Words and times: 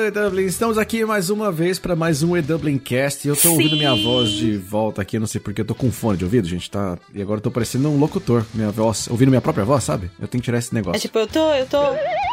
do 0.00 0.10
Dublin, 0.10 0.44
estamos 0.46 0.78
aqui 0.78 1.04
mais 1.04 1.28
uma 1.28 1.52
vez 1.52 1.78
para 1.78 1.94
mais 1.94 2.22
um 2.22 2.34
E-Dublin 2.36 2.78
Cast. 2.78 3.28
Eu 3.28 3.34
tô 3.36 3.42
Sim. 3.42 3.48
ouvindo 3.48 3.76
minha 3.76 3.94
voz 3.94 4.30
de 4.30 4.56
volta 4.56 5.02
aqui, 5.02 5.16
eu 5.16 5.20
não 5.20 5.26
sei 5.26 5.40
porque 5.40 5.60
eu 5.60 5.64
tô 5.64 5.74
com 5.74 5.90
fone 5.92 6.16
de 6.16 6.24
ouvido, 6.24 6.48
gente, 6.48 6.70
tá? 6.70 6.96
E 7.14 7.20
agora 7.20 7.38
eu 7.38 7.42
tô 7.42 7.50
parecendo 7.50 7.88
um 7.90 7.98
locutor, 7.98 8.44
minha 8.54 8.70
voz, 8.70 9.08
ouvindo 9.10 9.28
minha 9.28 9.40
própria 9.40 9.64
voz, 9.64 9.84
sabe? 9.84 10.10
Eu 10.18 10.26
tenho 10.26 10.40
que 10.40 10.46
tirar 10.46 10.58
esse 10.58 10.72
É 10.72 10.74
negócio. 10.76 11.00
tipo, 11.00 11.18
eu 11.18 11.26
tô, 11.26 11.52
eu 11.52 11.66
tô. 11.66 11.78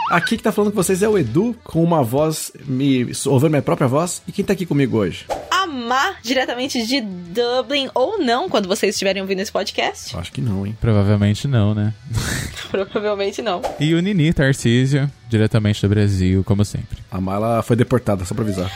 Aqui 0.10 0.38
que 0.38 0.44
tá 0.44 0.52
falando 0.52 0.72
com 0.72 0.78
vocês 0.82 1.04
é 1.04 1.10
o 1.10 1.18
Edu, 1.18 1.56
com 1.64 1.84
uma 1.84 2.02
voz, 2.04 2.52
me 2.66 3.12
ouvindo 3.26 3.50
minha 3.50 3.62
própria 3.62 3.88
voz. 3.88 4.22
E 4.28 4.32
quem 4.32 4.46
tá 4.46 4.54
aqui 4.54 4.66
comigo 4.66 4.98
hoje? 4.98 5.26
Amar 5.68 6.20
diretamente 6.24 6.88
de 6.88 7.02
Dublin 7.02 7.90
ou 7.94 8.18
não, 8.20 8.48
quando 8.50 8.70
vocês 8.70 8.96
estiverem 8.96 9.22
ouvindo 9.22 9.42
esse 9.42 9.52
podcast. 9.52 10.16
Acho 10.16 10.32
que 10.32 10.40
não, 10.40 10.66
hein? 10.66 10.78
Provavelmente 10.80 11.46
não, 11.46 11.76
né? 11.76 11.94
Provavelmente 12.72 13.42
não. 13.42 13.62
E 13.78 13.94
o 13.94 14.00
Nini 14.00 14.32
Tarcísio, 14.32 15.12
diretamente 15.28 15.82
do 15.82 15.90
Brasil, 15.90 16.42
como 16.46 16.64
sempre. 16.64 17.00
A 17.12 17.20
Mala 17.20 17.62
foi 17.62 17.76
deportada, 17.76 18.24
só 18.24 18.34
pra 18.34 18.44
avisar. 18.44 18.72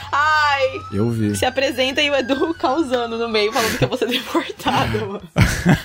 Eu 0.92 1.10
vi. 1.10 1.36
Se 1.36 1.46
apresenta 1.46 2.02
e 2.02 2.10
o 2.10 2.16
Edu 2.16 2.54
causando 2.60 3.18
no 3.18 3.30
meio, 3.30 3.52
falando 3.52 3.78
que 3.78 3.84
eu 3.84 3.88
vou 3.90 3.98
ser 3.98 4.08
deportado, 4.10 5.08
mano. 5.08 5.22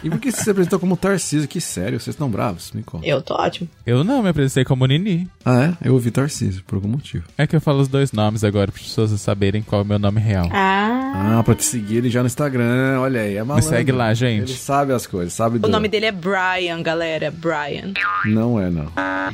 E 0.03 0.11
por 0.11 0.19
que 0.19 0.31
você 0.33 0.43
se 0.45 0.51
apresentou 0.51 0.79
como 0.79 0.97
Tarcísio? 0.97 1.49
Que 1.49 1.61
sério, 1.61 1.99
vocês 2.01 2.15
estão 2.15 2.29
bravos? 2.29 2.73
Me 2.73 2.83
conta. 2.83 3.07
Eu 3.07 3.23
tô 3.23 3.35
ótimo. 3.35 3.69
Eu 3.87 4.03
não 4.05 4.23
me 4.23 4.29
apresentei 4.29 4.65
como 4.65 4.85
Nini. 4.87 5.29
Ah, 5.45 5.65
é? 5.83 5.89
Eu 5.89 5.95
ouvi 5.95 6.11
Tarcísio, 6.11 6.63
por 6.67 6.77
algum 6.77 6.89
motivo. 6.89 7.25
É 7.39 7.47
que 7.47 7.55
eu 7.57 7.61
falo 7.61 7.81
os 7.81 7.89
dois 7.89 8.13
nomes 8.13 8.43
agora 8.45 8.71
para 8.73 8.81
as 8.81 8.87
pessoas 8.87 9.11
saberem 9.21 9.63
qual 9.63 9.81
é 9.83 9.85
o 9.85 9.87
meu 9.87 9.99
nome 9.99 10.21
real. 10.21 10.49
Ah. 10.53 11.39
Ah, 11.39 11.43
pra 11.43 11.55
te 11.55 11.65
seguir 11.65 11.97
ele 11.99 12.11
já 12.11 12.21
no 12.21 12.27
Instagram, 12.27 13.01
olha 13.01 13.21
aí, 13.23 13.37
é 13.37 13.41
Me 13.43 13.49
malandro. 13.49 13.69
segue 13.71 13.91
lá, 13.93 14.09
Ele 14.09 14.15
gente. 14.17 14.53
sabe 14.55 14.93
as 14.93 15.07
coisas, 15.07 15.33
sabe 15.33 15.57
O 15.57 15.61
do... 15.61 15.69
nome 15.69 15.89
dele 15.89 16.07
é 16.07 16.13
Brian, 16.13 16.83
galera. 16.83 17.31
Brian. 17.31 17.95
Não 18.27 18.61
é, 18.61 18.69
não. 18.69 18.87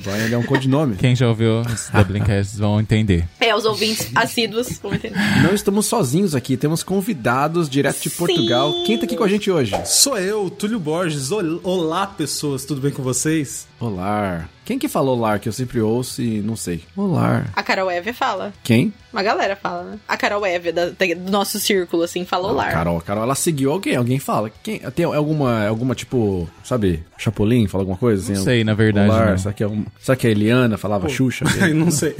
Brian 0.02 0.24
ele 0.24 0.34
é 0.34 0.38
um 0.38 0.44
codinome. 0.44 0.94
Quem 0.96 1.16
já 1.16 1.26
ouviu 1.28 1.60
os 1.60 1.90
Dublincasts 1.92 2.56
vão 2.58 2.80
entender. 2.80 3.26
É, 3.40 3.54
os 3.54 3.64
ouvintes 3.64 4.10
assíduos 4.14 4.78
vão 4.80 4.94
entender. 4.94 5.16
Não 5.42 5.54
estamos 5.54 5.86
sozinhos 5.86 6.34
aqui, 6.34 6.56
temos 6.56 6.82
convidados 6.82 7.68
direto 7.68 8.00
de 8.00 8.10
Sim. 8.10 8.16
Portugal. 8.16 8.72
Quem 8.84 8.96
tá 8.98 9.04
aqui 9.04 9.16
com 9.16 9.24
a 9.24 9.28
gente 9.28 9.50
hoje? 9.50 9.74
Sou 9.86 10.16
eu, 10.18 10.48
Túlio 10.48 10.78
Borges. 10.78 11.30
Ol- 11.32 11.60
Olá, 11.64 12.06
pessoas, 12.06 12.64
tudo 12.64 12.80
bem 12.80 12.92
com 12.92 13.02
vocês? 13.02 13.66
Olá. 13.80 14.48
Quem 14.64 14.78
que 14.78 14.88
falou 14.88 15.18
lar 15.18 15.40
que 15.40 15.48
eu 15.48 15.52
sempre 15.52 15.80
ouço 15.80 16.22
e 16.22 16.40
não 16.40 16.54
sei? 16.54 16.82
Olá. 16.96 17.46
A 17.54 17.62
Carol 17.62 17.90
Eve 17.90 18.12
fala. 18.12 18.52
Quem? 18.62 18.92
Uma 19.12 19.22
galera 19.22 19.54
fala, 19.56 19.82
né? 19.84 19.98
A 20.08 20.16
Carol 20.16 20.44
Eve, 20.46 20.72
da- 20.72 20.86
da- 20.86 21.14
do 21.16 21.30
nosso 21.30 21.60
círculo, 21.60 22.02
assim, 22.02 22.24
falou 22.24 22.52
lá. 22.52 22.70
Carol, 22.70 23.00
Carol, 23.00 23.24
ela 23.24 23.34
seguiu 23.34 23.70
alguém, 23.72 23.94
alguém 23.96 24.18
fala. 24.18 24.50
Quem, 24.62 24.78
tem 24.94 25.04
alguma, 25.04 25.66
alguma 25.66 25.94
tipo, 25.94 26.48
sabe, 26.64 27.02
Chapolin, 27.18 27.66
fala 27.68 27.82
alguma 27.82 27.98
coisa? 27.98 28.22
Assim, 28.22 28.32
Não 28.34 28.42
sei, 28.42 28.64
na 28.64 28.74
verdade, 28.74 29.08
não. 29.30 29.38
será 29.38 29.52
que, 29.52 29.62
é 29.62 29.68
um, 29.68 29.84
será 30.00 30.16
que 30.16 30.26
a 30.26 30.30
Eliana 30.30 30.78
falava 30.78 31.08
Xuxa? 31.08 31.44
Ai, 31.60 31.72
não 31.74 31.90
sei. 31.90 32.16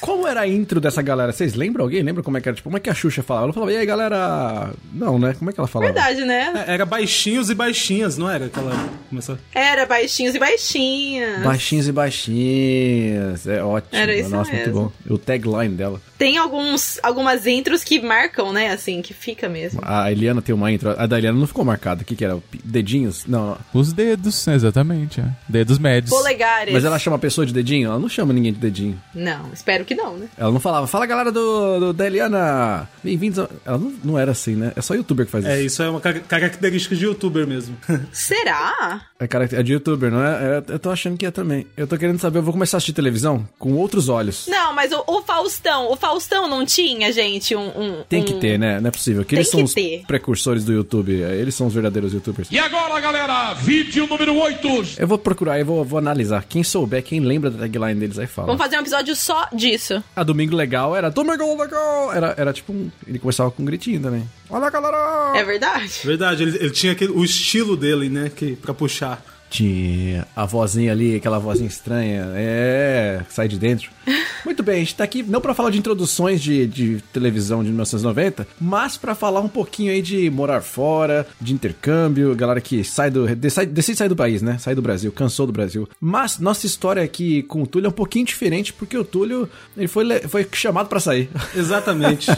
Qual 0.00 0.26
era 0.26 0.40
a 0.42 0.48
intro 0.48 0.80
dessa 0.80 1.02
galera? 1.02 1.32
Vocês 1.32 1.54
lembram? 1.54 1.84
Alguém 1.84 2.02
lembra 2.02 2.22
como 2.22 2.36
é 2.36 2.40
que 2.40 2.48
era? 2.48 2.56
Tipo, 2.56 2.68
como 2.68 2.76
é 2.76 2.80
que 2.80 2.88
a 2.90 2.94
Xuxa 2.94 3.22
falava? 3.22 3.46
Ela 3.46 3.52
falava, 3.52 3.72
e 3.72 3.76
aí, 3.76 3.86
galera... 3.86 4.70
Não, 4.92 5.18
né? 5.18 5.34
Como 5.38 5.50
é 5.50 5.52
que 5.52 5.60
ela 5.60 5.68
falava? 5.68 5.92
Verdade, 5.92 6.24
né? 6.24 6.64
Era 6.66 6.84
baixinhos 6.86 7.50
e 7.50 7.54
baixinhas, 7.54 8.16
não 8.16 8.28
era? 8.30 8.46
Aquela. 8.46 8.72
Começou... 9.08 9.36
Era 9.54 9.84
baixinhos 9.86 10.34
e 10.34 10.38
baixinhas. 10.38 11.42
Baixinhos 11.42 11.88
e 11.88 11.92
baixinhas. 11.92 13.46
É 13.46 13.62
ótimo. 13.62 13.90
Era 14.00 14.14
isso 14.14 14.30
Nossa, 14.30 14.50
muito 14.52 14.66
mesmo. 14.66 14.92
bom. 15.06 15.14
O 15.14 15.18
tagline 15.18 15.74
dela. 15.74 16.00
Tem 16.20 16.36
alguns, 16.36 17.00
algumas 17.02 17.46
intros 17.46 17.82
que 17.82 17.98
marcam, 17.98 18.52
né? 18.52 18.70
Assim, 18.74 19.00
que 19.00 19.14
fica 19.14 19.48
mesmo. 19.48 19.80
A 19.82 20.12
Eliana 20.12 20.42
tem 20.42 20.54
uma 20.54 20.70
intro. 20.70 20.90
A 20.98 21.06
da 21.06 21.16
Eliana 21.16 21.38
não 21.38 21.46
ficou 21.46 21.64
marcada. 21.64 22.02
O 22.02 22.04
que 22.04 22.14
que 22.14 22.22
era? 22.22 22.38
Dedinhos? 22.62 23.24
Não. 23.26 23.56
Os 23.72 23.94
dedos, 23.94 24.46
exatamente. 24.46 25.18
é. 25.18 25.24
Dedos 25.48 25.78
médios. 25.78 26.10
Polegares. 26.10 26.74
Mas 26.74 26.84
ela 26.84 26.98
chama 26.98 27.16
a 27.16 27.18
pessoa 27.18 27.46
de 27.46 27.54
dedinho? 27.54 27.88
Ela 27.88 27.98
não 27.98 28.06
chama 28.10 28.34
ninguém 28.34 28.52
de 28.52 28.58
dedinho. 28.58 29.00
Não, 29.14 29.50
espero 29.50 29.82
que 29.86 29.94
não, 29.94 30.18
né? 30.18 30.28
Ela 30.36 30.52
não 30.52 30.60
falava, 30.60 30.86
fala 30.86 31.06
galera 31.06 31.32
do, 31.32 31.80
do 31.80 31.92
da 31.94 32.06
Eliana, 32.06 32.86
bem-vindos. 33.02 33.38
a-" 33.38 33.48
Ela 33.64 33.78
não, 33.78 33.94
não 34.04 34.18
era 34.18 34.32
assim, 34.32 34.54
né? 34.56 34.74
É 34.76 34.82
só 34.82 34.92
youtuber 34.92 35.24
que 35.24 35.32
faz 35.32 35.46
É, 35.46 35.56
isso. 35.56 35.66
isso 35.68 35.82
é 35.84 35.88
uma 35.88 36.02
car- 36.02 36.20
característica 36.20 36.94
de 36.94 37.06
youtuber 37.06 37.46
mesmo. 37.46 37.78
Será? 38.12 39.06
É, 39.18 39.26
é 39.58 39.62
de 39.62 39.72
youtuber, 39.72 40.10
não 40.10 40.22
é? 40.22 40.58
É, 40.68 40.74
Eu 40.74 40.78
tô 40.78 40.90
achando 40.90 41.16
que 41.16 41.24
é 41.24 41.30
também. 41.30 41.66
Eu 41.78 41.86
tô 41.86 41.96
querendo 41.96 42.18
saber, 42.20 42.40
eu 42.40 42.42
vou 42.42 42.52
começar 42.52 42.76
a 42.76 42.78
assistir 42.78 42.92
televisão 42.92 43.48
com 43.58 43.72
outros 43.72 44.10
olhos. 44.10 44.46
Não, 44.48 44.74
mas 44.74 44.92
o, 44.92 45.02
o 45.06 45.22
Faustão, 45.22 45.90
o 45.90 45.96
Faustão 45.96 46.09
não 46.48 46.64
tinha, 46.64 47.12
gente, 47.12 47.54
um. 47.54 47.68
um- 47.68 48.02
Tem 48.08 48.22
que 48.22 48.34
um- 48.34 48.38
ter, 48.38 48.58
né? 48.58 48.80
Não 48.80 48.88
é 48.88 48.90
possível. 48.90 49.22
Que 49.22 49.30
Tem 49.30 49.38
eles 49.38 49.50
são 49.50 49.58
que 49.60 49.64
os 49.64 49.74
ter. 49.74 50.02
precursores 50.06 50.64
do 50.64 50.72
YouTube. 50.72 51.12
Eles 51.12 51.54
são 51.54 51.66
os 51.66 51.74
verdadeiros 51.74 52.12
youtubers. 52.12 52.48
E 52.50 52.58
agora, 52.58 52.98
galera, 53.00 53.54
vídeo 53.54 54.06
número 54.06 54.34
8. 54.36 54.68
Eu 54.98 55.06
vou 55.06 55.18
procurar, 55.18 55.58
eu 55.58 55.64
vou, 55.66 55.84
vou 55.84 55.98
analisar. 55.98 56.44
Quem 56.48 56.62
souber, 56.62 57.02
quem 57.02 57.20
lembra 57.20 57.50
da 57.50 57.58
tagline 57.60 57.98
deles, 58.00 58.18
aí 58.18 58.26
fala. 58.26 58.46
Vamos 58.46 58.62
fazer 58.62 58.76
um 58.76 58.80
episódio 58.80 59.14
só 59.16 59.48
disso. 59.52 60.02
A 60.14 60.22
Domingo 60.22 60.56
Legal 60.56 60.96
era 60.96 61.10
Domingo 61.10 61.60
Legal! 61.60 62.12
Era, 62.12 62.34
era 62.36 62.52
tipo 62.52 62.72
um. 62.72 62.90
Ele 63.06 63.18
começava 63.18 63.50
com 63.50 63.62
um 63.62 63.66
gritinho 63.66 64.00
também. 64.00 64.28
Olha, 64.48 64.68
galera! 64.70 65.32
É 65.36 65.44
verdade? 65.44 65.92
Verdade, 66.04 66.42
ele, 66.42 66.56
ele 66.58 66.70
tinha 66.70 66.92
aquele, 66.92 67.12
o 67.12 67.24
estilo 67.24 67.76
dele, 67.76 68.08
né? 68.08 68.30
Que, 68.34 68.56
pra 68.56 68.74
puxar. 68.74 69.22
Tinha 69.50 70.26
a 70.34 70.46
vozinha 70.46 70.92
ali, 70.92 71.16
aquela 71.16 71.38
vozinha 71.38 71.68
estranha. 71.68 72.26
É, 72.34 73.20
sai 73.28 73.48
de 73.48 73.58
dentro. 73.58 73.90
Muito 74.44 74.62
bem, 74.62 74.76
a 74.76 74.78
gente 74.78 74.94
tá 74.94 75.04
aqui 75.04 75.22
não 75.22 75.40
pra 75.40 75.54
falar 75.54 75.70
de 75.70 75.78
introduções 75.78 76.40
de, 76.40 76.66
de 76.66 77.02
televisão 77.12 77.62
de 77.62 77.68
1990, 77.68 78.46
mas 78.60 78.96
pra 78.96 79.14
falar 79.14 79.40
um 79.40 79.48
pouquinho 79.48 79.92
aí 79.92 80.00
de 80.00 80.30
morar 80.30 80.60
fora, 80.60 81.26
de 81.40 81.52
intercâmbio, 81.52 82.34
galera 82.34 82.60
que 82.60 82.82
sai 82.84 83.10
do. 83.10 83.26
Decide, 83.34 83.96
sair 83.96 84.08
do 84.08 84.16
país, 84.16 84.40
né? 84.40 84.56
Sai 84.58 84.74
do 84.74 84.82
Brasil, 84.82 85.12
cansou 85.12 85.46
do 85.46 85.52
Brasil. 85.52 85.88
Mas 86.00 86.38
nossa 86.38 86.66
história 86.66 87.02
aqui 87.02 87.42
com 87.42 87.62
o 87.62 87.66
Túlio 87.66 87.86
é 87.86 87.90
um 87.90 87.92
pouquinho 87.92 88.24
diferente, 88.24 88.72
porque 88.72 88.96
o 88.96 89.04
Túlio 89.04 89.48
ele 89.76 89.88
foi, 89.88 90.20
foi 90.28 90.48
chamado 90.52 90.88
pra 90.88 91.00
sair. 91.00 91.28
Exatamente. 91.54 92.30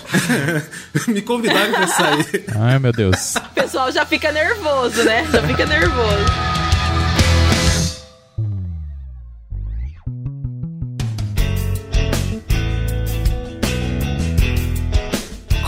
Me 1.09 1.23
convidaram 1.23 1.73
pra 1.73 1.87
sair. 1.89 2.45
Ai, 2.57 2.79
meu 2.79 2.93
Deus. 2.93 3.37
O 3.37 3.55
pessoal 3.55 3.93
já 3.93 4.05
fica 4.07 4.33
nervoso, 4.33 5.03
né? 5.05 5.27
Já 5.31 5.43
fica 5.47 5.67
nervoso. 5.67 6.72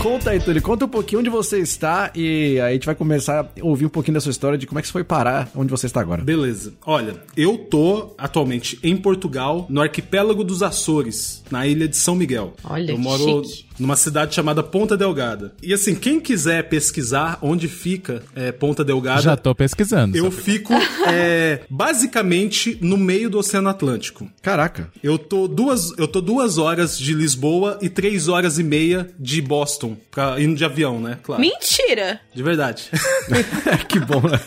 Conta 0.05 0.29
aí, 0.29 0.39
Túlio, 0.39 0.61
conta 0.61 0.85
um 0.85 0.87
pouquinho 0.87 1.19
onde 1.19 1.31
você 1.31 1.57
está 1.57 2.11
e 2.13 2.59
aí 2.61 2.69
a 2.69 2.73
gente 2.73 2.85
vai 2.85 2.93
começar 2.93 3.39
a 3.43 3.65
ouvir 3.65 3.87
um 3.87 3.89
pouquinho 3.89 4.13
da 4.13 4.21
sua 4.21 4.29
história 4.29 4.55
de 4.55 4.67
como 4.67 4.77
é 4.77 4.81
que 4.83 4.87
você 4.87 4.91
foi 4.91 5.03
parar 5.03 5.49
onde 5.55 5.71
você 5.71 5.87
está 5.87 5.99
agora. 5.99 6.23
Beleza. 6.23 6.75
Olha, 6.85 7.15
eu 7.35 7.57
tô 7.57 8.13
atualmente 8.15 8.77
em 8.83 8.95
Portugal, 8.95 9.65
no 9.67 9.81
arquipélago 9.81 10.43
dos 10.43 10.61
Açores, 10.61 11.43
na 11.49 11.65
ilha 11.65 11.87
de 11.87 11.97
São 11.97 12.13
Miguel. 12.13 12.53
Olha, 12.63 12.91
eu 12.91 12.99
moro 12.99 13.43
chique. 13.45 13.65
Numa 13.79 13.95
cidade 13.95 14.33
chamada 14.35 14.63
Ponta 14.63 14.95
Delgada. 14.97 15.53
E 15.61 15.73
assim, 15.73 15.95
quem 15.95 16.19
quiser 16.19 16.67
pesquisar 16.69 17.37
onde 17.41 17.67
fica 17.67 18.23
é, 18.35 18.51
Ponta 18.51 18.83
Delgada, 18.83 19.21
Já 19.21 19.35
tô 19.37 19.53
pesquisando. 19.53 20.17
eu 20.17 20.31
fico 20.31 20.73
é, 21.07 21.61
basicamente 21.69 22.77
no 22.81 22.97
meio 22.97 23.29
do 23.29 23.37
Oceano 23.39 23.69
Atlântico. 23.69 24.29
Caraca. 24.41 24.89
Eu 25.03 25.17
tô 25.17 25.47
duas, 25.47 25.97
eu 25.97 26.07
tô 26.07 26.21
duas 26.21 26.57
horas 26.57 26.97
de 26.97 27.13
Lisboa 27.13 27.77
e 27.81 27.89
três 27.89 28.27
horas 28.27 28.59
e 28.59 28.63
meia 28.63 29.09
de 29.19 29.41
Boston, 29.41 29.97
pra, 30.11 30.39
indo 30.41 30.55
de 30.55 30.65
avião, 30.65 30.99
né? 30.99 31.17
Claro. 31.23 31.41
Mentira! 31.41 32.19
De 32.33 32.43
verdade. 32.43 32.89
que 33.87 33.99
bom, 33.99 34.21
né? 34.21 34.39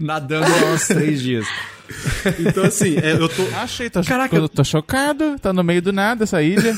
Nadando 0.00 0.46
há 0.46 0.72
uns 0.72 0.86
três 0.86 1.20
dias. 1.20 1.46
Então, 2.38 2.64
assim, 2.64 2.96
é, 2.96 3.12
eu 3.12 3.28
tô. 3.28 3.42
Achei, 3.56 3.90
tô, 3.90 4.02
Caraca. 4.02 4.36
tô, 4.40 4.48
tô 4.48 4.64
chocado. 4.64 5.38
Tá 5.38 5.52
no 5.52 5.62
meio 5.62 5.82
do 5.82 5.92
nada 5.92 6.24
essa 6.24 6.42
ilha. 6.42 6.76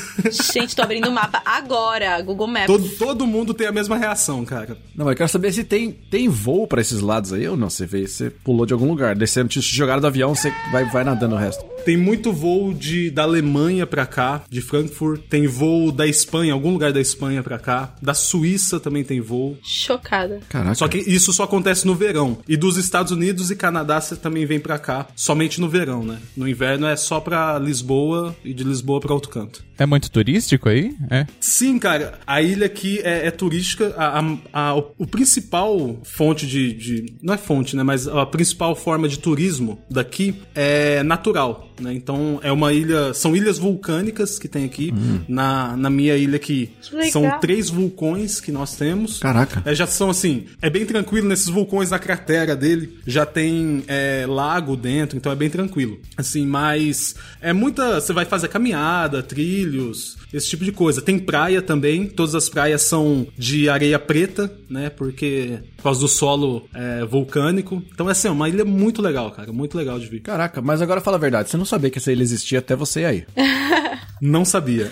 Gente, 0.53 0.75
tô 0.75 0.81
abrindo 0.81 1.07
o 1.07 1.11
mapa 1.11 1.41
agora, 1.45 2.21
Google 2.21 2.47
Maps. 2.47 2.67
Todo, 2.67 2.89
todo 2.89 3.27
mundo 3.27 3.53
tem 3.53 3.67
a 3.67 3.71
mesma 3.71 3.97
reação, 3.97 4.43
cara. 4.43 4.77
Não, 4.95 5.05
mas 5.05 5.13
eu 5.13 5.17
quero 5.17 5.29
saber 5.29 5.51
se 5.53 5.63
tem, 5.63 5.91
tem 5.91 6.27
voo 6.27 6.67
pra 6.67 6.81
esses 6.81 6.99
lados 6.99 7.31
aí 7.33 7.47
ou 7.47 7.55
não. 7.55 7.69
Você 7.69 7.85
veio, 7.85 8.07
você 8.07 8.29
pulou 8.29 8.65
de 8.65 8.73
algum 8.73 8.87
lugar, 8.87 9.15
descendo, 9.15 9.49
te 9.49 9.61
jogaram 9.61 10.01
do 10.01 10.07
avião, 10.07 10.35
você 10.35 10.53
vai, 10.71 10.85
vai 10.85 11.03
nadando 11.03 11.35
o 11.35 11.37
resto. 11.37 11.63
Tem 11.87 11.95
muito 11.95 12.33
voo 12.33 12.73
de, 12.73 13.09
da 13.09 13.23
Alemanha 13.23 13.87
pra 13.87 14.05
cá, 14.05 14.43
de 14.49 14.59
Frankfurt. 14.59 15.21
Tem 15.29 15.47
voo 15.47 15.89
da 15.89 16.05
Espanha, 16.05 16.51
algum 16.51 16.71
lugar 16.73 16.91
da 16.91 16.99
Espanha 16.99 17.41
pra 17.41 17.57
cá. 17.57 17.95
Da 18.01 18.13
Suíça 18.13 18.77
também 18.77 19.05
tem 19.05 19.21
voo. 19.21 19.57
Chocada. 19.63 20.41
Caraca. 20.49 20.75
Só 20.75 20.85
que 20.89 20.97
isso 20.97 21.31
só 21.31 21.43
acontece 21.43 21.87
no 21.87 21.95
verão. 21.95 22.39
E 22.45 22.57
dos 22.57 22.75
Estados 22.75 23.13
Unidos 23.13 23.49
e 23.51 23.55
Canadá 23.55 24.01
você 24.01 24.17
também 24.17 24.45
vem 24.45 24.59
pra 24.59 24.77
cá, 24.77 25.07
somente 25.15 25.61
no 25.61 25.69
verão, 25.69 26.03
né? 26.03 26.17
No 26.35 26.45
inverno 26.45 26.85
é 26.87 26.97
só 26.97 27.21
pra 27.21 27.57
Lisboa 27.57 28.35
e 28.43 28.53
de 28.53 28.65
Lisboa 28.65 28.99
pra 28.99 29.13
outro 29.13 29.29
canto. 29.29 29.63
É 29.79 29.85
muito 29.85 30.11
turístico 30.11 30.67
aí? 30.67 30.93
É. 31.09 31.25
Sim, 31.39 31.79
cara, 31.79 32.19
a 32.27 32.41
ilha 32.41 32.65
aqui 32.65 32.99
é, 33.01 33.27
é 33.27 33.31
turística. 33.31 33.93
A, 33.95 34.19
a- 34.19 34.37
a- 34.51 34.75
o, 34.75 34.91
o 34.97 35.07
principal 35.07 35.99
fonte 36.03 36.45
de, 36.45 36.73
de- 36.73 37.13
Não 37.21 37.33
é 37.33 37.37
fonte, 37.37 37.75
né? 37.77 37.83
Mas 37.83 38.07
a 38.09 38.25
principal 38.25 38.75
forma 38.75 39.07
de 39.07 39.19
turismo 39.19 39.79
daqui 39.89 40.41
é 40.53 41.01
natural. 41.03 41.69
Né? 41.79 41.93
Então 41.93 42.39
é 42.43 42.51
uma 42.51 42.73
ilha. 42.73 43.13
São 43.13 43.35
ilhas 43.35 43.57
vulcânicas 43.57 44.39
que 44.39 44.47
tem 44.47 44.65
aqui. 44.65 44.93
Na, 45.27 45.75
na 45.77 45.89
minha 45.89 46.15
ilha 46.15 46.37
aqui 46.37 46.71
são 47.11 47.39
três 47.39 47.69
vulcões 47.69 48.39
que 48.39 48.51
nós 48.51 48.75
temos. 48.75 49.19
Caraca. 49.19 49.61
É, 49.65 49.75
já 49.75 49.85
são 49.85 50.09
assim, 50.09 50.45
é 50.61 50.69
bem 50.69 50.85
tranquilo 50.85 51.27
nesses 51.27 51.47
vulcões 51.47 51.91
na 51.91 51.99
cratera 51.99 52.55
dele, 52.55 52.99
já 53.05 53.25
tem 53.25 53.83
é, 53.87 54.25
lago 54.27 54.75
dentro, 54.75 55.17
então 55.17 55.31
é 55.31 55.35
bem 55.35 55.49
tranquilo. 55.49 55.99
Assim, 56.15 56.45
mas 56.45 57.15
é 57.41 57.53
muita, 57.53 57.99
você 57.99 58.13
vai 58.13 58.25
fazer 58.25 58.47
caminhada, 58.47 59.21
trilhos, 59.21 60.16
esse 60.37 60.49
tipo 60.49 60.63
de 60.63 60.71
coisa. 60.71 61.01
Tem 61.01 61.19
praia 61.19 61.61
também, 61.61 62.07
todas 62.07 62.35
as 62.35 62.49
praias 62.49 62.81
são 62.81 63.27
de 63.37 63.69
areia 63.69 63.99
preta, 63.99 64.51
né? 64.69 64.89
Porque 64.89 65.59
por 65.77 65.83
causa 65.83 65.99
do 66.01 66.07
solo 66.07 66.67
é, 66.73 67.05
vulcânico. 67.05 67.81
Então, 67.93 68.09
é 68.09 68.11
assim, 68.11 68.27
é 68.27 68.31
uma 68.31 68.49
ilha 68.49 68.65
muito 68.65 69.01
legal, 69.01 69.31
cara. 69.31 69.51
Muito 69.51 69.77
legal 69.77 69.99
de 69.99 70.07
vir. 70.07 70.21
Caraca, 70.21 70.61
mas 70.61 70.81
agora 70.81 71.01
fala 71.01 71.17
a 71.17 71.19
verdade, 71.19 71.49
você 71.49 71.57
não 71.57 71.65
sabia 71.65 71.89
que 71.89 71.97
essa 71.97 72.11
ilha 72.11 72.23
existia 72.23 72.59
até 72.59 72.75
você 72.75 73.05
aí. 73.05 73.25
Não 74.21 74.43
sabia. 74.43 74.91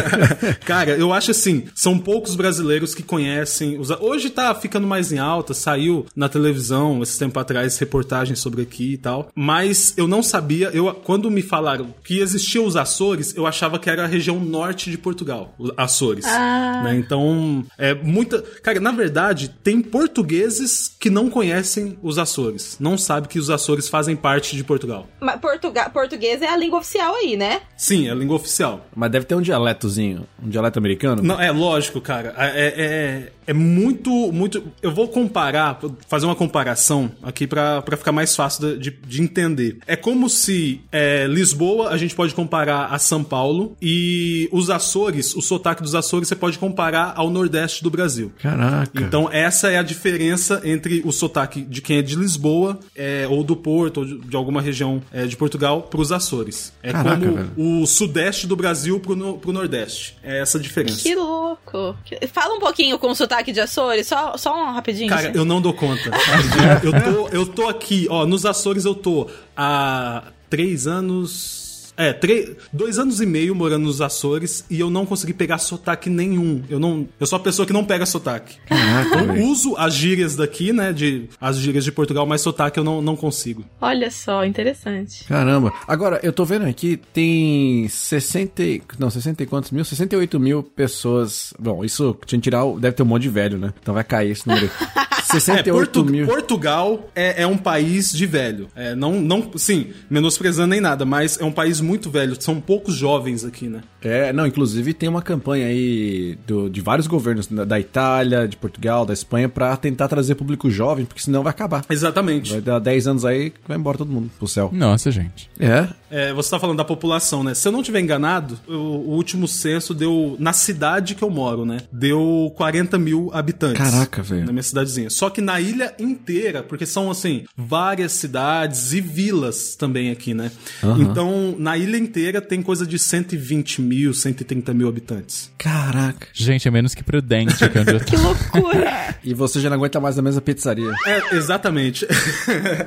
Cara, 0.64 0.96
eu 0.96 1.12
acho 1.12 1.30
assim, 1.30 1.64
são 1.74 1.98
poucos 1.98 2.34
brasileiros 2.34 2.94
que 2.94 3.02
conhecem. 3.02 3.78
Os... 3.78 3.90
Hoje 3.90 4.30
tá 4.30 4.54
ficando 4.54 4.86
mais 4.86 5.12
em 5.12 5.18
alta, 5.18 5.54
saiu 5.54 6.06
na 6.14 6.28
televisão 6.28 7.02
esse 7.02 7.18
tempo 7.18 7.38
atrás 7.38 7.78
reportagens 7.78 8.38
sobre 8.38 8.62
aqui 8.62 8.94
e 8.94 8.98
tal. 8.98 9.30
Mas 9.34 9.94
eu 9.96 10.08
não 10.08 10.22
sabia, 10.22 10.70
eu 10.72 10.92
quando 10.92 11.30
me 11.30 11.42
falaram 11.42 11.94
que 12.02 12.18
existiam 12.18 12.66
os 12.66 12.76
Açores, 12.76 13.34
eu 13.36 13.46
achava 13.46 13.78
que 13.78 13.88
era 13.88 14.04
a 14.04 14.08
região 14.08 14.40
norte 14.40 14.75
de 14.84 14.98
Portugal, 14.98 15.54
Açores. 15.76 16.24
Ah. 16.26 16.82
Né? 16.84 16.96
Então, 16.96 17.64
é 17.78 17.94
muita. 17.94 18.42
Cara, 18.62 18.78
na 18.80 18.92
verdade, 18.92 19.48
tem 19.62 19.80
portugueses 19.80 20.94
que 21.00 21.08
não 21.08 21.30
conhecem 21.30 21.98
os 22.02 22.18
Açores. 22.18 22.76
Não 22.78 22.98
sabem 22.98 23.28
que 23.28 23.38
os 23.38 23.50
Açores 23.50 23.88
fazem 23.88 24.14
parte 24.14 24.56
de 24.56 24.62
Portugal. 24.62 25.08
Mas 25.20 25.40
Portuga 25.40 25.88
português 25.90 26.42
é 26.42 26.48
a 26.48 26.56
língua 26.56 26.78
oficial 26.78 27.14
aí, 27.14 27.36
né? 27.36 27.60
Sim, 27.76 28.08
é 28.08 28.10
a 28.10 28.14
língua 28.14 28.36
oficial. 28.36 28.86
Mas 28.94 29.10
deve 29.10 29.26
ter 29.26 29.34
um 29.34 29.42
dialetozinho, 29.42 30.26
um 30.42 30.48
dialeto 30.48 30.78
americano. 30.78 31.22
Não, 31.22 31.40
é 31.40 31.50
lógico, 31.50 32.00
cara. 32.00 32.34
É, 32.36 32.74
é, 32.76 33.32
é 33.46 33.52
muito, 33.52 34.10
muito. 34.32 34.62
Eu 34.82 34.92
vou 34.92 35.08
comparar, 35.08 35.78
fazer 36.08 36.26
uma 36.26 36.34
comparação 36.34 37.10
aqui 37.22 37.46
pra 37.46 37.82
pra 37.86 37.96
ficar 37.96 38.12
mais 38.12 38.34
fácil 38.34 38.78
de, 38.78 38.90
de 38.90 39.22
entender. 39.22 39.78
É 39.86 39.96
como 39.96 40.28
se 40.28 40.80
é, 40.92 41.26
Lisboa 41.26 41.90
a 41.90 41.96
gente 41.96 42.14
pode 42.14 42.34
comparar 42.34 42.86
a 42.86 42.98
São 42.98 43.22
Paulo 43.22 43.76
e 43.80 44.48
os 44.56 44.70
Açores, 44.70 45.34
o 45.36 45.42
sotaque 45.42 45.82
dos 45.82 45.94
Açores 45.94 46.28
você 46.28 46.34
pode 46.34 46.58
comparar 46.58 47.12
ao 47.16 47.28
Nordeste 47.28 47.82
do 47.82 47.90
Brasil. 47.90 48.32
Caraca. 48.40 48.90
Então, 48.94 49.28
essa 49.30 49.70
é 49.70 49.78
a 49.78 49.82
diferença 49.82 50.62
entre 50.64 51.02
o 51.04 51.12
sotaque 51.12 51.60
de 51.60 51.82
quem 51.82 51.98
é 51.98 52.02
de 52.02 52.16
Lisboa, 52.16 52.78
é, 52.94 53.26
ou 53.28 53.44
do 53.44 53.54
Porto, 53.54 53.98
ou 53.98 54.04
de, 54.06 54.18
de 54.18 54.36
alguma 54.36 54.62
região 54.62 55.02
é, 55.12 55.26
de 55.26 55.36
Portugal, 55.36 55.82
para 55.82 56.00
os 56.00 56.10
Açores. 56.10 56.72
É 56.82 56.90
Caraca, 56.90 57.20
como 57.20 57.36
velho. 57.36 57.52
o 57.56 57.86
sudeste 57.86 58.46
do 58.46 58.56
Brasil 58.56 58.98
pro, 58.98 59.14
no, 59.14 59.36
pro 59.38 59.52
Nordeste. 59.52 60.16
É 60.22 60.40
essa 60.40 60.56
a 60.56 60.60
diferença. 60.60 61.02
Que 61.02 61.14
louco. 61.14 61.94
Fala 62.32 62.54
um 62.54 62.60
pouquinho 62.60 62.98
com 62.98 63.10
o 63.10 63.14
sotaque 63.14 63.52
de 63.52 63.60
Açores, 63.60 64.06
só, 64.06 64.36
só 64.38 64.58
um 64.58 64.72
rapidinho. 64.72 65.10
Cara, 65.10 65.28
assim. 65.28 65.38
eu 65.38 65.44
não 65.44 65.60
dou 65.60 65.74
conta. 65.74 66.10
eu, 66.82 66.92
tô, 66.92 67.28
eu 67.28 67.46
tô 67.46 67.68
aqui, 67.68 68.06
ó, 68.08 68.24
nos 68.24 68.46
Açores 68.46 68.84
eu 68.84 68.94
tô 68.94 69.28
há 69.54 70.24
três 70.48 70.86
anos. 70.86 71.65
É, 71.96 72.12
três, 72.12 72.50
dois 72.72 72.98
anos 72.98 73.20
e 73.20 73.26
meio 73.26 73.54
morando 73.54 73.84
nos 73.84 74.00
Açores 74.00 74.64
e 74.68 74.78
eu 74.78 74.90
não 74.90 75.06
consegui 75.06 75.32
pegar 75.32 75.58
sotaque 75.58 76.10
nenhum. 76.10 76.62
Eu 76.68 76.78
não, 76.78 77.08
eu 77.18 77.26
sou 77.26 77.36
a 77.38 77.40
pessoa 77.40 77.64
que 77.66 77.72
não 77.72 77.84
pega 77.84 78.04
sotaque. 78.04 78.56
Caraca, 78.66 79.34
Eu 79.34 79.46
uso 79.46 79.74
as 79.76 79.94
gírias 79.94 80.36
daqui, 80.36 80.72
né, 80.72 80.92
de 80.92 81.28
as 81.40 81.56
gírias 81.58 81.84
de 81.84 81.92
Portugal, 81.92 82.26
mas 82.26 82.40
sotaque 82.42 82.78
eu 82.78 82.84
não, 82.84 83.00
não 83.00 83.16
consigo. 83.16 83.64
Olha 83.80 84.10
só, 84.10 84.44
interessante. 84.44 85.24
Caramba. 85.24 85.72
Agora, 85.88 86.20
eu 86.22 86.32
tô 86.32 86.44
vendo 86.44 86.66
aqui, 86.66 86.98
tem 87.12 87.88
60. 87.88 88.62
e- 88.62 88.82
Não, 88.98 89.08
60 89.10 89.42
e 89.42 89.46
quantos 89.46 89.70
mil? 89.70 89.84
68 89.84 90.38
mil 90.38 90.62
pessoas. 90.62 91.54
Bom, 91.58 91.84
isso, 91.84 92.16
tinha 92.26 92.38
que 92.38 92.44
tirar. 92.44 92.64
Deve 92.78 92.94
ter 92.96 93.02
um 93.02 93.06
monte 93.06 93.22
de 93.22 93.28
velho, 93.30 93.58
né? 93.58 93.72
Então 93.82 93.94
vai 93.94 94.04
cair 94.04 94.30
esse 94.32 94.46
número. 94.46 94.70
aí. 95.32 95.36
É, 95.36 95.40
68 95.40 95.72
Portu- 95.92 96.04
mil. 96.12 96.26
Portugal 96.26 97.10
é, 97.14 97.42
é 97.42 97.46
um 97.46 97.56
país 97.56 98.12
de 98.12 98.26
velho. 98.26 98.68
É, 98.74 98.94
não, 98.94 99.20
não, 99.20 99.50
sim, 99.56 99.88
menosprezando 100.08 100.68
nem 100.68 100.80
nada, 100.80 101.04
mas 101.04 101.38
é 101.40 101.44
um 101.44 101.52
país 101.52 101.80
muito 101.80 102.10
velho. 102.10 102.36
São 102.40 102.60
poucos 102.60 102.94
jovens 102.94 103.44
aqui, 103.44 103.66
né? 103.68 103.80
É, 104.02 104.32
não, 104.32 104.46
inclusive 104.46 104.92
tem 104.94 105.08
uma 105.08 105.22
campanha 105.22 105.66
aí 105.66 106.38
do- 106.46 106.70
de 106.70 106.80
vários 106.80 107.06
governos, 107.06 107.46
da, 107.48 107.64
da 107.64 107.80
Itália, 107.80 108.46
de 108.46 108.56
Portugal, 108.56 109.04
da 109.04 109.12
Espanha, 109.12 109.48
pra 109.48 109.76
tentar 109.76 110.08
trazer 110.08 110.34
público 110.36 110.70
jovem, 110.70 111.04
porque 111.04 111.20
senão 111.22 111.42
vai 111.42 111.50
acabar. 111.50 111.84
Exatamente. 111.90 112.52
Vai 112.52 112.60
dar 112.60 112.78
10 112.78 113.06
anos 113.08 113.24
aí, 113.24 113.52
vai 113.66 113.76
embora 113.76 113.98
todo 113.98 114.12
mundo 114.12 114.30
pro 114.38 114.46
céu. 114.46 114.70
Nossa, 114.72 115.10
gente. 115.10 115.50
É? 115.58 115.88
É, 116.10 116.32
você 116.32 116.50
tá 116.50 116.58
falando 116.58 116.76
da 116.76 116.84
população, 116.84 117.42
né? 117.42 117.54
Se 117.54 117.66
eu 117.66 117.72
não 117.72 117.82
tiver 117.82 118.00
enganado, 118.00 118.58
o, 118.66 118.72
o 118.72 119.10
último 119.14 119.48
censo 119.48 119.92
deu, 119.92 120.36
na 120.38 120.52
cidade 120.52 121.14
que 121.14 121.22
eu 121.22 121.30
moro, 121.30 121.64
né? 121.64 121.78
Deu 121.90 122.52
40 122.56 122.98
mil 122.98 123.30
habitantes. 123.32 123.78
Caraca, 123.78 124.22
velho. 124.22 124.46
Na 124.46 124.52
minha 124.52 124.62
cidadezinha. 124.62 125.10
Só 125.10 125.30
que 125.30 125.40
na 125.40 125.60
ilha 125.60 125.94
inteira, 125.98 126.62
porque 126.62 126.86
são, 126.86 127.10
assim, 127.10 127.44
várias 127.56 128.12
cidades 128.12 128.92
e 128.92 129.00
vilas 129.00 129.74
também 129.76 130.10
aqui, 130.10 130.34
né? 130.34 130.50
Então, 130.98 131.54
na 131.58 131.76
ilha 131.76 131.96
inteira 131.96 132.40
tem 132.40 132.62
coisa 132.62 132.86
de 132.86 132.98
120 132.98 133.82
mil, 133.82 134.14
130 134.14 134.72
mil 134.72 134.88
habitantes. 134.88 135.50
Caraca. 135.58 136.28
Gente, 136.32 136.68
é 136.68 136.70
menos 136.70 136.94
que 136.94 137.02
prudente 137.02 137.56
que 137.68 137.78
onde 137.78 137.92
eu 137.92 138.00
tô. 138.00 138.06
Que 138.16 138.16
loucura. 138.16 139.16
E 139.24 139.34
você 139.34 139.60
já 139.60 139.68
não 139.68 139.76
aguenta 139.76 139.98
mais 139.98 140.16
na 140.16 140.22
mesma 140.22 140.40
pizzaria. 140.40 140.92
É, 141.06 141.34
exatamente. 141.36 142.06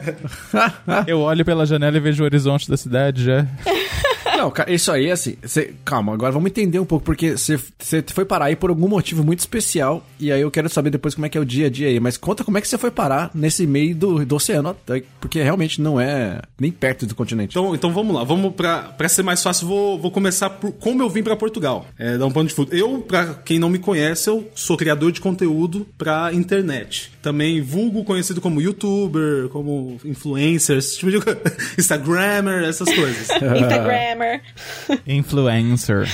Eu 1.06 1.20
olho 1.20 1.44
pela 1.44 1.66
janela 1.66 1.98
e 1.98 2.00
vejo 2.00 2.24
o 2.24 2.26
horizonte 2.26 2.70
da 2.70 2.78
cidade 2.78 3.09
já. 3.18 3.46
Não, 4.40 4.50
cara, 4.50 4.72
isso 4.72 4.90
aí, 4.92 5.12
assim, 5.12 5.36
você- 5.42 5.74
calma, 5.84 6.14
agora 6.14 6.32
vamos 6.32 6.50
entender 6.50 6.80
um 6.80 6.86
pouco, 6.86 7.04
porque 7.04 7.32
você 7.38 7.60
foi 8.14 8.24
parar 8.24 8.46
aí 8.46 8.56
por 8.56 8.70
algum 8.70 8.88
motivo 8.88 9.22
muito 9.24 9.40
especial, 9.40 10.06
e 10.20 10.32
aí 10.32 10.40
eu 10.42 10.50
quero 10.50 10.70
saber 10.70 10.90
depois 10.90 11.14
como 11.14 11.26
é 11.26 11.30
que 11.30 11.38
é 11.38 11.42
o 11.42 11.46
dia 11.46 11.68
a 11.68 11.70
dia 11.70 11.90
aí, 11.90 12.00
mas 12.00 12.16
conta 12.16 12.44
como 12.44 12.58
é 12.58 12.62
que 12.62 12.68
você 12.68 12.78
foi 12.78 12.90
parar 12.90 13.32
nesse 13.34 13.68
meio 13.68 13.94
do, 13.96 14.26
do 14.26 14.36
oceano, 14.36 14.76
porque 15.20 15.42
realmente 15.42 15.82
não 15.82 16.00
é 16.00 16.40
nem 16.60 16.72
perto 16.72 17.06
do 17.06 17.14
continente. 17.16 17.52
Então, 17.52 17.76
então 17.76 17.92
vamos 17.92 18.16
lá, 18.16 18.24
vamos 18.24 18.54
pra, 18.56 18.80
pra 18.84 19.10
ser 19.10 19.24
mais 19.24 19.44
fácil, 19.44 19.68
vou, 19.68 20.00
vou 20.00 20.10
começar 20.12 20.50
por 20.52 20.72
como 20.72 21.02
eu 21.04 21.10
vim 21.10 21.22
pra 21.22 21.36
Portugal. 21.36 21.86
É, 21.98 22.18
dar 22.18 22.26
um 22.26 22.32
pano 22.32 22.48
de 22.48 22.56
fundo. 22.56 22.74
Eu, 22.74 23.00
pra 23.00 23.34
quem 23.44 23.60
não 23.60 23.70
me 23.70 23.78
conhece, 23.80 24.30
eu 24.30 24.50
sou 24.56 24.78
criador 24.78 25.12
de 25.12 25.20
conteúdo 25.20 25.86
pra 25.98 26.32
internet. 26.34 27.12
Também 27.22 27.62
vulgo 27.62 28.06
conhecido 28.06 28.40
como 28.40 28.62
youtuber, 28.62 29.50
como 29.50 30.00
influencer, 30.06 30.78
esse 30.78 30.98
tipo 30.98 31.12
de 31.12 31.20
coisa. 31.20 31.42
Instagrammer, 31.78 32.64
essas 32.64 32.88
coisas. 32.94 33.30
Instagrammer. 33.30 34.29
Influencer. 35.08 36.08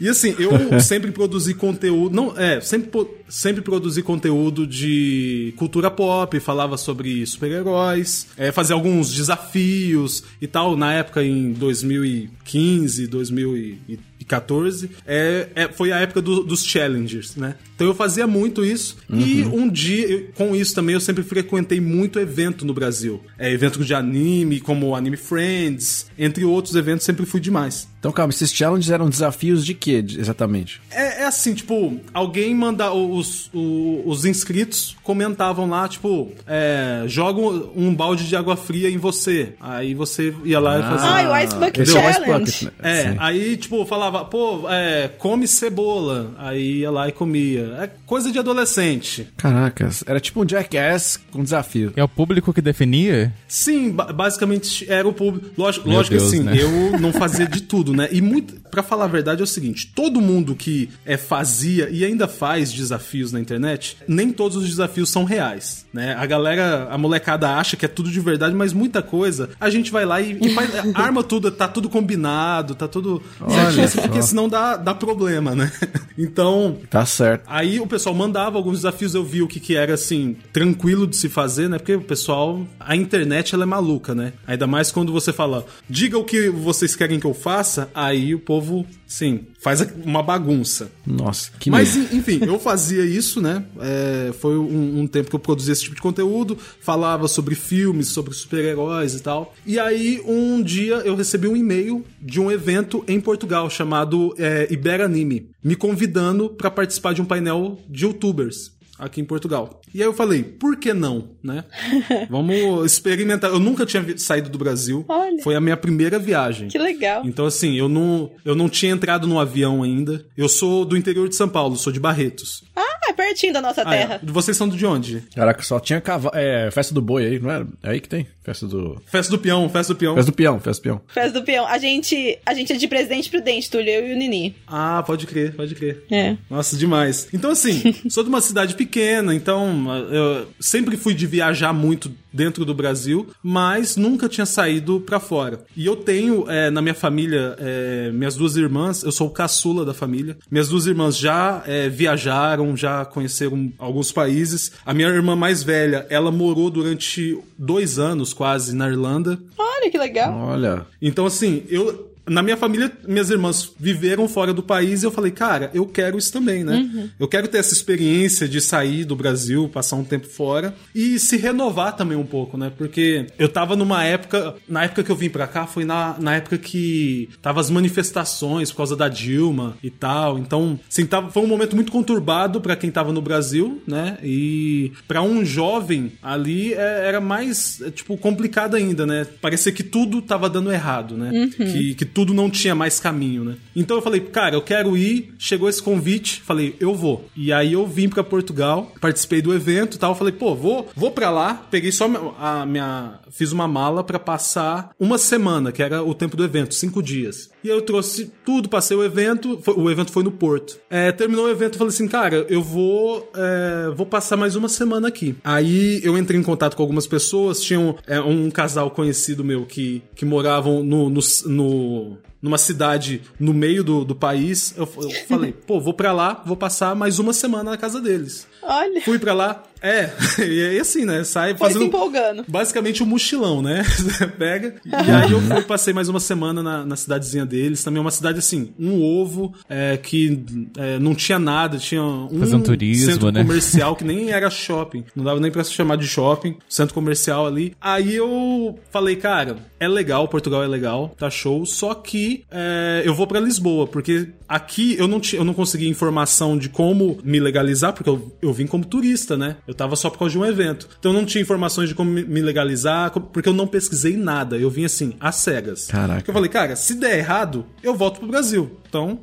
E 0.00 0.08
assim, 0.08 0.34
eu 0.38 0.50
sempre 0.80 1.10
produzi 1.12 1.54
conteúdo. 1.54 2.14
Não, 2.14 2.38
é, 2.38 2.60
sempre, 2.60 3.06
sempre 3.30 3.62
produzi 3.62 4.02
conteúdo 4.02 4.66
de 4.66 5.54
cultura 5.56 5.90
pop, 5.90 6.38
falava 6.40 6.76
sobre 6.76 7.24
super-heróis, 7.24 8.26
é, 8.36 8.50
fazia 8.52 8.74
alguns 8.74 9.10
desafios 9.14 10.22
e 10.42 10.46
tal. 10.46 10.76
Na 10.76 10.92
época, 10.92 11.24
em 11.24 11.52
2015, 11.52 13.06
2014, 13.06 14.90
é, 15.06 15.48
é, 15.54 15.68
foi 15.68 15.92
a 15.92 15.98
época 15.98 16.20
do- 16.20 16.42
dos 16.42 16.64
challengers, 16.64 17.36
né? 17.36 17.54
Então 17.74 17.86
eu 17.86 17.94
fazia 17.94 18.26
muito 18.26 18.64
isso. 18.64 18.96
E 19.10 19.42
um 19.44 19.68
dia, 19.68 20.06
eu- 20.08 20.26
com 20.34 20.54
isso 20.54 20.74
também, 20.74 20.94
eu 20.94 21.00
sempre 21.00 21.22
frequentei 21.22 21.80
muito 21.80 22.18
evento 22.18 22.64
no 22.66 22.74
Brasil. 22.74 23.20
É, 23.38 23.50
evento 23.52 23.82
de 23.84 23.94
anime, 23.94 24.60
como 24.60 24.94
Anime 24.94 25.16
Friends, 25.16 26.06
entre 26.18 26.44
outros 26.44 26.74
eventos, 26.74 27.04
sempre 27.06 27.24
fui 27.24 27.40
demais. 27.40 27.88
Então, 28.00 28.10
calma, 28.12 28.32
esses 28.32 28.50
challenges 28.52 28.90
eram 28.90 29.08
desafios 29.08 29.64
de 29.64 29.74
quê, 29.74 30.02
exatamente? 30.18 30.80
É, 30.90 31.20
é 31.20 31.24
assim, 31.26 31.52
tipo, 31.54 32.00
alguém 32.14 32.54
manda 32.54 32.90
os, 32.92 33.50
o- 33.52 34.02
os 34.06 34.24
inscritos 34.24 34.96
comentavam 35.04 35.68
lá, 35.68 35.86
tipo, 35.86 36.32
é, 36.46 37.04
joga 37.06 37.40
um, 37.40 37.94
balde 37.94 38.26
de 38.26 38.34
água 38.34 38.56
fria 38.56 38.88
em 38.90 38.96
você. 38.96 39.52
Aí 39.60 39.94
você 39.94 40.34
ia 40.44 40.58
lá 40.58 40.78
e 40.78 40.82
fazia. 40.82 41.08
Ah, 41.10 41.30
o 41.32 41.44
Ice 41.44 41.54
Bucket 41.56 41.76
é 41.76 41.80
o 41.80 41.82
Ice 41.84 41.92
Challenge. 41.92 42.38
Bucket, 42.38 42.62
né? 42.62 42.70
É, 42.82 43.02
Sim. 43.10 43.16
aí, 43.18 43.56
tipo, 43.58 43.84
falava, 43.84 44.24
pô, 44.24 44.62
é, 44.70 45.08
come 45.18 45.46
cebola. 45.46 46.32
Aí 46.38 46.78
ia 46.78 46.90
lá 46.90 47.08
e 47.08 47.12
comia. 47.12 47.76
É 47.82 47.90
coisa 48.06 48.32
de 48.32 48.38
adolescente. 48.38 49.28
Caracas, 49.36 50.02
era 50.06 50.18
tipo 50.20 50.42
um 50.42 50.48
jackass 50.48 51.18
com 51.30 51.42
desafio. 51.42 51.92
É 51.96 52.02
o 52.02 52.08
público 52.08 52.52
que 52.52 52.62
definia? 52.62 53.32
Sim, 53.46 53.90
ba- 53.90 54.12
basicamente 54.12 54.90
era 54.90 55.06
o 55.06 55.12
público. 55.12 55.50
Lógico, 55.58 55.86
Meu 55.88 55.98
lógico 55.98 56.16
Deus, 56.16 56.30
que 56.30 56.36
sim, 56.38 56.42
né? 56.44 56.56
eu 56.58 56.98
não 56.98 57.12
fazia 57.12 57.46
de 57.46 57.60
tudo, 57.62 57.89
né? 57.92 58.08
E 58.10 58.20
muito, 58.20 58.54
para 58.70 58.82
falar 58.82 59.04
a 59.04 59.08
verdade 59.08 59.40
é 59.40 59.44
o 59.44 59.46
seguinte, 59.46 59.90
todo 59.94 60.20
mundo 60.20 60.54
que 60.54 60.88
é, 61.04 61.16
fazia 61.16 61.88
e 61.90 62.04
ainda 62.04 62.26
faz 62.28 62.72
desafios 62.72 63.32
na 63.32 63.40
internet, 63.40 63.96
nem 64.06 64.32
todos 64.32 64.56
os 64.56 64.68
desafios 64.68 65.10
são 65.10 65.24
reais, 65.24 65.86
né? 65.92 66.14
A 66.14 66.26
galera, 66.26 66.88
a 66.90 66.98
molecada 66.98 67.50
acha 67.50 67.76
que 67.76 67.84
é 67.84 67.88
tudo 67.88 68.10
de 68.10 68.20
verdade, 68.20 68.54
mas 68.54 68.72
muita 68.72 69.02
coisa, 69.02 69.50
a 69.60 69.70
gente 69.70 69.90
vai 69.90 70.04
lá 70.04 70.20
e, 70.20 70.38
e 70.40 70.54
faz, 70.54 70.70
arma 70.94 71.22
tudo, 71.22 71.50
tá 71.50 71.68
tudo 71.68 71.88
combinado, 71.88 72.74
tá 72.74 72.88
tudo 72.88 73.22
certinho, 73.48 73.88
só. 73.88 74.02
porque 74.02 74.22
senão 74.22 74.48
dá, 74.48 74.76
dá 74.76 74.94
problema, 74.94 75.54
né? 75.54 75.70
Então, 76.18 76.78
Tá 76.90 77.06
certo. 77.06 77.44
Aí 77.46 77.80
o 77.80 77.86
pessoal 77.86 78.14
mandava 78.14 78.58
alguns 78.58 78.78
desafios, 78.78 79.14
eu 79.14 79.24
vi 79.24 79.42
o 79.42 79.48
que, 79.48 79.60
que 79.60 79.76
era, 79.76 79.94
assim, 79.94 80.36
tranquilo 80.52 81.06
de 81.06 81.16
se 81.16 81.28
fazer, 81.28 81.68
né? 81.68 81.78
Porque 81.78 81.94
o 81.94 82.00
pessoal, 82.00 82.66
a 82.78 82.96
internet, 82.96 83.54
ela 83.54 83.64
é 83.64 83.66
maluca, 83.66 84.14
né? 84.14 84.32
Ainda 84.46 84.66
mais 84.66 84.90
quando 84.90 85.12
você 85.12 85.32
fala, 85.32 85.64
diga 85.88 86.18
o 86.18 86.24
que 86.24 86.50
vocês 86.50 86.94
querem 86.96 87.18
que 87.18 87.26
eu 87.26 87.34
faça, 87.34 87.79
aí 87.94 88.34
o 88.34 88.38
povo, 88.38 88.84
sim, 89.06 89.46
faz 89.60 89.80
uma 90.04 90.22
bagunça. 90.22 90.90
Nossa, 91.06 91.50
que 91.58 91.70
Mas, 91.70 91.96
en- 91.96 92.16
enfim, 92.16 92.40
eu 92.44 92.58
fazia 92.58 93.04
isso, 93.04 93.40
né? 93.40 93.64
É, 93.80 94.32
foi 94.38 94.56
um, 94.58 95.00
um 95.00 95.06
tempo 95.06 95.30
que 95.30 95.36
eu 95.36 95.40
produzia 95.40 95.72
esse 95.72 95.82
tipo 95.82 95.94
de 95.96 96.02
conteúdo, 96.02 96.56
falava 96.80 97.28
sobre 97.28 97.54
filmes, 97.54 98.08
sobre 98.08 98.34
super-heróis 98.34 99.14
e 99.14 99.20
tal. 99.22 99.54
E 99.66 99.78
aí, 99.78 100.20
um 100.26 100.62
dia, 100.62 100.96
eu 100.96 101.14
recebi 101.14 101.46
um 101.48 101.56
e-mail 101.56 102.04
de 102.20 102.40
um 102.40 102.50
evento 102.50 103.04
em 103.06 103.20
Portugal 103.20 103.68
chamado 103.70 104.34
é, 104.38 104.66
Iberanime, 104.70 105.48
me 105.62 105.76
convidando 105.76 106.48
para 106.50 106.70
participar 106.70 107.14
de 107.14 107.22
um 107.22 107.24
painel 107.24 107.78
de 107.88 108.04
youtubers 108.04 108.72
aqui 109.00 109.20
em 109.20 109.24
Portugal. 109.24 109.80
E 109.92 110.00
aí 110.00 110.06
eu 110.06 110.12
falei, 110.12 110.42
por 110.42 110.76
que 110.76 110.92
não, 110.92 111.30
né? 111.42 111.64
Vamos 112.28 112.92
experimentar. 112.92 113.50
Eu 113.50 113.58
nunca 113.58 113.86
tinha 113.86 114.04
saído 114.18 114.50
do 114.50 114.58
Brasil. 114.58 115.04
Olha. 115.08 115.42
Foi 115.42 115.54
a 115.56 115.60
minha 115.60 115.76
primeira 115.76 116.18
viagem. 116.18 116.68
Que 116.68 116.78
legal. 116.78 117.22
Então, 117.24 117.46
assim, 117.46 117.76
eu 117.76 117.88
não, 117.88 118.30
eu 118.44 118.54
não 118.54 118.68
tinha 118.68 118.92
entrado 118.92 119.26
no 119.26 119.40
avião 119.40 119.82
ainda. 119.82 120.24
Eu 120.36 120.48
sou 120.48 120.84
do 120.84 120.96
interior 120.96 121.28
de 121.28 121.36
São 121.36 121.48
Paulo, 121.48 121.76
sou 121.76 121.92
de 121.92 121.98
Barretos. 121.98 122.62
Ah, 122.76 122.89
pertinho 123.20 123.52
da 123.52 123.60
nossa 123.60 123.82
Ah, 123.86 123.94
é. 123.94 123.98
terra. 123.98 124.20
Vocês 124.24 124.56
são 124.56 124.68
de 124.68 124.84
onde? 124.86 125.22
Caraca, 125.34 125.62
só 125.62 125.78
tinha 125.78 126.00
cavalo. 126.00 126.34
É, 126.34 126.70
festa 126.70 126.94
do 126.94 127.02
boi 127.02 127.26
aí, 127.26 127.38
não 127.38 127.50
é? 127.50 127.66
É 127.82 127.90
aí 127.90 128.00
que 128.00 128.08
tem? 128.08 128.26
Festa 128.42 128.66
do. 128.66 129.00
Festa 129.06 129.30
do 129.30 129.38
Peão, 129.38 129.68
Festa 129.68 129.92
do 129.92 129.98
Peão. 129.98 130.14
Festa 130.14 130.30
do 130.30 130.34
peão, 130.34 130.60
festa 130.60 130.80
do 130.80 130.82
peão. 130.84 131.00
Festa 131.08 131.40
do 131.40 131.44
peão. 131.44 131.66
A 131.66 131.78
gente, 131.78 132.38
a 132.44 132.54
gente 132.54 132.72
é 132.72 132.76
de 132.76 132.88
Presidente 132.88 133.28
Prudente, 133.28 133.70
Túlio, 133.70 133.90
eu 133.90 134.08
e 134.08 134.14
o 134.14 134.16
Nini. 134.16 134.56
Ah, 134.66 135.02
pode 135.06 135.26
crer, 135.26 135.54
pode 135.54 135.74
crer. 135.74 136.02
É. 136.10 136.36
Nossa, 136.48 136.76
demais. 136.76 137.28
Então, 137.32 137.50
assim, 137.50 137.94
sou 138.08 138.22
de 138.24 138.28
uma 138.30 138.40
cidade 138.40 138.74
pequena, 138.74 139.34
então 139.34 139.86
eu 140.10 140.48
sempre 140.58 140.96
fui 140.96 141.12
de 141.14 141.26
viajar 141.26 141.72
muito 141.72 142.10
dentro 142.32 142.64
do 142.64 142.74
Brasil, 142.74 143.28
mas 143.42 143.96
nunca 143.96 144.28
tinha 144.28 144.46
saído 144.46 145.00
pra 145.00 145.20
fora. 145.20 145.64
E 145.76 145.86
eu 145.86 145.96
tenho 145.96 146.48
é, 146.50 146.70
na 146.70 146.80
minha 146.82 146.94
família, 146.94 147.56
é, 147.58 148.10
minhas 148.12 148.36
duas 148.36 148.56
irmãs, 148.56 149.02
eu 149.02 149.12
sou 149.12 149.28
o 149.28 149.30
caçula 149.30 149.84
da 149.84 149.94
família. 149.94 150.36
Minhas 150.50 150.68
duas 150.68 150.86
irmãs 150.86 151.16
já 151.16 151.62
é, 151.66 151.88
viajaram, 151.88 152.76
já 152.76 153.04
conheceram 153.04 153.72
alguns 153.78 154.12
países. 154.12 154.72
A 154.84 154.94
minha 154.94 155.08
irmã 155.08 155.34
mais 155.36 155.62
velha, 155.62 156.06
ela 156.08 156.30
morou 156.30 156.70
durante 156.70 157.38
dois 157.58 157.98
anos 157.98 158.32
quase 158.32 158.74
na 158.74 158.88
Irlanda. 158.88 159.38
Olha 159.58 159.90
que 159.90 159.98
legal. 159.98 160.34
Olha. 160.34 160.86
Então, 161.00 161.26
assim, 161.26 161.64
eu. 161.68 162.09
Na 162.30 162.44
minha 162.44 162.56
família, 162.56 162.92
minhas 163.08 163.28
irmãs 163.28 163.72
viveram 163.78 164.28
fora 164.28 164.54
do 164.54 164.62
país 164.62 165.02
e 165.02 165.06
eu 165.06 165.10
falei, 165.10 165.32
cara, 165.32 165.68
eu 165.74 165.84
quero 165.84 166.16
isso 166.16 166.32
também, 166.32 166.62
né? 166.62 167.10
Eu 167.18 167.26
quero 167.26 167.48
ter 167.48 167.58
essa 167.58 167.74
experiência 167.74 168.48
de 168.48 168.60
sair 168.60 169.04
do 169.04 169.16
Brasil, 169.16 169.68
passar 169.68 169.96
um 169.96 170.04
tempo 170.04 170.28
fora 170.28 170.72
e 170.94 171.18
se 171.18 171.36
renovar 171.36 171.96
também 171.96 172.16
um 172.16 172.24
pouco, 172.24 172.56
né? 172.56 172.70
Porque 172.78 173.26
eu 173.36 173.48
tava 173.48 173.74
numa 173.74 174.04
época. 174.04 174.54
Na 174.68 174.84
época 174.84 175.02
que 175.02 175.10
eu 175.10 175.16
vim 175.16 175.28
pra 175.28 175.48
cá, 175.48 175.66
foi 175.66 175.84
na, 175.84 176.14
na 176.20 176.36
época 176.36 176.56
que 176.56 177.28
tava 177.42 177.60
as 177.60 177.68
manifestações 177.68 178.70
por 178.70 178.76
causa 178.76 178.96
da 178.96 179.08
Dilma 179.08 179.76
e 179.82 179.90
tal. 179.90 180.38
Então, 180.38 180.78
assim, 180.88 181.04
tava, 181.06 181.30
foi 181.30 181.42
um 181.42 181.48
momento 181.48 181.74
muito 181.74 181.90
conturbado 181.90 182.60
pra 182.60 182.76
quem 182.76 182.92
tava 182.92 183.12
no 183.12 183.20
Brasil, 183.20 183.82
né? 183.84 184.18
E 184.22 184.92
pra 185.08 185.20
um 185.20 185.44
jovem 185.44 186.12
ali 186.22 186.74
é, 186.74 187.08
era 187.08 187.20
mais, 187.20 187.80
é, 187.80 187.90
tipo, 187.90 188.16
complicado 188.16 188.76
ainda, 188.76 189.04
né? 189.04 189.26
Parecia 189.40 189.72
que 189.72 189.82
tudo 189.82 190.22
tava 190.22 190.48
dando 190.48 190.70
errado, 190.70 191.16
né? 191.16 191.50
Que, 191.56 191.94
que 191.94 192.04
tudo 192.04 192.19
não 192.26 192.50
tinha 192.50 192.74
mais 192.74 193.00
caminho, 193.00 193.44
né? 193.44 193.56
Então 193.74 193.96
eu 193.96 194.02
falei, 194.02 194.20
cara, 194.20 194.54
eu 194.54 194.62
quero 194.62 194.96
ir. 194.96 195.34
Chegou 195.38 195.68
esse 195.68 195.82
convite, 195.82 196.40
falei, 196.42 196.76
eu 196.80 196.94
vou. 196.94 197.28
E 197.36 197.52
aí 197.52 197.72
eu 197.72 197.86
vim 197.86 198.08
pra 198.08 198.22
Portugal, 198.22 198.92
participei 199.00 199.42
do 199.42 199.54
evento 199.54 199.96
e 199.96 199.98
tal. 199.98 200.14
Falei, 200.14 200.32
pô, 200.32 200.54
vou, 200.54 200.88
vou 200.94 201.10
pra 201.10 201.30
lá. 201.30 201.54
Peguei 201.70 201.92
só 201.92 202.06
a 202.38 202.66
minha. 202.66 203.20
Fiz 203.30 203.52
uma 203.52 203.68
mala 203.68 204.02
pra 204.02 204.18
passar 204.18 204.90
uma 204.98 205.18
semana, 205.18 205.72
que 205.72 205.82
era 205.82 206.02
o 206.02 206.14
tempo 206.14 206.36
do 206.36 206.44
evento, 206.44 206.74
cinco 206.74 207.02
dias. 207.02 207.50
E 207.62 207.70
aí 207.70 207.76
eu 207.76 207.82
trouxe 207.82 208.32
tudo, 208.44 208.68
passei 208.68 208.96
o 208.96 209.04
evento. 209.04 209.58
foi- 209.62 209.74
o 209.74 209.90
evento 209.90 210.10
foi 210.12 210.22
no 210.22 210.30
Porto. 210.30 210.78
É, 210.88 211.12
terminou 211.12 211.46
o 211.46 211.50
evento, 211.50 211.74
eu 211.74 211.78
falei 211.78 211.92
assim, 211.92 212.08
cara, 212.08 212.46
eu 212.48 212.62
vou, 212.62 213.30
é, 213.34 213.90
vou 213.94 214.06
passar 214.06 214.36
mais 214.36 214.56
uma 214.56 214.68
semana 214.68 215.08
aqui. 215.08 215.34
Aí 215.44 216.00
eu 216.04 216.16
entrei 216.16 216.38
em 216.38 216.42
contato 216.42 216.76
com 216.76 216.82
algumas 216.82 217.06
pessoas. 217.06 217.60
Tinha 217.60 217.78
um, 217.80 217.94
é, 218.06 218.20
um 218.20 218.50
casal 218.50 218.90
conhecido 218.90 219.44
meu 219.44 219.66
que, 219.66 220.02
que 220.14 220.24
moravam 220.24 220.82
no, 220.82 221.10
no, 221.10 221.20
no- 221.46 222.18
numa 222.42 222.56
cidade 222.56 223.20
no 223.38 223.52
meio 223.52 223.84
do, 223.84 224.02
do 224.04 224.14
país. 224.14 224.72
Eu, 224.76 224.88
eu 224.96 225.10
falei, 225.28 225.52
pô, 225.66 225.78
vou 225.78 225.92
pra 225.92 226.12
lá, 226.12 226.42
vou 226.46 226.56
passar 226.56 226.94
mais 226.96 227.18
uma 227.18 227.32
semana 227.34 227.70
na 227.72 227.76
casa 227.76 228.00
deles. 228.00 228.46
Olha. 228.62 229.00
Fui 229.02 229.18
pra 229.18 229.34
lá. 229.34 229.62
É, 229.82 230.10
e 230.38 230.66
aí 230.66 230.78
assim, 230.78 231.04
né? 231.04 231.24
Sai 231.24 231.54
Foi 231.56 231.68
se 231.68 231.74
fazendo 231.74 231.88
empolgando. 231.88 232.44
basicamente 232.46 233.02
um 233.02 233.06
mochilão, 233.06 233.62
né? 233.62 233.84
Pega. 234.38 234.74
E 234.84 235.10
aí 235.10 235.32
eu 235.32 235.40
fui, 235.40 235.62
passei 235.62 235.92
mais 235.92 236.08
uma 236.08 236.20
semana 236.20 236.62
na, 236.62 236.84
na 236.84 236.96
cidadezinha 236.96 237.46
deles. 237.46 237.82
Também 237.82 237.98
é 237.98 238.00
uma 238.00 238.10
cidade 238.10 238.38
assim, 238.38 238.72
um 238.78 239.02
ovo 239.02 239.54
é, 239.68 239.96
que 239.96 240.42
é, 240.76 240.98
não 240.98 241.14
tinha 241.14 241.38
nada, 241.38 241.78
tinha 241.78 242.02
um 242.02 242.28
um 242.40 242.60
turismo, 242.60 243.12
centro 243.12 243.30
né? 243.30 243.42
comercial 243.42 243.96
que 243.96 244.04
nem 244.04 244.30
era 244.30 244.50
shopping. 244.50 245.04
Não 245.14 245.24
dava 245.24 245.40
nem 245.40 245.50
pra 245.50 245.64
se 245.64 245.72
chamar 245.72 245.96
de 245.96 246.06
shopping, 246.06 246.56
centro 246.68 246.94
comercial 246.94 247.46
ali. 247.46 247.74
Aí 247.80 248.14
eu 248.16 248.78
falei, 248.90 249.16
cara, 249.16 249.56
é 249.78 249.88
legal, 249.88 250.28
Portugal 250.28 250.62
é 250.62 250.66
legal, 250.66 251.14
tá 251.18 251.30
show. 251.30 251.64
Só 251.64 251.94
que 251.94 252.44
é, 252.50 253.02
eu 253.04 253.14
vou 253.14 253.26
pra 253.26 253.40
Lisboa, 253.40 253.86
porque 253.86 254.28
aqui 254.48 254.96
eu 254.98 255.06
não, 255.08 255.20
eu 255.32 255.44
não 255.44 255.54
consegui 255.54 255.88
informação 255.88 256.58
de 256.58 256.68
como 256.68 257.18
me 257.22 257.40
legalizar, 257.40 257.92
porque 257.92 258.10
eu, 258.10 258.36
eu 258.42 258.52
vim 258.52 258.66
como 258.66 258.84
turista, 258.84 259.36
né? 259.36 259.56
Eu 259.70 259.74
tava 259.74 259.94
só 259.94 260.10
por 260.10 260.18
causa 260.18 260.32
de 260.32 260.38
um 260.38 260.44
evento. 260.44 260.88
Então 260.98 261.12
eu 261.12 261.16
não 261.16 261.24
tinha 261.24 261.40
informações 261.40 261.88
de 261.88 261.94
como 261.94 262.10
me- 262.10 262.42
legalizar, 262.42 263.12
porque 263.12 263.48
eu 263.48 263.52
não 263.52 263.68
pesquisei 263.68 264.16
nada. 264.16 264.56
Eu 264.56 264.68
vim 264.68 264.84
assim, 264.84 265.14
às 265.20 265.36
cegas. 265.36 265.86
Caraca. 265.86 266.16
Porque 266.16 266.30
eu 266.30 266.34
falei, 266.34 266.50
cara, 266.50 266.74
se 266.74 266.94
der 266.94 267.18
errado, 267.18 267.64
eu 267.80 267.94
volto 267.94 268.18
pro 268.18 268.26
Brasil. 268.28 268.78
Então, 268.88 269.20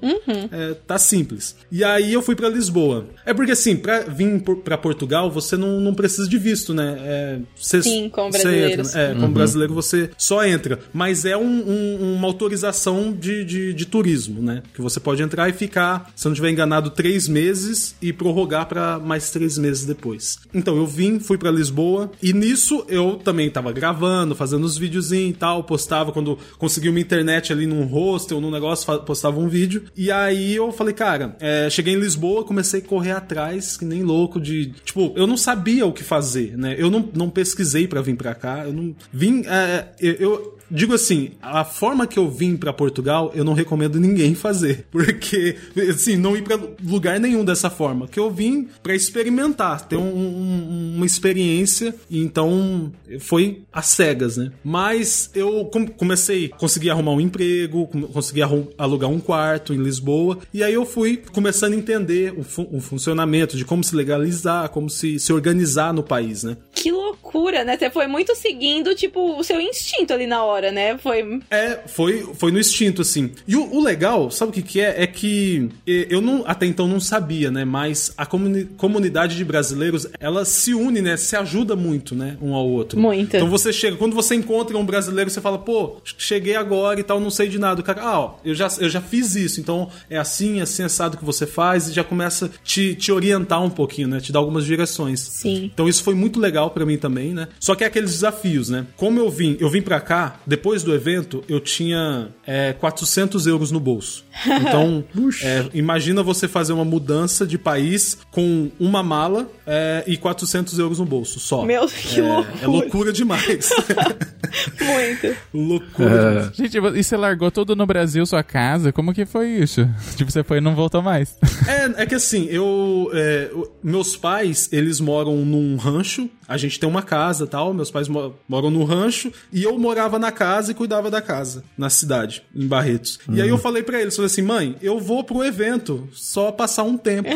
é, 0.49 0.75
tá 0.87 0.97
simples. 0.97 1.53
E 1.69 1.83
aí 1.83 2.13
eu 2.13 2.21
fui 2.21 2.33
pra 2.37 2.47
Lisboa. 2.47 3.07
É 3.25 3.33
porque 3.33 3.51
assim, 3.51 3.75
pra 3.75 3.99
vir 3.99 4.41
pra 4.63 4.77
Portugal, 4.77 5.29
você 5.29 5.57
não, 5.57 5.81
não 5.81 5.93
precisa 5.93 6.25
de 6.29 6.37
visto, 6.37 6.73
né? 6.73 6.95
É, 7.01 7.39
você- 7.53 7.83
Sim, 7.83 8.07
como 8.09 8.31
você 8.31 8.43
brasileiros. 8.43 8.87
entra, 8.95 9.01
é, 9.01 9.13
como 9.15 9.33
brasileiro 9.33 9.73
você 9.73 10.09
só 10.17 10.45
entra. 10.45 10.79
Mas 10.93 11.25
é 11.25 11.35
um- 11.35 11.43
um- 11.69 12.13
uma 12.15 12.27
autorização 12.27 13.11
de, 13.11 13.43
de, 13.43 13.73
de 13.73 13.85
turismo, 13.85 14.41
né? 14.41 14.63
Que 14.73 14.81
você 14.81 15.01
pode 15.01 15.21
entrar 15.21 15.49
e 15.49 15.53
ficar, 15.53 16.11
se 16.15 16.23
não 16.25 16.31
estiver 16.31 16.49
enganado, 16.49 16.89
três 16.89 17.27
meses 17.27 17.93
e 18.01 18.13
prorrogar 18.13 18.67
pra 18.67 18.97
mais 18.99 19.31
três 19.31 19.57
meses 19.57 19.85
depois. 19.85 20.36
Então 20.53 20.77
eu 20.77 20.87
vim, 20.87 21.19
fui 21.19 21.37
pra 21.37 21.51
Lisboa 21.51 22.09
e 22.23 22.31
nisso 22.31 22.85
eu 22.87 23.15
também 23.15 23.49
tava 23.49 23.71
gravando, 23.73 24.33
fazendo 24.33 24.63
os 24.63 24.77
videozinhos 24.77 25.31
e 25.31 25.37
tal, 25.37 25.63
postava 25.63 26.11
quando 26.13 26.37
consegui 26.57 26.87
uma 26.89 26.99
internet 26.99 27.51
ali 27.51 27.67
num 27.67 27.83
hostel, 27.85 28.39
num 28.39 28.49
negócio, 28.49 28.97
postava 29.01 29.39
um 29.39 29.49
vídeo. 29.49 29.83
E 29.95 30.09
aí 30.09 30.55
eu 30.55 30.71
falei, 30.71 30.93
cara, 30.93 31.35
é, 31.41 31.69
cheguei 31.69 31.93
em 31.95 31.99
Lisboa, 31.99 32.43
comecei 32.45 32.79
a 32.79 32.83
correr 32.83 33.11
atrás, 33.11 33.75
que 33.75 33.83
nem 33.85 34.03
louco 34.03 34.39
de. 34.39 34.67
Tipo, 34.85 35.11
eu 35.17 35.27
não 35.27 35.35
sabia 35.37 35.85
o 35.85 35.91
que 35.91 36.03
fazer, 36.03 36.57
né? 36.57 36.75
Eu 36.77 36.89
não, 36.89 37.07
não 37.13 37.29
pesquisei 37.29 37.87
pra 37.87 38.01
vir 38.01 38.15
pra 38.15 38.33
cá, 38.33 38.63
eu 38.65 38.73
não. 38.73 38.95
Vim. 39.11 39.43
é, 39.45 39.89
eu- 39.99 40.13
eu 40.15 40.56
digo 40.69 40.93
assim, 40.93 41.31
a 41.41 41.63
forma 41.63 42.05
que 42.07 42.17
eu 42.19 42.29
vim 42.29 42.55
pra 42.57 42.73
Portugal, 42.73 43.31
eu 43.33 43.43
não 43.43 43.53
recomendo 43.53 43.99
ninguém 43.99 44.33
fazer, 44.35 44.85
porque 44.91 45.55
assim, 45.89 46.15
não 46.17 46.35
ir 46.35 46.43
pra 46.43 46.59
lugar 46.83 47.19
nenhum 47.19 47.43
dessa 47.45 47.69
forma, 47.69 48.07
que 48.07 48.19
eu 48.19 48.29
vim 48.31 48.67
pra 48.83 48.93
experimentar, 48.95 49.87
ter 49.87 49.95
um- 49.95 50.01
um- 50.17 50.93
uma 50.97 51.05
experiência, 51.05 51.93
então 52.09 52.91
foi 53.19 53.61
às 53.71 53.87
cegas, 53.87 54.37
né? 54.37 54.51
Mas 54.63 55.29
eu 55.35 55.65
com- 55.65 55.87
comecei, 55.87 56.49
consegui 56.49 56.89
arrumar 56.89 57.11
um 57.13 57.21
emprego, 57.21 57.87
consegui 58.13 58.41
alugar 58.77 59.09
um 59.09 59.19
quarto 59.19 59.73
em 59.73 59.77
Lisboa, 59.77 60.39
e 60.53 60.63
aí 60.63 60.73
eu 60.73 60.85
fui 60.85 61.21
começando 61.33 61.73
a 61.73 61.77
entender 61.77 62.33
o, 62.37 62.43
fu- 62.43 62.67
o 62.71 62.79
funcionamento 62.79 63.55
de 63.57 63.65
como 63.65 63.83
se 63.83 63.95
legalizar, 63.95 64.69
como 64.69 64.89
se, 64.89 65.19
se 65.19 65.31
organizar 65.33 65.93
no 65.93 66.03
país, 66.03 66.43
né? 66.43 66.57
Que 66.73 66.91
loucura, 66.91 67.63
né? 67.63 67.77
Você 67.77 67.89
foi 67.89 68.07
muito 68.07 68.35
seguindo, 68.35 68.95
tipo, 68.95 69.37
o 69.39 69.43
seu 69.43 69.59
instinto 69.59 70.13
ali 70.13 70.25
na 70.27 70.43
hora, 70.43 70.56
né? 70.71 70.97
Foi. 70.97 71.39
É, 71.49 71.79
foi, 71.87 72.27
foi 72.35 72.51
no 72.51 72.59
instinto, 72.59 73.01
assim. 73.01 73.31
E 73.47 73.55
o, 73.55 73.73
o 73.75 73.83
legal, 73.83 74.29
sabe 74.31 74.49
o 74.49 74.53
que, 74.53 74.61
que 74.61 74.81
é? 74.81 75.03
É 75.03 75.07
que 75.07 75.69
eu 75.85 76.21
não, 76.21 76.43
até 76.45 76.65
então 76.65 76.87
não 76.87 76.99
sabia, 76.99 77.49
né? 77.51 77.63
Mas 77.65 78.13
a 78.17 78.25
comuni- 78.25 78.65
comunidade 78.77 79.35
de 79.35 79.43
brasileiros, 79.45 80.07
ela 80.19 80.45
se 80.45 80.73
une, 80.73 81.01
né? 81.01 81.17
Se 81.17 81.35
ajuda 81.35 81.75
muito, 81.75 82.15
né? 82.15 82.37
Um 82.41 82.53
ao 82.53 82.67
outro. 82.67 82.99
Muito. 82.99 83.35
Então 83.35 83.49
você 83.49 83.71
chega, 83.71 83.95
quando 83.97 84.15
você 84.15 84.35
encontra 84.35 84.77
um 84.77 84.85
brasileiro, 84.85 85.29
você 85.29 85.41
fala, 85.41 85.57
pô, 85.57 85.97
cheguei 86.17 86.55
agora 86.55 86.99
e 86.99 87.03
tal, 87.03 87.19
não 87.19 87.29
sei 87.29 87.47
de 87.47 87.59
nada. 87.59 87.81
O 87.81 87.83
cara, 87.83 88.01
ah, 88.01 88.19
ó, 88.19 88.35
eu 88.43 88.53
já, 88.55 88.67
eu 88.79 88.89
já 88.89 89.01
fiz 89.01 89.35
isso, 89.35 89.59
então 89.59 89.89
é 90.09 90.17
assim, 90.17 90.61
assim, 90.61 90.83
assado 90.83 91.17
que 91.17 91.25
você 91.25 91.45
faz, 91.45 91.87
e 91.89 91.93
já 91.93 92.03
começa 92.03 92.45
a 92.45 92.49
te, 92.63 92.95
te 92.95 93.11
orientar 93.11 93.63
um 93.63 93.69
pouquinho, 93.69 94.07
né? 94.07 94.19
Te 94.19 94.31
dar 94.31 94.39
algumas 94.39 94.65
direções. 94.65 95.19
Sim. 95.19 95.69
Então 95.73 95.87
isso 95.87 96.03
foi 96.03 96.13
muito 96.15 96.39
legal 96.39 96.69
pra 96.71 96.85
mim 96.85 96.97
também, 96.97 97.33
né? 97.33 97.47
Só 97.59 97.75
que 97.75 97.83
é 97.83 97.87
aqueles 97.87 98.11
desafios, 98.11 98.69
né? 98.69 98.85
Como 98.95 99.19
eu 99.19 99.29
vim, 99.29 99.57
eu 99.59 99.69
vim 99.69 99.81
pra 99.81 99.99
cá, 99.99 100.39
depois 100.47 100.81
do 100.81 100.95
evento, 100.95 101.43
eu 101.49 101.59
tinha 101.59 102.29
é, 102.45 102.71
400 102.71 103.45
euros 103.47 103.69
no 103.69 103.81
bolso. 103.81 104.23
Então, 104.67 105.03
é, 105.43 105.69
imagina 105.73 106.23
você 106.23 106.47
fazer 106.47 106.71
uma 106.71 106.85
mudança 106.85 107.45
de 107.45 107.57
país 107.57 108.17
com 108.31 108.69
uma 108.79 109.03
mala 109.03 109.49
é, 109.67 110.03
e 110.07 110.15
400 110.17 110.79
euros 110.79 110.97
no 110.99 111.05
bolso 111.05 111.39
só. 111.39 111.63
Meu, 111.65 111.87
que 111.87 112.19
é, 112.19 112.23
loucura. 112.23 112.57
é 112.63 112.67
loucura 112.67 113.13
demais. 113.13 113.69
Muito. 114.81 115.37
loucura 115.53 116.29
demais. 116.29 116.55
Gente, 116.55 116.77
e 116.77 117.03
você 117.03 117.17
largou 117.17 117.51
tudo 117.51 117.75
no 117.75 117.85
Brasil, 117.85 118.25
sua 118.25 118.43
casa? 118.43 118.91
Como 118.93 119.13
que 119.13 119.25
foi 119.25 119.49
isso? 119.49 119.87
Tipo, 120.15 120.31
você 120.31 120.43
foi 120.43 120.57
e 120.57 120.61
não 120.61 120.73
voltou 120.75 121.01
mais. 121.01 121.35
É, 121.67 122.03
é 122.03 122.05
que 122.05 122.15
assim, 122.15 122.45
eu. 122.49 123.11
é, 123.13 123.51
meus 123.83 124.15
pais, 124.15 124.69
eles 124.71 125.01
moram 125.01 125.35
num 125.43 125.75
rancho. 125.75 126.29
A 126.47 126.55
gente 126.55 126.79
tem 126.79 126.87
uma 126.87 127.01
casa 127.01 127.43
e 127.43 127.47
tal. 127.47 127.73
Meus 127.73 127.91
pais 127.91 128.07
mo- 128.07 128.33
moram 128.47 128.69
no 128.69 128.85
rancho. 128.85 129.33
E 129.51 129.63
eu 129.63 129.77
morava 129.77 130.17
na 130.17 130.31
casa 130.31 130.71
e 130.71 130.73
cuidava 130.73 131.11
da 131.11 131.21
casa, 131.21 131.65
na 131.77 131.89
cidade, 131.89 132.41
em 132.55 132.65
Barretos. 132.65 133.19
E 133.29 133.41
aí 133.41 133.49
eu 133.49 133.57
falei 133.57 133.83
pra 133.83 133.99
eles: 134.01 134.15
falei 134.15 134.27
assim, 134.27 134.41
mãe, 134.43 134.77
eu 134.81 134.97
vou 134.97 135.25
pro 135.25 135.43
evento 135.43 136.07
só 136.13 136.49
passar 136.49 136.83
um 136.83 136.97
tempo. 136.97 137.27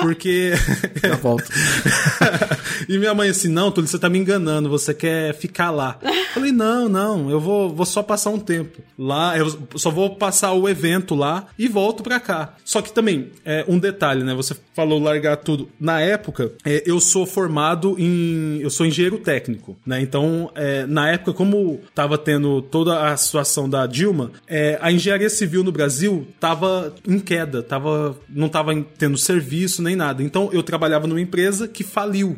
Porque. 0.00 0.52
Já 1.00 1.14
volto. 1.14 1.43
e 2.88 2.98
minha 2.98 3.14
mãe 3.14 3.28
assim, 3.28 3.48
não, 3.48 3.70
Túlio, 3.70 3.88
você 3.88 3.98
tá 3.98 4.08
me 4.08 4.18
enganando, 4.18 4.68
você 4.68 4.94
quer 4.94 5.34
ficar 5.34 5.70
lá. 5.70 5.98
Falei, 6.32 6.52
não, 6.52 6.88
não, 6.88 7.30
eu 7.30 7.40
vou, 7.40 7.74
vou 7.74 7.86
só 7.86 8.02
passar 8.02 8.30
um 8.30 8.38
tempo 8.38 8.82
lá, 8.98 9.36
eu 9.38 9.56
só 9.76 9.90
vou 9.90 10.16
passar 10.16 10.52
o 10.52 10.68
evento 10.68 11.14
lá 11.14 11.46
e 11.58 11.68
volto 11.68 12.02
pra 12.02 12.18
cá. 12.18 12.54
Só 12.64 12.82
que 12.82 12.92
também, 12.92 13.30
é, 13.44 13.64
um 13.68 13.78
detalhe, 13.78 14.24
né, 14.24 14.34
você 14.34 14.56
falou 14.74 15.00
largar 15.00 15.36
tudo. 15.36 15.68
Na 15.78 16.00
época, 16.00 16.52
é, 16.64 16.82
eu 16.86 17.00
sou 17.00 17.26
formado 17.26 17.96
em, 17.98 18.58
eu 18.60 18.70
sou 18.70 18.86
engenheiro 18.86 19.18
técnico, 19.18 19.76
né, 19.86 20.00
então, 20.00 20.50
é, 20.54 20.86
na 20.86 21.10
época, 21.10 21.32
como 21.32 21.80
tava 21.94 22.18
tendo 22.18 22.62
toda 22.62 23.08
a 23.08 23.16
situação 23.16 23.68
da 23.68 23.86
Dilma, 23.86 24.32
é, 24.46 24.78
a 24.80 24.90
engenharia 24.90 25.30
civil 25.30 25.62
no 25.62 25.72
Brasil 25.72 26.26
tava 26.40 26.94
em 27.06 27.18
queda, 27.18 27.62
tava, 27.62 28.18
não 28.28 28.48
tava 28.48 28.74
tendo 28.98 29.16
serviço 29.16 29.82
nem 29.82 29.94
nada. 29.96 30.22
Então, 30.22 30.50
eu 30.52 30.62
trabalhava 30.62 31.06
numa 31.06 31.20
empresa 31.20 31.33
que 31.68 31.82
faliu. 31.82 32.36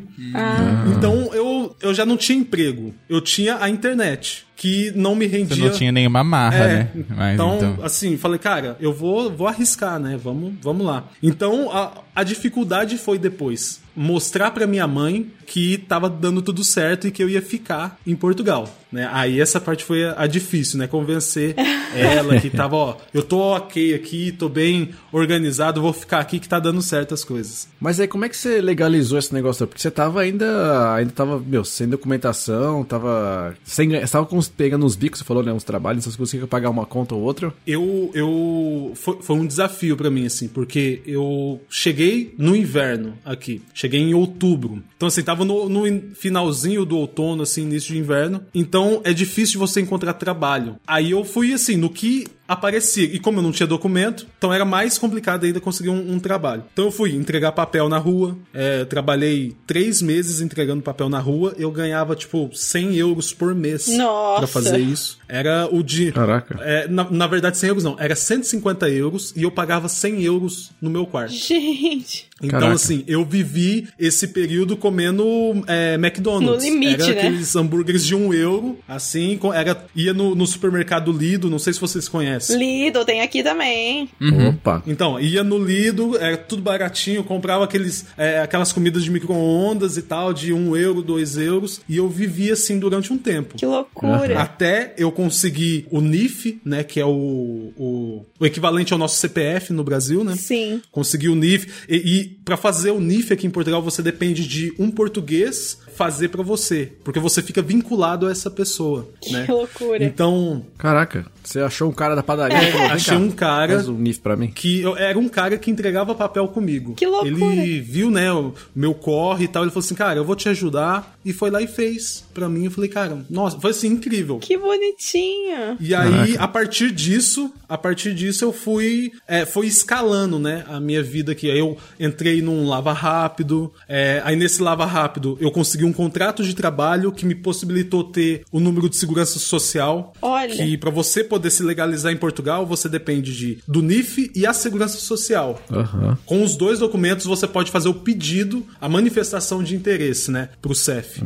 Então 0.95 1.33
eu, 1.33 1.75
eu 1.81 1.93
já 1.93 2.05
não 2.05 2.17
tinha 2.17 2.37
emprego. 2.37 2.93
Eu 3.09 3.21
tinha 3.21 3.57
a 3.61 3.69
internet, 3.69 4.45
que 4.55 4.91
não 4.95 5.15
me 5.15 5.27
rendia. 5.27 5.55
Você 5.55 5.61
não 5.61 5.71
tinha 5.71 5.91
nenhuma 5.91 6.23
marra, 6.23 6.57
É, 6.57 6.67
né? 6.67 6.89
Mas, 7.15 7.33
então, 7.35 7.79
assim, 7.83 8.17
falei, 8.17 8.39
cara, 8.39 8.75
eu 8.79 8.93
vou, 8.93 9.31
vou 9.31 9.47
arriscar, 9.47 9.99
né? 9.99 10.19
Vamos, 10.21 10.53
vamos 10.61 10.85
lá. 10.85 11.07
Então, 11.21 11.71
a, 11.71 12.01
a 12.15 12.23
dificuldade 12.23 12.97
foi 12.97 13.17
depois 13.19 13.81
mostrar 13.95 14.51
pra 14.51 14.67
minha 14.67 14.85
mãe 14.85 15.31
que 15.47 15.77
tava 15.77 16.07
dando 16.07 16.39
tudo 16.41 16.63
certo 16.63 17.07
e 17.07 17.11
que 17.11 17.23
eu 17.23 17.27
ia 17.27 17.41
ficar 17.41 17.99
em 18.05 18.15
Portugal, 18.15 18.69
né? 18.91 19.09
Aí 19.11 19.39
essa 19.41 19.59
parte 19.59 19.83
foi 19.83 20.03
a, 20.05 20.15
a 20.17 20.27
difícil, 20.27 20.79
né? 20.79 20.87
Convencer 20.87 21.55
ela 21.95 22.39
que 22.39 22.49
tava, 22.49 22.75
ó, 22.75 22.97
eu 23.13 23.23
tô 23.23 23.39
ok 23.55 23.93
aqui, 23.93 24.31
tô 24.31 24.47
bem 24.49 24.89
organizado, 25.11 25.81
vou 25.81 25.93
ficar 25.93 26.19
aqui 26.19 26.39
que 26.39 26.47
tá 26.47 26.59
dando 26.59 26.81
certo 26.81 27.13
as 27.13 27.23
coisas. 27.23 27.67
Mas 27.79 27.99
aí, 27.99 28.07
como 28.07 28.25
é 28.25 28.29
que 28.29 28.37
você 28.37 28.61
legalizou 28.61 29.17
esse 29.19 29.33
negócio? 29.33 29.65
Porque 29.67 29.81
você 29.81 29.91
tava 29.91 30.21
ainda. 30.21 30.93
Ainda 30.95 31.11
tava, 31.11 31.39
meu, 31.39 31.63
sem 31.63 31.87
documentação, 31.87 32.83
tava. 32.83 33.55
Sem, 33.63 33.89
você 33.89 34.07
tava 34.07 34.25
com, 34.25 34.39
pegando 34.41 34.85
uns 34.85 34.95
bicos, 34.95 35.19
você 35.19 35.25
falou, 35.25 35.43
né? 35.43 35.51
Uns 35.53 35.63
trabalhos, 35.63 36.05
você 36.05 36.17
conseguia 36.17 36.47
pagar 36.47 36.69
uma 36.69 36.85
conta 36.85 37.15
ou 37.15 37.21
outra. 37.21 37.53
eu, 37.65 38.11
eu 38.13 38.91
foi, 38.95 39.17
foi 39.21 39.35
um 39.35 39.45
desafio 39.47 39.95
pra 39.97 40.09
mim 40.09 40.25
assim, 40.25 40.47
porque 40.47 41.01
eu 41.05 41.61
cheguei 41.69 42.33
no 42.37 42.55
inverno 42.55 43.13
aqui, 43.25 43.61
cheguei 43.73 43.99
em 44.01 44.13
outubro. 44.13 44.81
Então 44.95 45.07
assim, 45.07 45.21
tava 45.23 45.45
no, 45.45 45.69
no 45.69 45.87
in- 45.87 46.11
finalzinho 46.15 46.85
do 46.85 46.97
outono 46.97 47.43
assim, 47.43 47.63
início 47.63 47.93
de 47.93 47.99
inverno. 47.99 48.41
Então 48.53 48.76
é 49.03 49.13
difícil 49.13 49.59
você 49.59 49.81
encontrar 49.81 50.13
trabalho. 50.13 50.77
Aí 50.85 51.11
eu 51.11 51.23
fui 51.23 51.53
assim, 51.53 51.75
no 51.75 51.89
que 51.89 52.25
aparecia. 52.47 53.05
E 53.05 53.19
como 53.19 53.39
eu 53.39 53.43
não 53.43 53.51
tinha 53.51 53.67
documento, 53.67 54.27
então 54.37 54.53
era 54.53 54.65
mais 54.65 54.97
complicado 54.97 55.45
ainda 55.45 55.59
conseguir 55.59 55.89
um, 55.89 56.13
um 56.13 56.19
trabalho. 56.19 56.63
Então 56.71 56.85
eu 56.85 56.91
fui 56.91 57.13
entregar 57.15 57.51
papel 57.51 57.89
na 57.89 57.97
rua, 57.97 58.37
é, 58.53 58.85
trabalhei 58.85 59.55
três 59.65 60.01
meses 60.01 60.41
entregando 60.41 60.81
papel 60.81 61.09
na 61.09 61.19
rua, 61.19 61.53
eu 61.57 61.71
ganhava 61.71 62.15
tipo 62.15 62.49
100 62.53 62.95
euros 62.95 63.33
por 63.33 63.53
mês 63.53 63.89
pra 64.37 64.47
fazer 64.47 64.79
isso. 64.79 65.17
Era 65.27 65.67
o 65.71 65.83
de. 65.83 66.11
Caraca. 66.11 66.57
É, 66.61 66.87
na, 66.87 67.09
na 67.09 67.27
verdade, 67.27 67.57
100 67.57 67.67
euros 67.67 67.83
não. 67.83 67.95
Era 67.99 68.15
150 68.15 68.89
euros 68.89 69.33
e 69.35 69.43
eu 69.43 69.51
pagava 69.51 69.89
100 69.89 70.23
euros 70.23 70.71
no 70.81 70.89
meu 70.89 71.05
quarto. 71.05 71.33
Gente. 71.33 72.27
Então, 72.41 72.59
Caraca. 72.59 72.75
assim, 72.75 73.03
eu 73.07 73.25
vivi 73.25 73.87
esse 73.97 74.27
período 74.27 74.77
comendo 74.77 75.25
é, 75.67 75.97
No 75.97 76.05
McDonald's. 76.05 76.63
limite, 76.63 77.01
era 77.01 77.13
né? 77.13 77.19
aqueles 77.19 77.55
hambúrgueres 77.55 78.05
de 78.05 78.13
um 78.13 78.31
euro, 78.31 78.77
assim, 78.87 79.39
era, 79.55 79.85
ia 79.95 80.13
no, 80.13 80.35
no 80.35 80.45
supermercado 80.45 81.11
Lido, 81.11 81.49
não 81.49 81.57
sei 81.57 81.73
se 81.73 81.81
vocês 81.81 82.07
conhecem. 82.07 82.36
Lidl 82.49 83.03
tem 83.05 83.21
aqui 83.21 83.43
também. 83.43 84.09
Opa. 84.49 84.83
Então, 84.85 85.19
ia 85.19 85.43
no 85.43 85.57
Lido, 85.57 86.17
era 86.17 86.37
tudo 86.37 86.61
baratinho, 86.61 87.23
comprava 87.23 87.63
aqueles, 87.63 88.05
é, 88.17 88.39
aquelas 88.39 88.71
comidas 88.71 89.03
de 89.03 89.11
micro-ondas 89.11 89.97
e 89.97 90.01
tal, 90.01 90.33
de 90.33 90.53
um 90.53 90.75
euro, 90.75 91.01
dois 91.01 91.37
euros, 91.37 91.81
e 91.87 91.97
eu 91.97 92.07
vivia 92.09 92.53
assim 92.53 92.79
durante 92.79 93.11
um 93.11 93.17
tempo. 93.17 93.55
Que 93.57 93.65
loucura. 93.65 94.39
Até 94.39 94.93
eu 94.97 95.11
conseguir 95.11 95.87
o 95.91 96.01
NIF, 96.01 96.59
né, 96.63 96.83
que 96.83 96.99
é 96.99 97.05
o, 97.05 97.71
o, 97.77 98.25
o 98.39 98.45
equivalente 98.45 98.93
ao 98.93 98.99
nosso 98.99 99.17
CPF 99.17 99.73
no 99.73 99.83
Brasil, 99.83 100.23
né? 100.23 100.35
Sim. 100.35 100.81
Conseguir 100.91 101.29
o 101.29 101.35
NIF. 101.35 101.67
E, 101.89 101.95
e 101.95 102.23
para 102.45 102.57
fazer 102.57 102.91
o 102.91 102.99
NIF 102.99 103.33
aqui 103.33 103.47
em 103.47 103.51
Portugal, 103.51 103.81
você 103.81 104.01
depende 104.01 104.47
de 104.47 104.73
um 104.79 104.89
português 104.91 105.77
fazer 105.97 106.29
pra 106.29 106.43
você, 106.43 106.91
porque 107.03 107.19
você 107.19 107.41
fica 107.41 107.61
vinculado 107.61 108.27
a 108.27 108.31
essa 108.31 108.51
pessoa, 108.51 109.09
Que 109.19 109.33
né? 109.33 109.45
loucura. 109.49 110.03
Então, 110.03 110.63
Caraca, 110.77 111.25
você 111.43 111.59
achou 111.59 111.89
um 111.89 111.93
cara 111.93 112.15
da 112.15 112.21
padaria? 112.23 112.57
falou, 112.71 112.87
"Vem 112.87 112.95
achei 112.95 113.13
cá, 113.17 113.19
um 113.19 113.31
cara 113.31 113.73
Faz 113.73 113.89
um 113.89 113.97
NIF 113.97 114.19
pra 114.19 114.35
mim. 114.35 114.47
que 114.53 114.79
eu, 114.81 114.95
era 114.95 115.17
um 115.17 115.27
cara 115.27 115.57
que 115.57 115.71
entregava 115.71 116.13
papel 116.13 116.47
comigo. 116.49 116.93
Que 116.93 117.05
loucura. 117.07 117.27
Ele 117.27 117.79
viu, 117.81 118.11
né, 118.11 118.31
o 118.31 118.53
meu 118.75 118.93
corre 118.93 119.45
e 119.45 119.47
tal, 119.47 119.63
ele 119.63 119.71
falou 119.71 119.83
assim, 119.83 119.95
cara, 119.95 120.19
eu 120.19 120.23
vou 120.25 120.35
te 120.35 120.47
ajudar, 120.49 121.17
e 121.25 121.33
foi 121.33 121.49
lá 121.49 121.61
e 121.61 121.67
fez 121.67 122.23
pra 122.33 122.47
mim. 122.47 122.65
Eu 122.65 122.71
falei, 122.71 122.89
cara, 122.89 123.25
nossa, 123.29 123.59
foi 123.59 123.71
assim, 123.71 123.87
incrível. 123.87 124.37
Que 124.39 124.55
bonitinho. 124.57 125.77
E 125.79 125.93
aí, 125.95 126.35
a 126.37 126.47
partir 126.47 126.91
disso, 126.91 127.51
a 127.67 127.77
partir 127.77 128.13
disso 128.13 128.43
eu 128.45 128.53
fui, 128.53 129.11
é, 129.27 129.45
foi 129.45 129.67
escalando, 129.67 130.37
né, 130.39 130.63
a 130.67 130.79
minha 130.79 131.01
vida 131.01 131.31
aqui. 131.31 131.49
Aí 131.49 131.59
eu 131.59 131.77
entrei 131.99 132.41
num 132.41 132.67
Lava 132.67 132.93
Rápido, 132.93 133.73
é, 133.87 134.21
aí 134.23 134.35
nesse 134.35 134.61
Lava 134.61 134.85
Rápido 134.85 135.37
eu 135.39 135.51
consegui 135.51 135.85
um 135.87 135.93
contrato 135.93 136.43
de 136.43 136.53
trabalho 136.53 137.11
que 137.11 137.25
me 137.25 137.35
possibilitou 137.35 138.03
ter 138.03 138.43
o 138.51 138.59
número 138.59 138.89
de 138.89 138.95
segurança 138.95 139.39
social. 139.39 140.13
Olha. 140.21 140.55
Que 140.55 140.77
para 140.77 140.91
você 140.91 141.23
poder 141.23 141.49
se 141.49 141.63
legalizar 141.63 142.11
em 142.11 142.17
Portugal, 142.17 142.65
você 142.65 142.87
depende 142.89 143.35
de, 143.35 143.59
do 143.67 143.81
NIF 143.81 144.31
e 144.35 144.45
a 144.45 144.53
segurança 144.53 144.97
social. 144.97 145.61
Aham. 145.71 146.17
Com 146.25 146.43
os 146.43 146.55
dois 146.55 146.79
documentos, 146.79 147.25
você 147.25 147.47
pode 147.47 147.71
fazer 147.71 147.89
o 147.89 147.93
pedido, 147.93 148.65
a 148.79 148.87
manifestação 148.87 149.63
de 149.63 149.75
interesse, 149.75 150.31
né, 150.31 150.49
pro 150.61 150.75
CEF. 150.75 151.21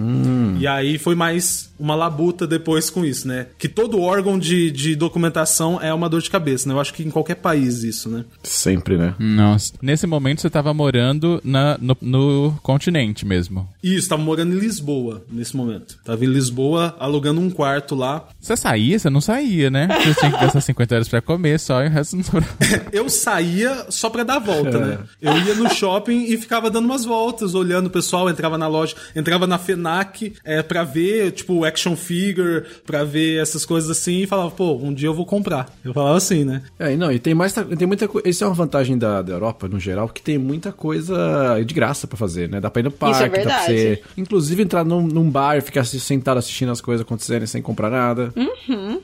E 0.60 0.68
aí 0.68 0.98
foi 0.98 1.16
mais 1.16 1.72
uma 1.80 1.96
labuta 1.96 2.46
depois 2.46 2.90
com 2.90 3.04
isso, 3.04 3.28
né? 3.28 3.48
Que 3.58 3.68
todo 3.68 4.00
órgão 4.00 4.38
de, 4.38 4.70
de 4.70 4.96
documentação 4.96 5.82
é 5.82 5.92
uma 5.92 6.08
dor 6.08 6.22
de 6.22 6.30
cabeça, 6.30 6.70
né? 6.70 6.76
Eu 6.76 6.80
acho 6.80 6.94
que 6.94 7.04
em 7.04 7.10
qualquer 7.10 7.36
país 7.36 7.84
isso, 7.84 8.08
né? 8.08 8.24
Sempre, 8.44 8.98
né? 8.98 9.16
Nossa. 9.18 9.74
Nesse 9.82 10.06
momento 10.06 10.42
você 10.42 10.50
tava 10.50 10.74
morando 10.74 11.42
na, 11.44 11.78
no, 11.80 11.98
no 12.02 12.60
continente 12.62 13.26
mesmo. 13.26 13.68
Isso, 13.82 14.10
tava 14.10 14.22
morando 14.22 14.51
em 14.52 14.60
Lisboa 14.60 15.24
nesse 15.30 15.56
momento. 15.56 15.98
Tava 16.04 16.24
em 16.24 16.28
Lisboa 16.28 16.96
alugando 17.00 17.42
um 17.42 17.50
quarto 17.50 17.96
lá. 17.96 18.28
Você 18.40 18.56
saía? 18.56 18.98
Você 18.98 19.10
não 19.10 19.22
saía, 19.22 19.70
né? 19.70 19.88
Você 20.04 20.16
tinha 20.16 20.32
que 20.32 20.40
gastar 20.40 20.62
50 20.62 20.96
euros 20.96 21.10
pra 21.10 21.22
comer 21.22 21.60
só 21.60 21.84
e 21.84 21.88
o 21.88 21.90
resto 21.90 22.18
não. 22.18 22.24
Eu 22.92 23.10
saía 23.10 23.86
só 23.90 24.10
pra 24.10 24.24
dar 24.24 24.40
volta, 24.40 24.80
né? 24.80 25.00
Eu 25.22 25.38
ia 25.38 25.56
no 25.56 25.70
shopping 25.70 26.26
e 26.26 26.38
ficava 26.38 26.70
dando 26.70 26.86
umas 26.86 27.06
voltas, 27.06 27.56
olhando 27.56 27.88
o 27.88 27.90
pessoal, 27.90 28.30
entrava 28.30 28.58
na 28.58 28.68
loja, 28.68 28.96
entrava 29.16 29.48
na 29.48 29.58
FENAC 29.58 30.34
é, 30.44 30.62
pra 30.62 30.84
ver, 30.84 31.32
tipo, 31.32 31.64
action 31.64 31.96
figure, 31.96 32.66
pra 32.86 33.04
ver 33.04 33.42
essas 33.42 33.66
coisas 33.66 33.90
assim, 33.90 34.22
e 34.24 34.28
falava, 34.28 34.52
pô, 34.52 34.76
um 34.76 34.94
dia 34.94 35.08
eu 35.08 35.14
vou 35.14 35.26
comprar. 35.26 35.70
Eu 35.84 35.94
falava 35.94 36.18
assim, 36.18 36.44
né? 36.44 36.64
É, 36.80 36.94
e 36.94 36.98
não, 36.98 37.12
e 37.12 37.20
tem 37.20 37.34
mais. 37.34 37.54
Tem 37.54 37.88
muita 37.88 38.08
coisa. 38.08 38.28
Isso 38.28 38.44
é 38.44 38.48
uma 38.48 38.54
vantagem 38.54 38.98
da, 38.98 39.22
da 39.22 39.34
Europa, 39.34 39.68
no 39.68 39.80
geral, 39.80 40.10
que 40.10 40.22
tem 40.22 40.38
muita 40.38 40.72
coisa 40.72 41.62
de 41.66 41.74
graça 41.74 42.08
pra 42.08 42.18
fazer, 42.18 42.50
né? 42.50 42.60
Dá 42.60 42.70
pra 42.70 42.82
ir 42.82 42.84
no 42.84 42.92
parque, 42.92 43.40
é 43.40 43.44
dá 43.44 43.56
pra 43.56 43.66
você. 43.66 44.02
Inclusive 44.18 44.41
entrar 44.50 44.84
num, 44.84 45.06
num 45.06 45.30
bar 45.30 45.58
e 45.58 45.62
ficar 45.62 45.84
sentado 45.84 46.38
assistindo 46.38 46.72
as 46.72 46.82
coisas 46.82 47.06
acontecerem 47.06 47.48
sem 47.48 47.62
comprar 47.62 47.90
nada. 47.90 48.34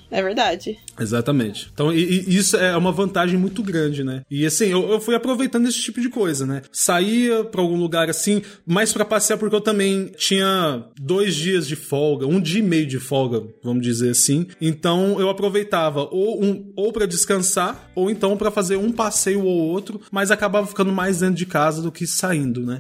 É 0.09 0.21
verdade. 0.21 0.77
Exatamente. 0.99 1.69
Então, 1.73 1.91
e, 1.93 2.25
e 2.27 2.37
isso 2.37 2.55
é 2.57 2.75
uma 2.75 2.91
vantagem 2.91 3.37
muito 3.37 3.61
grande, 3.61 4.03
né? 4.03 4.21
E 4.31 4.45
assim, 4.45 4.67
eu, 4.67 4.89
eu 4.89 4.99
fui 4.99 5.15
aproveitando 5.15 5.67
esse 5.67 5.81
tipo 5.81 5.99
de 6.01 6.09
coisa, 6.09 6.45
né? 6.45 6.61
Saía 6.71 7.43
pra 7.43 7.61
algum 7.61 7.77
lugar 7.77 8.09
assim, 8.09 8.41
mais 8.65 8.93
pra 8.93 9.05
passear, 9.05 9.37
porque 9.37 9.55
eu 9.55 9.61
também 9.61 10.11
tinha 10.17 10.83
dois 10.99 11.35
dias 11.35 11.67
de 11.67 11.75
folga, 11.75 12.25
um 12.25 12.39
dia 12.39 12.59
e 12.59 12.63
meio 12.63 12.87
de 12.87 12.99
folga, 12.99 13.43
vamos 13.63 13.83
dizer 13.83 14.11
assim. 14.11 14.47
Então 14.61 15.19
eu 15.19 15.29
aproveitava 15.29 16.07
ou, 16.11 16.43
um, 16.43 16.71
ou 16.75 16.91
para 16.93 17.05
descansar, 17.05 17.91
ou 17.95 18.09
então 18.09 18.37
pra 18.37 18.49
fazer 18.51 18.77
um 18.77 18.91
passeio 18.91 19.43
ou 19.43 19.67
outro, 19.69 20.01
mas 20.11 20.31
acabava 20.31 20.67
ficando 20.67 20.91
mais 20.91 21.19
dentro 21.19 21.35
de 21.35 21.45
casa 21.45 21.81
do 21.81 21.91
que 21.91 22.07
saindo, 22.07 22.65
né? 22.65 22.77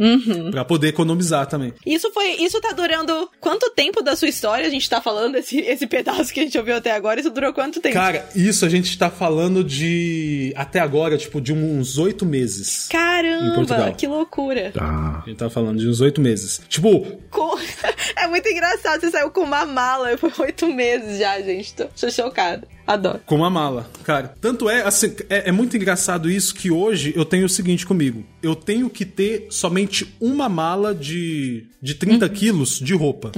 Pra 0.51 0.63
poder 0.65 0.87
economizar 0.87 1.45
também. 1.47 1.73
Isso 1.85 2.11
foi. 2.13 2.36
Isso 2.39 2.59
tá 2.61 2.71
durando 2.73 3.29
quanto 3.39 3.69
tempo 3.71 4.01
da 4.01 4.15
sua 4.15 4.27
história? 4.27 4.65
A 4.67 4.69
gente 4.69 4.89
tá 4.89 5.01
falando 5.01 5.35
esse, 5.35 5.59
esse 5.59 5.87
pedaço 5.87 6.33
que 6.33 6.39
a 6.39 6.43
gente 6.43 6.57
ouviu 6.57 6.75
até 6.75 6.91
agora. 6.91 7.19
Isso 7.19 7.29
durou 7.29 7.53
quanto 7.53 7.79
tempo? 7.79 7.93
Cara, 7.95 8.27
isso 8.35 8.65
a 8.65 8.69
gente 8.69 8.97
tá 8.97 9.09
falando 9.09 9.63
de. 9.63 10.53
Até 10.55 10.79
agora, 10.79 11.17
tipo, 11.17 11.39
de 11.41 11.53
uns 11.53 11.97
oito 11.97 12.25
meses. 12.25 12.87
Caramba, 12.89 13.91
que 13.91 14.07
loucura. 14.07 14.71
Ah. 14.79 15.21
A 15.25 15.29
gente 15.29 15.37
tá 15.37 15.49
falando 15.49 15.79
de 15.79 15.87
uns 15.87 16.01
oito 16.01 16.21
meses. 16.21 16.61
Tipo, 16.67 17.05
Com- 17.29 17.57
É 18.15 18.27
muito 18.27 18.47
engraçado, 18.49 18.99
você 19.01 19.11
saiu 19.11 19.29
com 19.31 19.41
uma 19.41 19.65
mala 19.65 20.17
por 20.17 20.31
oito 20.41 20.67
meses 20.67 21.19
já, 21.19 21.39
gente. 21.41 21.73
Tô, 21.73 21.85
tô 21.85 22.09
chocada. 22.09 22.67
Adoro. 22.87 23.19
Com 23.25 23.35
uma 23.35 23.49
mala, 23.49 23.89
cara. 24.03 24.33
Tanto 24.39 24.69
é, 24.69 24.81
assim, 24.81 25.13
é, 25.29 25.49
é 25.49 25.51
muito 25.51 25.75
engraçado 25.75 26.29
isso 26.29 26.55
que 26.55 26.71
hoje 26.71 27.13
eu 27.15 27.25
tenho 27.25 27.45
o 27.45 27.49
seguinte 27.49 27.85
comigo. 27.85 28.25
Eu 28.41 28.55
tenho 28.55 28.89
que 28.89 29.03
ter 29.03 29.47
somente 29.49 30.15
uma 30.21 30.47
mala 30.47 30.95
de, 30.95 31.65
de 31.81 31.95
30 31.95 32.27
quilos 32.29 32.79
de 32.79 32.93
roupa. 32.93 33.31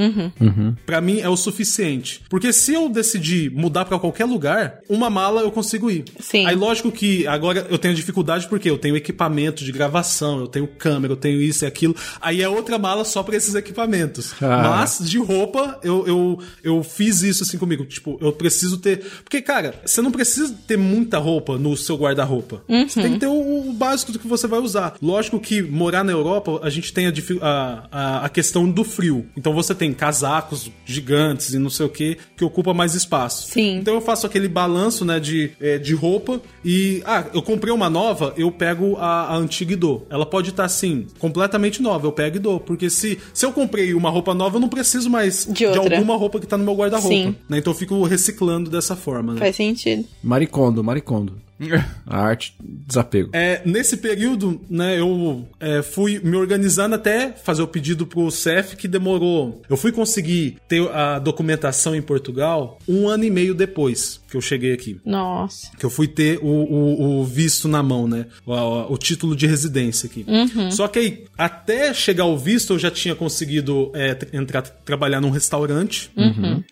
Pra 0.86 1.02
mim 1.02 1.20
é 1.20 1.28
o 1.28 1.36
suficiente. 1.36 2.22
Porque 2.30 2.54
se 2.54 2.74
eu 2.74 2.88
decidir 2.90 3.52
mudar 3.52 3.86
pra 3.86 3.98
qualquer 3.98 4.26
lugar, 4.26 4.80
uma 4.88 5.10
mala 5.10 5.42
eu 5.42 5.52
consigo 5.52 5.90
ir. 5.90 6.06
Sim. 6.20 6.46
Aí 6.46 6.56
lógico 6.56 6.92
que 6.92 7.26
agora 7.26 7.66
eu 7.70 7.78
tenho 7.78 7.96
dificuldade 7.96 8.48
porque 8.48 8.70
eu 8.70 8.78
tenho 8.78 8.96
equipamento 8.96 9.64
de 9.64 9.72
gravação, 9.72 10.40
eu 10.42 10.48
tenho 10.48 10.68
câmera, 10.68 11.14
eu 11.14 11.18
tenho 11.18 11.42
isso 11.42 11.66
e 11.66 11.68
aquilo. 11.68 11.96
Aí 12.22 12.42
é 12.42 12.50
outra 12.50 12.78
mala 12.78 13.04
só 13.04 13.24
pra 13.24 13.36
esses 13.36 13.56
equipamentos. 13.56 14.34
Ah. 14.42 14.70
Mas 14.70 15.00
de 15.00 15.18
roupa, 15.18 15.80
eu, 15.84 16.06
eu, 16.08 16.40
eu 16.64 16.84
fiz 16.84 17.22
isso 17.24 17.44
assim 17.44 17.58
comigo. 17.58 17.86
Tipo, 17.86 18.18
eu 18.22 18.32
preciso 18.32 18.78
ter. 18.78 19.00
Porque, 19.24 19.39
cara, 19.42 19.76
você 19.86 20.02
não 20.02 20.12
precisa 20.12 20.56
ter 20.68 20.78
muita 20.78 21.18
roupa 21.18 21.58
no 21.58 21.76
seu 21.78 21.96
guarda-roupa. 21.96 22.64
Você 22.68 23.02
tem 23.02 23.14
que 23.14 23.20
ter 23.20 23.28
o, 23.28 23.70
o 23.70 23.74
básico 23.74 24.12
do 24.12 24.20
que 24.20 24.28
você 24.28 24.48
vai 24.48 24.60
usar. 24.60 24.96
Lógico 25.02 25.40
que 25.40 25.62
morar 25.62 26.04
na 26.04 26.12
Europa, 26.12 26.60
a 26.64 26.70
gente 26.70 26.94
tem 26.94 27.08
a, 27.08 27.88
a, 27.92 28.26
a, 28.26 28.30
questão 28.30 28.70
do 28.70 28.84
frio. 28.84 29.26
Então 29.36 29.54
você 29.54 29.74
tem 29.74 29.94
casacos 29.94 30.72
gigantes 30.86 31.54
e 31.54 31.60
não 31.60 31.70
sei 31.70 31.86
o 31.86 31.90
que, 31.90 32.18
que 32.36 32.44
ocupa 32.44 32.74
mais 32.74 32.96
espaço. 32.96 33.52
Sim. 33.52 33.78
Então 33.78 33.94
eu 33.94 34.02
faço 34.02 34.26
aquele 34.26 34.48
balanço, 34.48 35.06
né, 35.06 35.20
de, 35.20 35.52
é, 35.60 35.78
de 35.78 35.94
roupa 35.94 36.42
e, 36.64 37.02
ah, 37.06 37.26
eu 37.34 37.42
comprei 37.42 37.74
uma 37.74 37.90
nova, 37.90 38.34
eu 38.38 38.52
pego 38.52 38.96
a, 38.98 39.34
a 39.34 39.36
antiga 39.36 39.74
e 39.74 39.76
dou. 39.76 40.06
Ela 40.10 40.26
pode 40.26 40.50
estar, 40.50 40.66
assim, 40.66 41.08
completamente 41.18 41.82
nova, 41.82 42.08
eu 42.08 42.12
pego 42.12 42.38
e 42.38 42.40
dou. 42.40 42.60
Porque 42.60 42.90
se, 42.90 43.20
se 43.34 43.46
eu 43.46 43.52
comprei 43.52 43.94
uma 43.94 44.10
roupa 44.10 44.34
nova, 44.34 44.58
eu 44.58 44.62
não 44.62 44.70
preciso 44.70 45.10
mais 45.10 45.48
De 45.50 45.66
outra. 45.66 45.82
alguma 45.82 46.16
roupa 46.16 46.40
que 46.40 46.48
tá 46.48 46.58
no 46.58 46.64
meu 46.64 46.76
guarda-roupa. 46.76 47.36
Né? 47.48 47.58
Então 47.58 47.74
eu 47.74 47.78
fico 47.78 48.04
reciclando 48.04 48.70
dessa 48.70 48.96
forma? 48.96 49.29
Faz 49.38 49.56
sentido. 49.56 50.06
Maricondo, 50.24 50.84
maricondo. 50.84 51.34
A 52.06 52.18
arte, 52.22 52.56
desapego. 52.64 53.30
É, 53.34 53.62
nesse 53.66 53.98
período, 53.98 54.60
né, 54.70 55.00
eu 55.00 55.48
é, 55.60 55.82
fui 55.82 56.20
me 56.24 56.36
organizando 56.36 56.96
até 56.96 57.32
fazer 57.32 57.62
o 57.62 57.68
pedido 57.68 58.08
pro 58.08 58.32
CEF, 58.32 58.76
que 58.76 58.88
demorou. 58.88 59.62
Eu 59.70 59.78
fui 59.78 59.92
conseguir 59.92 60.58
ter 60.68 60.82
a 60.90 61.20
documentação 61.20 61.96
em 61.96 62.02
Portugal 62.02 62.80
um 62.88 63.08
ano 63.08 63.24
e 63.26 63.30
meio 63.30 63.54
depois 63.54 64.20
que 64.30 64.38
eu 64.38 64.42
cheguei 64.42 64.74
aqui. 64.74 65.00
Nossa. 65.06 65.72
Que 65.78 65.86
eu 65.86 65.90
fui 65.90 66.08
ter 66.08 66.40
o, 66.42 66.48
o- 66.48 67.20
o 67.22 67.26
visto 67.26 67.68
na 67.68 67.82
mão, 67.84 68.08
né? 68.08 68.26
O, 68.46 68.54
o- 68.54 68.94
o 68.94 68.98
título 68.98 69.36
de 69.36 69.46
residência 69.48 70.08
aqui. 70.08 70.26
Só 70.72 70.88
que 70.88 71.00
aí, 71.00 71.26
até 71.38 71.94
chegar 71.94 72.26
o 72.26 72.38
visto, 72.38 72.74
eu 72.74 72.80
já 72.80 72.92
tinha 72.92 73.16
conseguido 73.16 73.92
é, 73.94 74.18
entrar, 74.34 74.62
trabalhar 74.62 75.20
num 75.22 75.30
restaurante. 75.32 76.12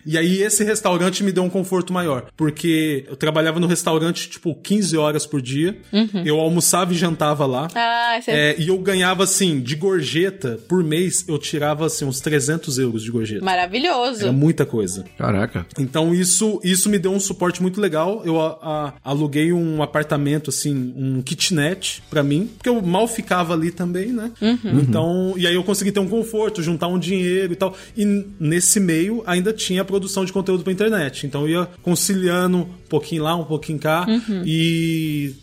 E 0.06 0.17
aí, 0.17 0.41
esse 0.41 0.63
restaurante 0.63 1.23
me 1.23 1.32
deu 1.32 1.43
um 1.43 1.50
conforto 1.50 1.91
maior. 1.91 2.28
Porque 2.38 3.06
eu 3.08 3.15
trabalhava 3.15 3.60
no 3.60 3.67
restaurante, 3.67 4.30
tipo, 4.30 4.54
15 4.56 4.77
horas 4.96 5.26
por 5.26 5.42
dia. 5.42 5.78
Eu 6.26 6.40
almoçava 6.40 6.94
e 6.94 6.96
jantava 6.96 7.46
lá. 7.46 7.68
Ah, 7.76 8.20
você... 8.22 8.32
É, 8.32 8.56
e 8.60 8.68
eu 8.68 8.78
ganhava, 8.78 9.24
assim, 9.24 9.60
de 9.60 9.76
gorjeta, 9.76 10.60
por 10.68 10.84
mês, 10.84 11.26
eu 11.28 11.38
tirava, 11.38 11.86
assim, 11.86 12.06
uns 12.06 12.20
300 12.20 12.78
euros 12.80 13.04
de 13.04 13.12
gorjeta. 13.12 13.44
Maravilhoso. 13.44 14.22
Era 14.24 14.32
muita 14.32 14.66
coisa. 14.66 15.06
Caraca. 15.18 15.66
Então 15.80 16.13
isso, 16.13 16.60
isso 16.63 16.90
me 16.90 16.98
deu 17.00 17.12
um 17.12 17.20
suporte 17.20 17.62
muito 17.62 17.80
legal. 17.82 18.22
Eu 18.26 18.40
a- 18.42 18.58
a- 18.62 18.94
aluguei 19.04 19.52
um 19.54 19.82
apartamento, 19.82 20.50
assim, 20.50 20.94
um 20.96 21.22
kitnet 21.22 22.02
pra 22.10 22.24
mim, 22.24 22.50
porque 22.58 22.70
eu 22.70 22.82
mal 22.82 23.08
ficava 23.08 23.54
ali 23.54 23.72
também, 23.72 24.08
né? 24.13 24.32
Então, 24.63 25.34
e 25.38 25.46
aí 25.48 25.54
eu 25.56 25.63
consegui 25.63 25.92
ter 25.92 26.00
um 26.00 26.08
conforto, 26.08 26.62
juntar 26.62 26.88
um 26.88 27.00
dinheiro 27.00 27.54
e 27.54 27.56
tal. 27.56 27.76
E 27.96 28.06
nesse 28.40 28.80
meio 28.80 29.24
ainda 29.26 29.52
tinha 29.54 29.82
a 29.82 29.86
produção 29.86 30.26
de 30.26 30.34
conteúdo 30.34 30.63
pra 30.63 30.74
internet. 30.74 31.26
Então 31.26 31.42
eu 31.48 31.62
ia 31.63 31.68
conciliando 31.82 32.58
um 32.60 32.68
pouquinho 32.90 33.24
lá, 33.24 33.36
um 33.36 33.44
pouquinho 33.44 33.80
cá. 33.80 34.06
E 34.46 34.66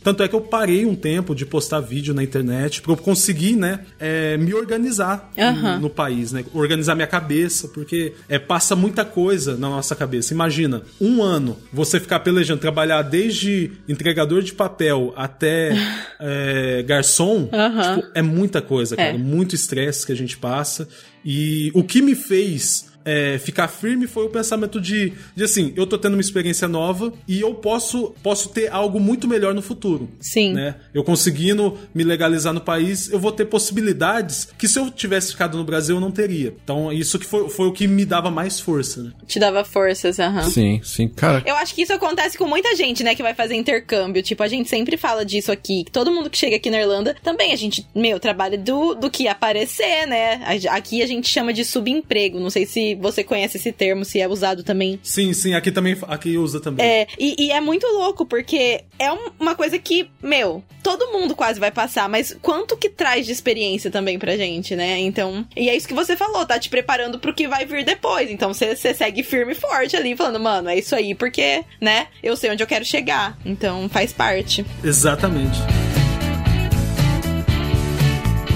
tanto 0.02 0.22
é 0.22 0.28
que 0.28 0.34
eu 0.34 0.40
parei 0.40 0.84
um 0.86 0.94
tempo 0.94 1.34
de 1.34 1.44
postar 1.44 1.80
vídeo 1.80 2.14
na 2.14 2.22
internet 2.22 2.82
pra 2.82 2.92
eu 2.92 2.96
conseguir, 2.96 3.56
né, 3.56 3.80
é, 3.98 4.36
me 4.36 4.54
organizar 4.54 5.30
Aham. 5.38 5.78
no 5.78 5.90
país, 5.90 6.32
né? 6.32 6.44
Organizar 6.52 6.94
minha 6.94 7.06
cabeça, 7.06 7.68
porque 7.68 8.12
é, 8.28 8.38
passa 8.38 8.74
muita 8.74 9.04
coisa 9.04 9.56
na 9.56 9.68
nossa 9.68 9.94
cabeça. 9.94 10.32
Imagina, 10.34 10.82
um 11.00 11.22
ano 11.22 11.56
você 11.72 12.00
ficar 12.00 12.20
pelejando, 12.20 12.60
trabalhar 12.60 13.02
desde 13.02 13.72
entregador 13.88 14.42
de 14.42 14.52
papel 14.52 15.12
até 15.16 15.72
é, 16.20 16.82
garçom, 16.86 17.48
Aham. 17.52 17.96
tipo, 17.96 18.08
é 18.14 18.22
muita 18.22 18.60
coisa, 18.60 18.96
cara. 18.96 19.10
É. 19.10 19.18
Muito 19.18 19.54
estresse 19.54 20.06
que 20.06 20.12
a 20.12 20.16
gente 20.16 20.36
passa. 20.36 20.88
E 21.24 21.70
o 21.74 21.82
que 21.82 22.02
me 22.02 22.14
fez 22.14 22.93
é, 23.04 23.38
ficar 23.38 23.68
firme 23.68 24.06
foi 24.06 24.26
o 24.26 24.30
pensamento 24.30 24.80
de, 24.80 25.12
de 25.34 25.44
assim, 25.44 25.72
eu 25.76 25.86
tô 25.86 25.98
tendo 25.98 26.14
uma 26.14 26.20
experiência 26.20 26.66
nova 26.66 27.12
e 27.28 27.40
eu 27.40 27.54
posso, 27.54 28.14
posso 28.22 28.48
ter 28.48 28.72
algo 28.72 28.98
muito 28.98 29.28
melhor 29.28 29.54
no 29.54 29.62
futuro. 29.62 30.08
Sim. 30.20 30.54
Né? 30.54 30.74
Eu 30.92 31.04
conseguindo 31.04 31.78
me 31.94 32.02
legalizar 32.02 32.52
no 32.52 32.60
país, 32.60 33.10
eu 33.10 33.18
vou 33.18 33.32
ter 33.32 33.44
possibilidades 33.44 34.48
que 34.56 34.66
se 34.66 34.78
eu 34.78 34.90
tivesse 34.90 35.32
ficado 35.32 35.58
no 35.58 35.64
Brasil 35.64 35.96
eu 35.96 36.00
não 36.00 36.10
teria. 36.10 36.54
Então 36.64 36.92
isso 36.92 37.18
que 37.18 37.26
foi, 37.26 37.48
foi 37.48 37.66
o 37.66 37.72
que 37.72 37.86
me 37.86 38.04
dava 38.04 38.30
mais 38.30 38.58
força. 38.58 39.02
Né? 39.02 39.12
Te 39.26 39.38
dava 39.38 39.64
forças, 39.64 40.18
aham. 40.18 40.48
Sim, 40.48 40.80
sim. 40.82 41.08
Cara, 41.08 41.42
Eu 41.46 41.56
acho 41.56 41.74
que 41.74 41.82
isso 41.82 41.92
acontece 41.92 42.38
com 42.38 42.46
muita 42.46 42.74
gente, 42.74 43.02
né, 43.02 43.14
que 43.14 43.22
vai 43.22 43.34
fazer 43.34 43.54
intercâmbio. 43.54 44.22
Tipo, 44.22 44.42
a 44.42 44.48
gente 44.48 44.68
sempre 44.68 44.96
fala 44.96 45.24
disso 45.24 45.52
aqui. 45.52 45.84
Todo 45.92 46.10
mundo 46.10 46.30
que 46.30 46.38
chega 46.38 46.56
aqui 46.56 46.70
na 46.70 46.80
Irlanda 46.80 47.14
também, 47.22 47.52
a 47.52 47.56
gente, 47.56 47.86
meu, 47.94 48.18
trabalha 48.18 48.56
do, 48.56 48.94
do 48.94 49.10
que 49.10 49.28
aparecer, 49.28 50.06
né? 50.06 50.40
Aqui 50.70 51.02
a 51.02 51.06
gente 51.06 51.28
chama 51.28 51.52
de 51.52 51.64
subemprego. 51.64 52.40
Não 52.40 52.50
sei 52.50 52.66
se 52.66 52.93
você 52.94 53.22
conhece 53.24 53.56
esse 53.56 53.72
termo, 53.72 54.04
se 54.04 54.20
é 54.20 54.28
usado 54.28 54.62
também. 54.62 54.98
Sim, 55.02 55.32
sim, 55.32 55.54
aqui 55.54 55.70
também 55.72 55.96
aqui 56.08 56.36
usa 56.36 56.60
também. 56.60 56.84
É, 56.84 57.06
e, 57.18 57.46
e 57.46 57.50
é 57.50 57.60
muito 57.60 57.86
louco, 57.86 58.24
porque 58.26 58.84
é 58.98 59.12
um- 59.12 59.30
uma 59.40 59.54
coisa 59.54 59.78
que, 59.78 60.08
meu, 60.22 60.62
todo 60.82 61.12
mundo 61.12 61.34
quase 61.34 61.58
vai 61.60 61.70
passar, 61.70 62.08
mas 62.08 62.36
quanto 62.42 62.76
que 62.76 62.88
traz 62.88 63.26
de 63.26 63.32
experiência 63.32 63.90
também 63.90 64.18
pra 64.18 64.36
gente, 64.36 64.74
né? 64.76 64.98
Então, 65.00 65.46
e 65.56 65.68
é 65.68 65.76
isso 65.76 65.88
que 65.88 65.94
você 65.94 66.16
falou, 66.16 66.44
tá 66.46 66.58
te 66.58 66.68
preparando 66.68 67.18
pro 67.18 67.34
que 67.34 67.48
vai 67.48 67.64
vir 67.66 67.84
depois. 67.84 68.30
Então 68.30 68.52
você 68.52 68.74
você 68.76 68.94
segue 68.94 69.22
firme 69.22 69.52
e 69.52 69.54
forte 69.54 69.96
ali, 69.96 70.16
falando, 70.16 70.40
mano, 70.40 70.68
é 70.68 70.78
isso 70.78 70.94
aí, 70.94 71.14
porque, 71.14 71.64
né, 71.80 72.06
eu 72.22 72.36
sei 72.36 72.50
onde 72.50 72.62
eu 72.62 72.66
quero 72.66 72.84
chegar. 72.84 73.38
Então 73.44 73.88
faz 73.88 74.12
parte. 74.12 74.64
Exatamente. 74.82 75.58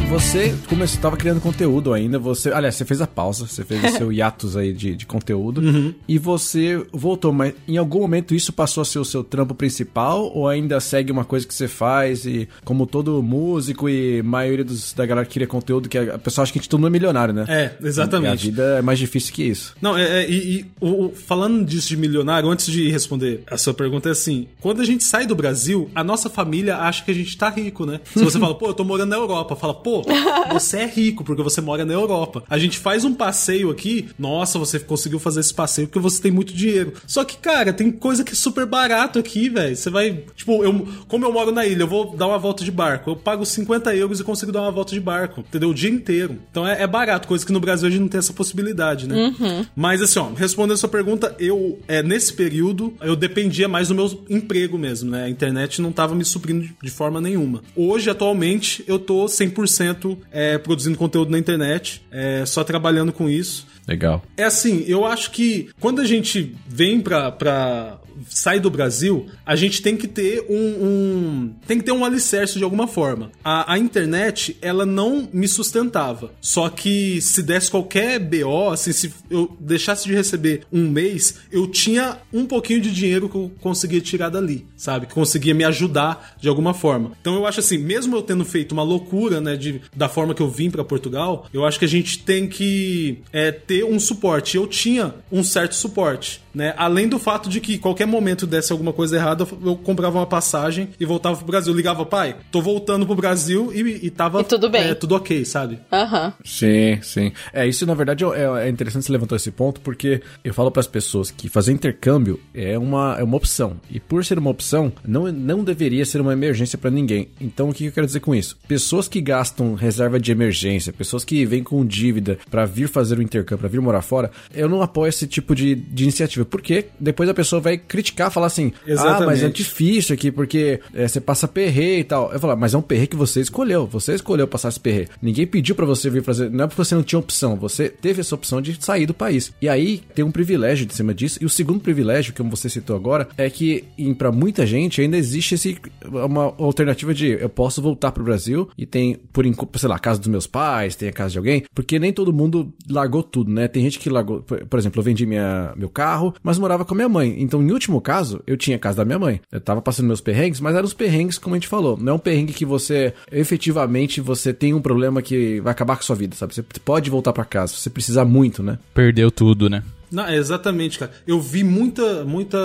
Você 0.09 0.55
começou, 0.69 1.01
tava 1.01 1.17
criando 1.19 1.41
conteúdo 1.41 1.93
ainda, 1.93 2.19
você... 2.19 2.51
Aliás, 2.51 2.75
você 2.77 2.85
fez 2.85 3.01
a 3.03 3.07
pausa, 3.07 3.47
você 3.47 3.63
fez 3.63 3.85
o 3.85 3.89
seu 3.99 4.13
hiatus 4.13 4.57
aí 4.57 4.73
de, 4.73 4.97
de 4.97 5.05
conteúdo, 5.07 5.95
e 6.09 6.19
você 6.19 6.83
voltou, 6.93 7.31
mas 7.33 7.53
em 7.67 7.77
algum 7.77 8.01
momento 8.01 8.35
isso 8.35 8.51
passou 8.53 8.81
a 8.81 8.85
ser 8.85 8.99
o 8.99 9.05
seu 9.05 9.23
trampo 9.23 9.55
principal, 9.55 10.31
ou 10.35 10.49
ainda 10.49 10.81
segue 10.81 11.13
uma 11.13 11.25
coisa 11.27 11.47
que 11.47 11.53
você 11.55 11.69
faz, 11.69 12.25
e 12.25 12.49
como 12.65 12.87
todo 12.87 13.23
músico 13.23 13.89
e 13.89 14.23
maioria 14.23 14.65
dos, 14.65 14.95
da 14.95 15.05
galera 15.05 15.27
que 15.27 15.35
cria 15.35 15.47
conteúdo, 15.47 15.89
que 15.91 15.99
a, 15.99 16.19
pessoa 16.19 16.43
acha 16.43 16.53
que 16.53 16.59
a 16.59 16.63
gente 16.63 16.71
todo 16.71 16.81
mundo 16.81 16.89
é 16.89 16.93
milionário, 16.93 17.35
né? 17.35 17.45
É, 17.47 17.87
exatamente. 17.87 18.31
E 18.47 18.49
a 18.49 18.51
vida 18.51 18.63
é 18.79 18.83
mais 18.83 18.99
difícil 18.99 19.33
que 19.35 19.43
isso. 19.43 19.75
Não, 19.81 19.97
é, 19.97 20.23
é, 20.25 20.31
e, 20.31 20.61
e 20.61 20.67
o- 20.81 21.11
falando 21.11 21.65
disso 21.67 21.89
de 21.89 21.97
milionário, 21.99 22.49
antes 22.49 22.67
de 22.67 22.91
responder 22.91 23.43
a 23.51 23.59
sua 23.59 23.75
pergunta, 23.75 24.09
é 24.09 24.13
assim: 24.13 24.49
quando 24.61 24.81
a 24.81 24.85
gente 24.85 25.05
sai 25.05 25.27
do 25.27 25.35
Brasil, 25.35 25.91
a 25.95 26.03
nossa 26.03 26.31
família 26.31 26.79
acha 26.79 27.05
que 27.05 27.11
a 27.11 27.15
gente 27.15 27.37
tá 27.37 27.51
rico, 27.51 27.85
né? 27.85 28.01
Se 28.15 28.25
você 28.25 28.39
fala, 28.41 28.55
pô, 28.55 28.69
eu 28.69 28.75
tô 28.75 28.85
morando 28.85 29.11
na 29.11 29.17
Europa, 29.17 29.55
fala, 29.55 29.75
pô, 29.75 29.98
você 30.53 30.79
é 30.79 30.87
rico 30.87 31.25
porque 31.25 31.43
você 31.43 31.61
mora 31.61 31.85
na 31.85 31.93
Europa. 31.93 32.43
A 32.49 32.59
gente 32.59 32.79
faz 32.79 33.05
um 33.05 33.15
passeio 33.15 33.71
aqui, 33.71 34.09
nossa, 34.19 34.59
você 34.59 34.79
conseguiu 34.79 35.19
fazer 35.19 35.41
esse 35.41 35.55
passeio 35.55 35.89
porque 35.89 35.99
você 35.99 36.21
tem 36.21 36.31
muito 36.31 36.53
dinheiro. 36.53 36.95
Só 37.07 37.25
que, 37.25 37.37
cara, 37.37 37.73
tem 37.73 37.91
coisa 37.91 38.25
que 38.25 38.33
é 38.33 38.37
super 38.37 38.67
barato 38.67 39.19
aqui, 39.19 39.49
velho. 39.49 39.77
Você 39.77 39.91
vai, 39.91 40.23
tipo, 40.35 40.63
eu, 40.65 40.87
como 41.07 41.25
eu 41.25 41.33
moro 41.33 41.53
na 41.53 41.67
ilha, 41.67 41.83
eu 41.83 41.89
vou 41.89 42.17
dar 42.17 42.27
uma 42.27 42.39
volta 42.39 42.65
de 42.65 42.71
barco. 42.71 43.11
Eu 43.11 43.17
pago 43.17 43.45
50 43.45 43.95
euros 43.95 44.21
e 44.21 44.25
consigo 44.25 44.53
dar 44.53 44.63
uma 44.63 44.71
volta 44.71 44.93
de 44.93 45.01
barco, 45.01 45.41
entendeu? 45.41 45.71
O 45.71 45.75
dia 45.75 45.91
inteiro. 45.91 46.39
Então 46.51 46.67
é, 46.67 46.83
é 46.83 46.87
barato, 46.87 47.29
coisa 47.29 47.45
que 47.45 47.53
no 47.53 47.61
Brasil 47.61 47.89
a 47.89 47.91
gente 47.91 48.01
não 48.01 48.09
tem 48.09 48.19
essa 48.19 48.33
possibilidade, 48.33 49.09
né? 49.09 49.35
Mas 49.75 50.03
assim, 50.03 50.19
ó, 50.19 50.31
respondendo 50.35 50.75
a 50.75 50.79
sua 50.79 50.89
pergunta, 50.89 51.35
eu, 51.39 51.79
é, 51.89 52.03
nesse 52.03 52.33
período, 52.33 52.95
eu 53.01 53.17
dependia 53.17 53.69
mais 53.69 53.89
do 53.89 53.95
meu 53.95 54.25
emprego 54.29 54.79
mesmo, 54.79 55.11
né? 55.11 55.25
A 55.25 55.31
internet 55.31 55.81
não 55.81 55.93
tava 55.93 56.15
me 56.15 56.25
suprindo 56.25 56.63
de, 56.63 56.75
de 56.83 56.91
forma 56.91 57.21
nenhuma. 57.21 57.63
Hoje, 57.75 58.11
atualmente, 58.11 58.85
eu 58.87 58.99
tô 58.99 59.25
100% 59.27 59.88
é, 60.33 60.59
produzindo 60.59 60.97
conteúdo 60.99 61.31
na 61.31 61.39
internet, 61.39 62.03
é, 62.11 62.45
só 62.47 62.65
trabalhando 62.65 63.13
com 63.13 63.29
isso. 63.29 63.67
Legal. 63.87 64.23
É 64.37 64.45
assim, 64.45 64.85
eu 64.87 65.07
acho 65.07 65.31
que 65.31 65.71
quando 65.81 66.01
a 66.01 66.05
gente 66.05 66.55
vem 66.67 67.01
pra, 67.01 67.33
pra 67.33 67.99
sai 68.29 68.61
do 68.61 68.71
Brasil, 68.71 69.27
a 69.45 69.55
gente 69.57 69.83
tem 69.83 69.97
que 69.97 70.07
ter 70.09 70.45
um, 70.49 70.55
um- 70.55 71.55
tem 71.67 71.79
que 71.79 71.85
ter 71.85 71.93
um 71.93 72.05
alicerce 72.05 72.59
de 72.59 72.65
alguma 72.65 72.87
forma. 72.87 73.31
A, 73.45 73.75
a 73.75 73.79
internet, 73.79 74.57
ela 74.61 74.85
não 74.87 75.29
me 75.33 75.47
sustentava. 75.49 76.33
Só 76.41 76.69
que 76.69 77.21
se 77.21 77.43
desse 77.43 77.71
qualquer 77.71 78.19
BO, 78.19 78.71
assim, 78.71 78.93
se 78.93 79.13
eu 79.31 79.57
deixasse 79.61 80.07
de 80.07 80.15
receber 80.15 80.63
um 80.73 80.89
mês, 80.89 81.37
eu 81.51 81.67
tinha 81.67 82.19
um 82.33 82.47
pouquinho 82.47 82.81
de 82.81 82.91
dinheiro 82.93 83.29
que 83.29 83.37
eu 83.37 83.51
conseguia 83.61 84.01
tirar 84.01 84.29
dali, 84.29 84.67
sabe? 84.77 85.07
Que 85.07 85.15
conseguia 85.15 85.55
me 85.55 85.65
ajudar 85.65 86.37
de 86.41 86.49
alguma 86.49 86.75
forma. 86.75 87.13
Então 87.21 87.35
eu 87.35 87.47
acho 87.47 87.61
assim, 87.61 87.79
mesmo 87.79 88.17
eu 88.17 88.23
tendo 88.23 88.45
feito 88.45 88.73
uma 88.73 88.83
loucura, 88.83 89.41
né, 89.41 89.57
de, 89.57 89.81
da 89.95 90.09
forma 90.09 90.35
que 90.35 90.43
eu 90.43 90.49
vim 90.51 90.71
pra 90.71 90.85
Portugal, 90.85 91.47
eu 91.53 91.65
acho 91.67 91.79
que 91.79 91.85
a 91.85 91.89
gente 91.89 92.19
tem 92.21 92.47
que 92.49 93.19
é, 93.33 93.51
ter 93.53 93.85
um 93.85 93.99
suporte. 94.01 94.57
Eu 94.57 94.67
tinha 94.67 95.15
um 95.31 95.43
certo 95.43 95.75
suporte. 95.75 96.41
Né? 96.55 96.75
Além 96.77 97.07
do 97.09 97.19
fato 97.21 97.49
de 97.49 97.61
que 97.61 97.79
qualquer 97.79 98.07
momento 98.09 98.47
desse 98.47 98.73
alguma 98.73 98.93
coisa 98.93 99.17
errada, 99.17 99.47
eu 99.65 99.77
comprava 99.77 100.19
uma 100.19 100.27
passagem 100.27 100.89
e 100.99 101.05
voltava 101.05 101.37
pro 101.37 101.47
Brasil. 101.47 101.73
Ligava, 101.75 102.05
pai, 102.07 102.37
tô 102.51 102.61
voltando 102.61 103.07
pro 103.07 103.15
Brasil 103.15 103.71
e, 103.75 104.07
e 104.07 104.11
tava 104.11 104.41
E 104.41 104.45
tudo 104.45 104.69
bem. 104.69 104.83
é, 104.83 104.95
tudo 104.95 105.15
ok, 105.15 105.45
sabe? 105.45 105.79
Aham. 105.93 106.33
Sim, 106.45 106.99
sim. 107.03 107.33
É, 107.53 107.67
isso 107.67 107.87
na 107.87 107.95
verdade 107.95 108.25
é, 108.25 108.67
é 108.67 108.69
interessante 108.69 109.05
você 109.05 109.13
levantar 109.13 109.37
esse 109.37 109.51
ponto, 109.51 109.81
porque 109.81 110.21
eu 110.43 110.53
falo 110.55 110.71
para 110.71 110.81
as 110.81 110.87
pessoas 110.87 111.31
que 111.31 111.49
fazer 111.49 111.73
intercâmbio 111.73 112.41
é 112.55 112.79
uma, 112.79 113.17
é 113.19 113.23
uma 113.23 113.37
opção. 113.37 113.77
E 113.91 114.01
por 114.01 114.25
ser 114.25 114.39
uma 114.39 114.51
opção, 114.51 114.93
não, 115.07 115.31
não 115.33 115.63
deveria 115.65 116.05
ser 116.05 116.21
uma 116.21 116.33
emergência 116.33 116.79
para 116.79 116.91
ninguém. 116.91 117.29
Então 117.41 117.69
o 117.69 117.75
que 117.75 117.87
eu 117.87 117.93
quero 117.93 118.07
dizer 118.07 118.21
com 118.21 118.35
isso? 118.35 118.57
Pessoas 118.67 119.09
que 119.09 119.21
gastam 119.21 119.75
reserva 119.75 120.19
de 120.19 120.33
emergência, 120.33 120.93
pessoas 120.93 121.25
que 121.25 121.45
vêm 121.45 121.63
com 121.63 121.85
dívida 121.85 122.39
para 122.51 122.65
vir 122.65 122.89
fazer 122.89 123.19
o 123.19 123.23
intercâmbio, 123.23 123.59
para 123.59 123.69
vir 123.69 123.81
morar 123.81 124.03
fora, 124.03 124.31
eu 124.55 124.69
não 124.69 124.83
apoio 124.83 125.09
esse 125.09 125.27
tipo 125.27 125.55
de, 125.55 125.75
de 125.75 126.03
iniciativa. 126.05 126.45
Porque 126.45 126.87
depois 126.99 127.29
a 127.29 127.35
pessoa 127.35 127.61
vai 127.61 127.77
criticar, 127.99 128.31
falar 128.31 128.47
assim: 128.47 128.73
ah, 128.77 128.81
mas 128.85 128.89
é 128.89 128.93
Exatamente. 128.93 129.57
difícil 129.57 130.15
aqui, 130.15 130.31
porque 130.31 130.81
é, 130.95 131.09
você 131.09 131.21
passa 131.21 131.49
perre 131.49 131.99
e 132.01 132.05
tal. 132.05 132.33
Eu 132.33 132.39
falo, 132.39 132.53
"Ah, 132.53 132.57
mas 132.57 132.75
é 132.75 132.79
um 132.79 132.83
perre 132.83 133.07
que 133.07 133.17
você 133.17 133.41
escolheu. 133.41 133.87
Você 133.87 134.15
escolheu 134.15 134.47
passar 134.47 134.69
esse 134.69 134.81
perre. 134.81 135.09
Ninguém 135.21 135.47
pediu 135.47 135.75
pra 135.75 135.87
você 135.87 136.09
vir 136.09 136.23
fazer. 136.23 136.51
Não 136.51 136.65
é 136.65 136.67
porque 136.67 136.85
você 136.85 136.95
não 136.95 137.03
tinha 137.03 137.19
opção. 137.19 137.57
Você 137.57 137.89
teve 137.89 138.21
essa 138.21 138.35
opção 138.35 138.61
de 138.61 138.77
sair 138.83 139.07
do 139.07 139.15
país. 139.15 139.53
E 139.61 139.69
aí 139.69 140.01
tem 140.15 140.25
um 140.25 140.31
privilégio 140.31 140.87
de 140.87 140.95
cima 140.95 141.13
disso. 141.15 141.39
E 141.41 141.47
o 141.47 141.49
segundo 141.49 141.81
privilégio, 141.81 142.33
que 142.33 142.43
você 142.43 142.69
citou 142.69 142.97
agora, 142.97 143.29
é 143.37 143.49
que 143.51 143.85
pra 144.17 144.31
muita 144.33 144.67
gente 144.67 145.01
ainda 145.01 145.17
existe 145.17 145.55
esse, 145.55 145.79
uma 146.05 146.55
alternativa 146.59 147.13
de 147.13 147.29
eu 147.29 147.49
posso 147.49 147.81
voltar 147.83 148.13
pro 148.13 148.25
Brasil 148.25 148.69
e 148.77 148.87
tem, 148.87 149.17
por 149.33 149.45
sei 149.77 149.89
lá, 149.89 149.97
a 149.97 149.99
casa 149.99 150.19
dos 150.19 150.29
meus 150.29 150.47
pais, 150.47 150.95
tem 150.97 151.09
a 151.09 151.13
casa 151.13 151.33
de 151.33 151.39
alguém, 151.39 151.65
porque 151.75 151.99
nem 151.99 152.13
todo 152.13 152.33
mundo 152.33 152.73
largou 152.89 153.23
tudo, 153.23 153.51
né? 153.51 153.69
Tem 153.69 153.83
gente 153.83 153.99
que 153.99 154.11
largou, 154.11 154.43
por 154.43 154.65
por 154.67 154.79
exemplo, 154.79 155.01
eu 155.01 155.05
vendi 155.05 155.27
minha, 155.27 155.73
meu 155.77 155.89
carro, 155.89 156.35
mas 156.43 156.59
morava 156.59 156.85
com 156.85 156.95
a 156.95 156.97
minha 156.97 157.09
mãe. 157.09 157.37
Então, 157.39 157.63
em 157.63 157.73
último 157.73 157.88
caso, 158.01 158.43
eu 158.47 158.57
tinha 158.57 158.77
a 158.77 158.81
casa 158.81 158.99
da 158.99 159.05
minha 159.05 159.19
mãe. 159.19 159.41
Eu 159.51 159.61
tava 159.61 159.81
passando 159.81 160.07
meus 160.07 160.21
perrengues, 160.21 160.61
mas 160.61 160.75
eram 160.75 160.85
os 160.85 160.95
perrengues, 160.95 161.39
como 161.39 161.55
a 161.55 161.59
gente 161.59 161.69
falou. 161.69 161.97
Não 161.97 162.13
é 162.13 162.17
um 162.17 162.19
perrengue 162.19 162.53
que 162.53 162.65
você, 162.65 163.15
efetivamente, 163.33 164.21
você 164.21 164.53
tem 164.53 164.75
um 164.75 164.81
problema 164.81 165.23
que 165.23 165.61
vai 165.61 165.73
acabar 165.73 165.97
com 165.97 166.03
a 166.03 166.05
sua 166.07 166.17
vida, 166.17 166.37
sabe? 166.37 166.55
Você 166.55 166.63
pode 166.63 167.11
voltar 167.11 167.33
pra 167.33 167.45
casa, 167.45 167.73
se 167.73 167.81
você 167.81 167.91
precisar 167.91 168.25
muito, 168.25 168.63
né? 168.63 168.79
Perdeu 168.95 169.31
tudo, 169.31 169.69
né? 169.69 169.83
Não, 170.11 170.29
exatamente, 170.33 170.99
cara. 170.99 171.13
Eu 171.27 171.41
vi 171.41 171.63
muita, 171.63 172.25
muita, 172.25 172.59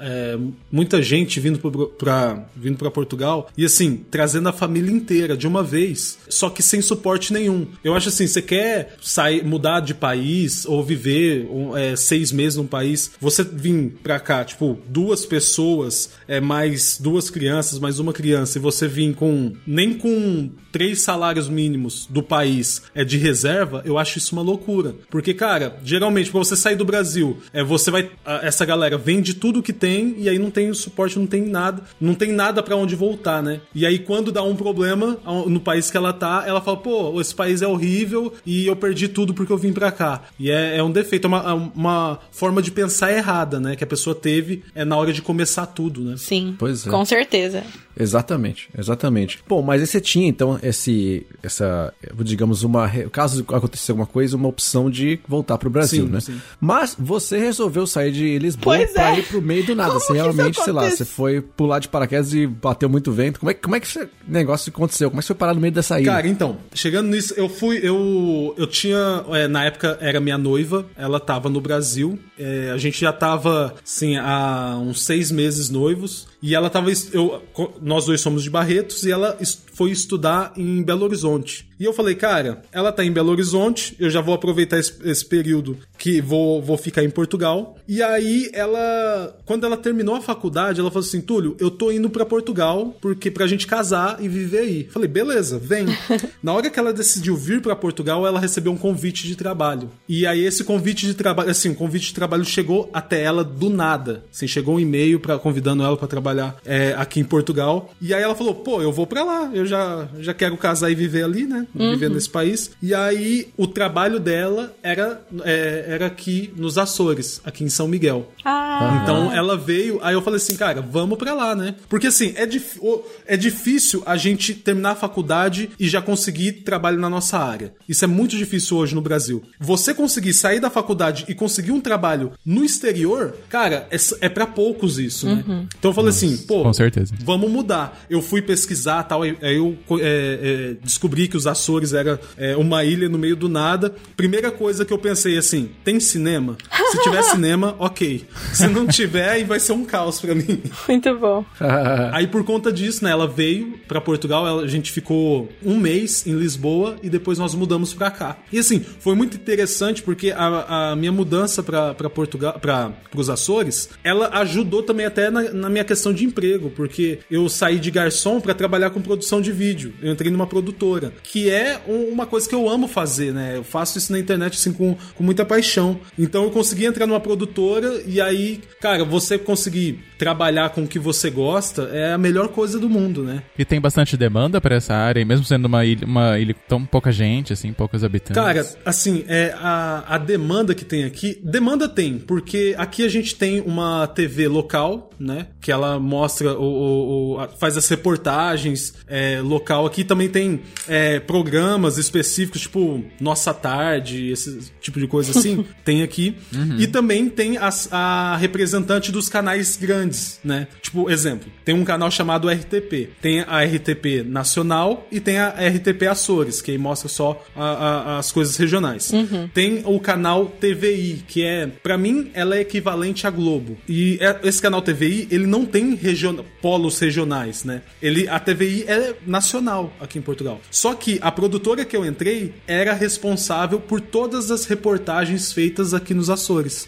é, 0.00 0.38
muita 0.70 1.02
gente 1.02 1.40
vindo 1.40 1.58
pra, 1.98 2.46
vindo 2.56 2.76
pra 2.76 2.90
Portugal 2.90 3.50
e 3.56 3.64
assim, 3.64 4.04
trazendo 4.10 4.48
a 4.48 4.52
família 4.52 4.90
inteira 4.90 5.36
de 5.36 5.46
uma 5.46 5.62
vez, 5.62 6.18
só 6.28 6.50
que 6.50 6.62
sem 6.62 6.80
suporte 6.80 7.32
nenhum. 7.32 7.66
Eu 7.82 7.94
acho 7.94 8.08
assim, 8.08 8.26
você 8.26 8.42
quer 8.42 8.96
sair, 9.00 9.44
mudar 9.44 9.80
de 9.80 9.94
país 9.94 10.64
ou 10.66 10.82
viver 10.82 11.48
é, 11.76 11.96
seis 11.96 12.32
meses 12.32 12.56
num 12.56 12.66
país, 12.66 13.12
você 13.20 13.42
vir 13.42 13.98
pra 14.02 14.20
cá, 14.20 14.44
tipo, 14.44 14.78
duas 14.88 15.24
pessoas, 15.24 16.10
é, 16.26 16.40
mais 16.40 16.98
duas 17.00 17.30
crianças, 17.30 17.78
mais 17.78 17.98
uma 17.98 18.12
criança, 18.12 18.58
e 18.58 18.60
você 18.60 18.86
vir 18.86 19.14
com, 19.14 19.52
nem 19.66 19.94
com 19.94 20.50
três 20.72 21.02
salários 21.02 21.48
mínimos 21.48 22.06
do 22.08 22.22
país 22.22 22.82
é 22.94 23.04
de 23.04 23.16
reserva, 23.16 23.82
eu 23.84 23.98
acho 23.98 24.18
isso 24.18 24.34
uma 24.34 24.42
loucura. 24.42 24.94
Porque, 25.10 25.34
cara, 25.34 25.78
geralmente, 25.82 26.30
pra 26.30 26.38
você 26.38 26.56
sair 26.56 26.67
do 26.76 26.84
Brasil, 26.84 27.38
é, 27.52 27.62
você 27.62 27.90
vai. 27.90 28.10
Essa 28.42 28.64
galera 28.64 28.96
vende 28.96 29.34
tudo 29.34 29.62
que 29.62 29.72
tem 29.72 30.14
e 30.18 30.28
aí 30.28 30.38
não 30.38 30.50
tem 30.50 30.70
o 30.70 30.74
suporte, 30.74 31.18
não 31.18 31.26
tem 31.26 31.42
nada. 31.42 31.82
Não 32.00 32.14
tem 32.14 32.32
nada 32.32 32.62
pra 32.62 32.76
onde 32.76 32.94
voltar, 32.94 33.42
né? 33.42 33.60
E 33.74 33.86
aí, 33.86 33.98
quando 33.98 34.32
dá 34.32 34.42
um 34.42 34.56
problema 34.56 35.18
no 35.46 35.60
país 35.60 35.90
que 35.90 35.96
ela 35.96 36.12
tá, 36.12 36.44
ela 36.46 36.60
fala, 36.60 36.76
pô, 36.76 37.20
esse 37.20 37.34
país 37.34 37.62
é 37.62 37.66
horrível 37.66 38.32
e 38.44 38.66
eu 38.66 38.76
perdi 38.76 39.08
tudo 39.08 39.34
porque 39.34 39.52
eu 39.52 39.58
vim 39.58 39.72
pra 39.72 39.90
cá. 39.90 40.22
E 40.38 40.50
é, 40.50 40.76
é 40.76 40.82
um 40.82 40.90
defeito, 40.90 41.26
é 41.26 41.28
uma, 41.28 41.54
uma 41.54 42.18
forma 42.30 42.62
de 42.62 42.70
pensar 42.70 43.12
errada, 43.12 43.60
né? 43.60 43.76
Que 43.76 43.84
a 43.84 43.86
pessoa 43.86 44.14
teve 44.14 44.62
é 44.74 44.84
na 44.84 44.96
hora 44.96 45.12
de 45.12 45.22
começar 45.22 45.66
tudo, 45.66 46.02
né? 46.02 46.16
Sim. 46.16 46.54
Pois 46.58 46.86
é. 46.86 46.90
Com 46.90 47.04
certeza. 47.04 47.62
Exatamente, 47.98 48.68
exatamente. 48.78 49.40
Bom, 49.48 49.60
mas 49.60 49.80
aí 49.80 49.86
você 49.86 50.00
tinha 50.00 50.28
então 50.28 50.58
esse, 50.62 51.26
essa, 51.42 51.92
digamos, 52.20 52.62
uma, 52.62 52.88
caso 53.10 53.44
acontecer 53.48 53.90
alguma 53.90 54.06
coisa, 54.06 54.36
uma 54.36 54.48
opção 54.48 54.88
de 54.88 55.18
voltar 55.26 55.58
pro 55.58 55.68
Brasil, 55.68 56.06
Sim, 56.06 56.12
né? 56.12 56.20
sim. 56.20 56.40
Mas 56.60 56.96
você 56.98 57.38
resolveu 57.38 57.86
sair 57.86 58.10
de 58.10 58.38
Lisboa 58.38 58.76
Pois 58.76 58.90
pra 58.90 59.14
é. 59.14 59.18
ir 59.20 59.26
pro 59.26 59.40
meio 59.40 59.64
do 59.64 59.76
nada. 59.76 59.90
Como 59.90 60.00
Você 60.00 60.12
isso 60.12 60.22
realmente, 60.22 60.60
sei 60.62 60.72
lá, 60.72 60.90
você 60.90 61.04
foi 61.04 61.40
pular 61.40 61.78
de 61.78 61.88
paraquedas 61.88 62.34
e 62.34 62.46
bateu 62.46 62.88
muito 62.88 63.12
vento. 63.12 63.38
Como 63.38 63.50
é, 63.50 63.54
que- 63.54 63.60
como 63.62 63.76
é 63.76 63.80
que 63.80 63.86
esse 63.86 64.08
negócio 64.26 64.70
aconteceu? 64.70 65.08
Como 65.08 65.20
é 65.20 65.22
que 65.22 65.26
você 65.26 65.34
foi 65.34 65.36
parar 65.36 65.54
no 65.54 65.60
meio 65.60 65.72
dessa 65.72 66.00
ilha? 66.00 66.10
Cara, 66.12 66.26
então, 66.26 66.56
chegando 66.74 67.08
nisso, 67.08 67.32
eu 67.36 67.48
fui, 67.48 67.78
eu, 67.82 68.54
eu 68.58 68.66
tinha, 68.66 69.24
é, 69.30 69.46
na 69.46 69.64
época 69.64 69.96
era 70.00 70.18
minha 70.20 70.36
noiva, 70.38 70.84
ela 70.96 71.20
tava 71.20 71.48
no 71.48 71.60
Brasil, 71.60 72.18
é, 72.38 72.70
a 72.74 72.76
gente 72.76 73.00
já 73.00 73.12
tava, 73.12 73.74
assim, 73.84 74.16
há 74.16 74.76
uns 74.82 75.02
seis 75.02 75.30
meses 75.30 75.70
noivos, 75.70 76.26
e 76.42 76.54
ela 76.54 76.70
tava, 76.70 76.90
eu, 77.12 77.42
nós 77.80 78.06
dois 78.06 78.20
somos 78.20 78.42
de 78.42 78.50
Barretos, 78.50 79.04
e 79.04 79.10
ela 79.10 79.36
foi 79.74 79.90
estudar 79.90 80.52
em 80.56 80.82
Belo 80.82 81.04
Horizonte. 81.04 81.68
E 81.78 81.84
eu 81.84 81.92
falei, 81.92 82.16
cara, 82.16 82.62
ela 82.72 82.90
tá 82.90 83.04
em 83.04 83.12
Belo 83.12 83.30
Horizonte, 83.30 83.94
eu 84.00 84.10
já 84.10 84.20
vou 84.20 84.34
aproveitar 84.34 84.78
esse, 84.78 84.94
esse 85.04 85.24
período 85.24 85.78
que 85.96 86.20
vou, 86.20 86.60
vou 86.60 86.76
ficar 86.76 87.04
em 87.04 87.10
Portugal. 87.10 87.76
E 87.86 88.02
aí 88.02 88.50
ela, 88.52 89.36
quando 89.44 89.64
ela 89.64 89.76
terminou 89.76 90.16
a 90.16 90.20
faculdade, 90.20 90.80
ela 90.80 90.90
falou 90.90 91.06
assim, 91.06 91.20
Túlio, 91.20 91.56
eu 91.60 91.70
tô 91.70 91.92
indo 91.92 92.10
pra 92.10 92.26
Portugal 92.26 92.96
porque 93.00 93.30
pra 93.30 93.46
gente 93.46 93.66
casar 93.66 94.18
e 94.20 94.28
viver 94.28 94.58
aí. 94.58 94.88
Falei, 94.90 95.08
beleza, 95.08 95.56
vem. 95.56 95.86
Na 96.42 96.52
hora 96.52 96.68
que 96.68 96.80
ela 96.80 96.92
decidiu 96.92 97.36
vir 97.36 97.62
pra 97.62 97.76
Portugal, 97.76 98.26
ela 98.26 98.40
recebeu 98.40 98.72
um 98.72 98.76
convite 98.76 99.28
de 99.28 99.36
trabalho. 99.36 99.88
E 100.08 100.26
aí 100.26 100.44
esse 100.44 100.64
convite 100.64 101.06
de 101.06 101.14
trabalho, 101.14 101.50
assim, 101.50 101.70
o 101.70 101.76
convite 101.76 102.06
de 102.06 102.14
trabalho 102.14 102.44
chegou 102.44 102.90
até 102.92 103.22
ela 103.22 103.44
do 103.44 103.70
nada. 103.70 104.24
Assim, 104.32 104.48
chegou 104.48 104.74
um 104.74 104.80
e-mail 104.80 105.20
para 105.20 105.38
convidando 105.38 105.84
ela 105.84 105.96
pra 105.96 106.08
trabalhar 106.08 106.27
é, 106.64 106.94
aqui 106.96 107.20
em 107.20 107.24
Portugal. 107.24 107.92
E 108.00 108.12
aí 108.14 108.22
ela 108.22 108.34
falou, 108.34 108.54
pô, 108.54 108.80
eu 108.82 108.92
vou 108.92 109.06
pra 109.06 109.24
lá, 109.24 109.50
eu 109.52 109.66
já, 109.66 110.08
já 110.20 110.34
quero 110.34 110.56
casar 110.56 110.90
e 110.90 110.94
viver 110.94 111.24
ali, 111.24 111.46
né? 111.46 111.66
Viver 111.74 112.10
nesse 112.10 112.28
país. 112.30 112.70
E 112.82 112.94
aí 112.94 113.48
o 113.56 113.66
trabalho 113.66 114.18
dela 114.20 114.74
era, 114.82 115.20
é, 115.44 115.84
era 115.88 116.06
aqui 116.06 116.52
nos 116.56 116.78
Açores, 116.78 117.40
aqui 117.44 117.64
em 117.64 117.68
São 117.68 117.88
Miguel. 117.88 118.30
Ah, 118.44 119.00
Então 119.02 119.32
ela 119.32 119.56
veio, 119.56 119.98
aí 120.02 120.14
eu 120.14 120.22
falei 120.22 120.36
assim, 120.38 120.56
cara, 120.56 120.80
vamos 120.80 121.18
pra 121.18 121.34
lá, 121.34 121.54
né? 121.54 121.74
Porque 121.88 122.06
assim, 122.08 122.32
é, 122.36 122.46
dif- 122.46 122.80
é 123.26 123.36
difícil 123.36 124.02
a 124.06 124.16
gente 124.16 124.54
terminar 124.54 124.90
a 124.92 124.94
faculdade 124.96 125.70
e 125.78 125.88
já 125.88 126.00
conseguir 126.02 126.52
trabalho 126.64 126.98
na 126.98 127.08
nossa 127.10 127.38
área. 127.38 127.72
Isso 127.88 128.04
é 128.04 128.08
muito 128.08 128.36
difícil 128.36 128.76
hoje 128.76 128.94
no 128.94 129.00
Brasil. 129.00 129.42
Você 129.60 129.92
conseguir 129.94 130.32
sair 130.32 130.60
da 130.60 130.70
faculdade 130.70 131.24
e 131.28 131.34
conseguir 131.34 131.72
um 131.72 131.80
trabalho 131.80 132.32
no 132.44 132.64
exterior, 132.64 133.34
cara, 133.48 133.86
é, 133.90 133.96
é 134.20 134.28
para 134.28 134.46
poucos 134.46 134.98
isso, 134.98 135.26
né? 135.26 135.44
Então 135.78 135.90
eu 135.90 135.94
falei 135.94 136.10
assim, 136.26 136.36
pô, 136.46 136.62
com 136.62 136.72
certeza. 136.72 137.14
vamos 137.24 137.50
mudar. 137.50 138.04
Eu 138.08 138.20
fui 138.22 138.40
pesquisar 138.42 139.02
tal, 139.04 139.22
aí 139.22 139.36
eu 139.40 139.76
é, 140.00 140.00
é, 140.00 140.76
descobri 140.82 141.28
que 141.28 141.36
os 141.36 141.46
Açores 141.46 141.92
era 141.92 142.20
é, 142.36 142.56
uma 142.56 142.84
ilha 142.84 143.08
no 143.08 143.18
meio 143.18 143.36
do 143.36 143.48
nada. 143.48 143.94
Primeira 144.16 144.50
coisa 144.50 144.84
que 144.84 144.92
eu 144.92 144.98
pensei 144.98 145.36
assim, 145.38 145.70
tem 145.84 145.98
cinema? 146.00 146.56
Se 146.90 147.02
tiver 147.02 147.22
cinema, 147.24 147.74
ok. 147.78 148.24
Se 148.52 148.66
não 148.68 148.86
tiver, 148.86 149.28
aí 149.28 149.44
vai 149.44 149.60
ser 149.60 149.72
um 149.72 149.84
caos 149.84 150.20
pra 150.20 150.34
mim. 150.34 150.60
muito 150.88 151.14
bom. 151.18 151.44
Aí 152.12 152.26
por 152.26 152.44
conta 152.44 152.72
disso, 152.72 153.04
né, 153.04 153.10
ela 153.10 153.26
veio 153.26 153.78
pra 153.86 154.00
Portugal, 154.00 154.46
ela- 154.46 154.62
a 154.62 154.66
gente 154.66 154.90
ficou 154.92 155.48
um 155.64 155.76
mês 155.78 156.26
em 156.26 156.32
Lisboa 156.34 156.96
e 157.02 157.08
depois 157.10 157.38
nós 157.38 157.54
mudamos 157.54 157.92
pra 157.94 158.10
cá. 158.10 158.36
E 158.52 158.58
assim, 158.58 158.80
foi 159.00 159.14
muito 159.14 159.36
interessante 159.36 160.02
porque 160.02 160.30
a, 160.30 160.90
a 160.92 160.96
minha 160.96 161.12
mudança 161.12 161.62
pra 161.62 161.94
pra 161.94 162.08
Portugal, 162.10 162.58
para 162.60 162.92
os 163.16 163.28
Açores, 163.30 163.88
ela 164.04 164.28
ajudou 164.40 164.82
também 164.82 165.06
até 165.06 165.30
na, 165.30 165.42
na 165.52 165.68
minha 165.68 165.84
questão 165.84 166.07
questão 166.08 166.12
de 166.12 166.24
emprego, 166.24 166.70
porque 166.70 167.18
eu 167.30 167.48
saí 167.48 167.78
de 167.78 167.90
garçom 167.90 168.40
para 168.40 168.54
trabalhar 168.54 168.90
com 168.90 169.00
produção 169.00 169.40
de 169.40 169.52
vídeo. 169.52 169.92
Eu 170.02 170.12
entrei 170.12 170.30
numa 170.30 170.46
produtora, 170.46 171.12
que 171.22 171.50
é 171.50 171.80
um- 171.86 172.08
uma 172.12 172.26
coisa 172.26 172.48
que 172.48 172.54
eu 172.54 172.68
amo 172.68 172.88
fazer, 172.88 173.32
né? 173.32 173.54
Eu 173.56 173.64
faço 173.64 173.98
isso 173.98 174.12
na 174.12 174.18
internet 174.18 174.54
assim 174.54 174.72
com, 174.72 174.96
com 175.14 175.22
muita 175.24 175.44
paixão. 175.44 175.98
Então 176.18 176.44
eu 176.44 176.50
consegui 176.50 176.84
entrar 176.86 177.06
numa 177.06 177.20
produtora 177.20 178.02
e 178.06 178.20
aí, 178.20 178.60
cara, 178.80 179.04
você 179.04 179.38
conseguir 179.38 180.00
trabalhar 180.18 180.70
com 180.70 180.82
o 180.82 180.86
que 180.88 180.98
você 180.98 181.30
gosta 181.30 181.82
é 181.92 182.12
a 182.12 182.18
melhor 182.18 182.48
coisa 182.48 182.78
do 182.78 182.88
mundo, 182.88 183.22
né? 183.22 183.42
E 183.58 183.64
tem 183.64 183.80
bastante 183.80 184.16
demanda 184.16 184.60
pra 184.60 184.76
essa 184.76 184.94
área, 184.94 185.20
e 185.20 185.24
mesmo 185.24 185.44
sendo 185.44 185.66
uma 185.66 185.84
ilha, 185.84 186.06
uma 186.06 186.38
ilha 186.38 186.54
com 186.54 186.60
tão 186.68 186.84
pouca 186.84 187.12
gente, 187.12 187.52
assim, 187.52 187.72
poucos 187.72 188.02
habitantes. 188.02 188.34
Cara, 188.42 188.66
assim, 188.84 189.24
é, 189.28 189.54
a, 189.56 190.04
a 190.14 190.18
demanda 190.18 190.74
que 190.74 190.84
tem 190.84 191.04
aqui. 191.04 191.38
Demanda 191.44 191.88
tem, 191.88 192.18
porque 192.18 192.74
aqui 192.78 193.04
a 193.04 193.08
gente 193.08 193.34
tem 193.36 193.60
uma 193.60 194.06
TV 194.08 194.48
local, 194.48 195.10
né? 195.18 195.46
Que 195.60 195.70
ela 195.70 195.97
mostra 195.98 196.54
o. 196.58 196.62
o- 196.62 197.32
o- 197.34 197.40
a- 197.40 197.48
faz 197.48 197.76
as 197.76 197.88
reportagens 197.88 198.94
é, 199.06 199.40
local. 199.42 199.86
Aqui 199.86 200.04
também 200.04 200.28
tem 200.28 200.60
é, 200.86 201.20
programas 201.20 201.98
específicos, 201.98 202.62
tipo 202.62 203.04
Nossa 203.20 203.52
Tarde, 203.54 204.30
esse 204.30 204.58
tipo 204.80 204.98
de 205.00 205.06
coisa 205.06 205.38
assim. 205.38 205.64
tem 205.84 206.02
aqui. 206.02 206.36
E 206.78 206.86
também 206.86 207.28
tem 207.28 207.56
as- 207.56 207.88
a 207.92 208.36
representante 208.36 209.10
dos 209.12 209.28
canais 209.28 209.76
grandes, 209.76 210.40
né? 210.44 210.66
Tipo, 210.82 211.10
exemplo, 211.10 211.48
tem 211.64 211.74
um 211.74 211.84
canal 211.84 212.10
chamado 212.10 212.48
RTP. 212.48 213.10
Tem 213.20 213.40
a 213.40 213.62
RTP 213.64 214.22
Nacional 214.24 215.06
e 215.10 215.20
tem 215.20 215.38
a 215.38 215.48
RTP 215.50 216.06
Açores, 216.06 216.60
que 216.62 216.70
aí 216.70 216.78
mostra 216.78 217.08
só 217.08 217.42
a- 217.54 217.64
a- 217.64 218.18
as 218.18 218.32
coisas 218.32 218.56
regionais. 218.56 219.12
Tem 219.54 219.82
o 219.84 219.98
canal 220.00 220.46
TVI, 220.46 221.24
que 221.26 221.42
é, 221.42 221.66
pra 221.66 221.96
mim, 221.98 222.30
ela 222.34 222.56
é 222.56 222.60
equivalente 222.60 223.26
à 223.26 223.30
Globo. 223.30 223.76
E 223.88 224.18
é- 224.20 224.38
esse 224.44 224.60
canal 224.60 224.82
TVI, 224.82 225.28
ele 225.30 225.46
não 225.46 225.64
tem 225.64 225.87
region- 225.94 226.44
polos 226.62 226.98
regionais, 226.98 227.64
né? 227.64 227.82
Ele, 228.02 228.28
a 228.28 228.38
TVI 228.38 228.84
é 228.88 229.14
nacional 229.26 229.92
aqui 230.00 230.18
em 230.18 230.22
Portugal. 230.22 230.60
Só 230.70 230.94
que 230.94 231.18
a 231.22 231.30
produtora 231.30 231.84
que 231.84 231.96
eu 231.96 232.04
entrei 232.04 232.54
era 232.66 232.92
responsável 232.92 233.78
por 233.80 234.00
todas 234.00 234.50
as 234.50 234.64
reportagens 234.64 235.52
feitas 235.52 235.94
aqui 235.94 236.14
nos 236.14 236.30
Açores. 236.30 236.86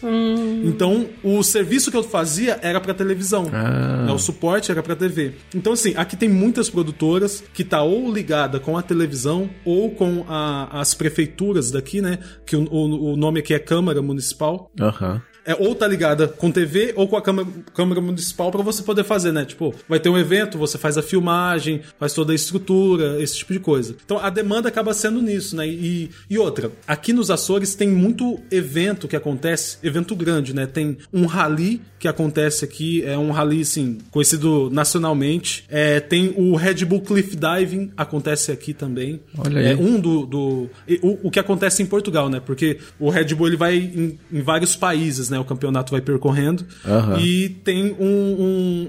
Então, 0.63 1.07
o 1.23 1.41
serviço 1.43 1.91
que 1.91 1.97
eu 1.97 2.03
fazia 2.03 2.59
era 2.61 2.79
pra 2.79 2.93
televisão. 2.93 3.45
né? 4.05 4.11
O 4.11 4.17
suporte 4.17 4.71
era 4.71 4.81
pra 4.83 4.95
TV. 4.95 5.33
Então, 5.55 5.73
assim, 5.73 5.93
aqui 5.95 6.15
tem 6.15 6.29
muitas 6.29 6.69
produtoras 6.69 7.43
que 7.53 7.63
tá 7.63 7.81
ou 7.81 8.11
ligada 8.13 8.59
com 8.59 8.77
a 8.77 8.81
televisão 8.81 9.49
ou 9.65 9.91
com 9.91 10.25
a- 10.27 10.79
as 10.81 10.93
prefeituras 10.93 11.71
daqui, 11.71 12.01
né? 12.01 12.19
Que 12.45 12.55
o, 12.55 12.63
o- 12.71 13.13
o 13.13 13.17
nome 13.17 13.39
aqui 13.39 13.53
é 13.53 13.59
Câmara 13.59 14.01
Municipal. 14.01 14.71
Aham. 14.79 15.21
É, 15.45 15.55
ou 15.55 15.73
tá 15.73 15.87
ligada 15.87 16.27
com 16.27 16.51
TV 16.51 16.93
ou 16.95 17.07
com 17.07 17.17
a 17.17 17.21
Câmara, 17.21 17.47
Câmara 17.73 18.01
Municipal 18.01 18.51
pra 18.51 18.61
você 18.61 18.83
poder 18.83 19.03
fazer, 19.03 19.31
né? 19.31 19.45
Tipo, 19.45 19.73
vai 19.87 19.99
ter 19.99 20.09
um 20.09 20.17
evento, 20.17 20.57
você 20.57 20.77
faz 20.77 20.97
a 20.97 21.01
filmagem, 21.01 21.81
faz 21.99 22.13
toda 22.13 22.31
a 22.31 22.35
estrutura, 22.35 23.21
esse 23.21 23.37
tipo 23.37 23.53
de 23.53 23.59
coisa. 23.59 23.95
Então 24.03 24.19
a 24.19 24.29
demanda 24.29 24.69
acaba 24.69 24.93
sendo 24.93 25.21
nisso, 25.21 25.55
né? 25.55 25.67
E, 25.67 26.09
e 26.29 26.37
outra, 26.37 26.71
aqui 26.87 27.13
nos 27.13 27.31
Açores 27.31 27.75
tem 27.75 27.87
muito 27.87 28.39
evento 28.51 29.07
que 29.07 29.15
acontece, 29.15 29.77
evento 29.83 30.15
grande, 30.15 30.53
né? 30.53 30.65
Tem 30.65 30.97
um 31.11 31.25
rally 31.25 31.81
que 32.01 32.07
acontece 32.07 32.65
aqui, 32.65 33.03
é 33.05 33.15
um 33.15 33.29
rally, 33.29 33.61
assim, 33.61 33.99
conhecido 34.09 34.71
nacionalmente. 34.71 35.63
É, 35.69 35.99
tem 35.99 36.33
o 36.35 36.55
Red 36.55 36.83
Bull 36.83 37.01
Cliff 37.01 37.35
Diving, 37.35 37.91
acontece 37.95 38.51
aqui 38.51 38.73
também. 38.73 39.19
Olha 39.37 39.59
aí. 39.59 39.67
É, 39.67 39.75
um 39.75 39.99
do. 39.99 40.25
do 40.25 40.69
o, 41.03 41.27
o 41.27 41.31
que 41.31 41.39
acontece 41.39 41.83
em 41.83 41.85
Portugal, 41.85 42.27
né? 42.27 42.41
Porque 42.43 42.79
o 42.99 43.11
Red 43.11 43.35
Bull 43.35 43.47
ele 43.47 43.55
vai 43.55 43.77
em, 43.77 44.19
em 44.31 44.41
vários 44.41 44.75
países, 44.75 45.29
né? 45.31 45.39
O 45.39 45.43
campeonato 45.45 45.91
vai 45.91 46.01
percorrendo. 46.01 46.65
Aham. 46.85 47.17
E 47.19 47.49
tem 47.63 47.95
um, 47.99 48.05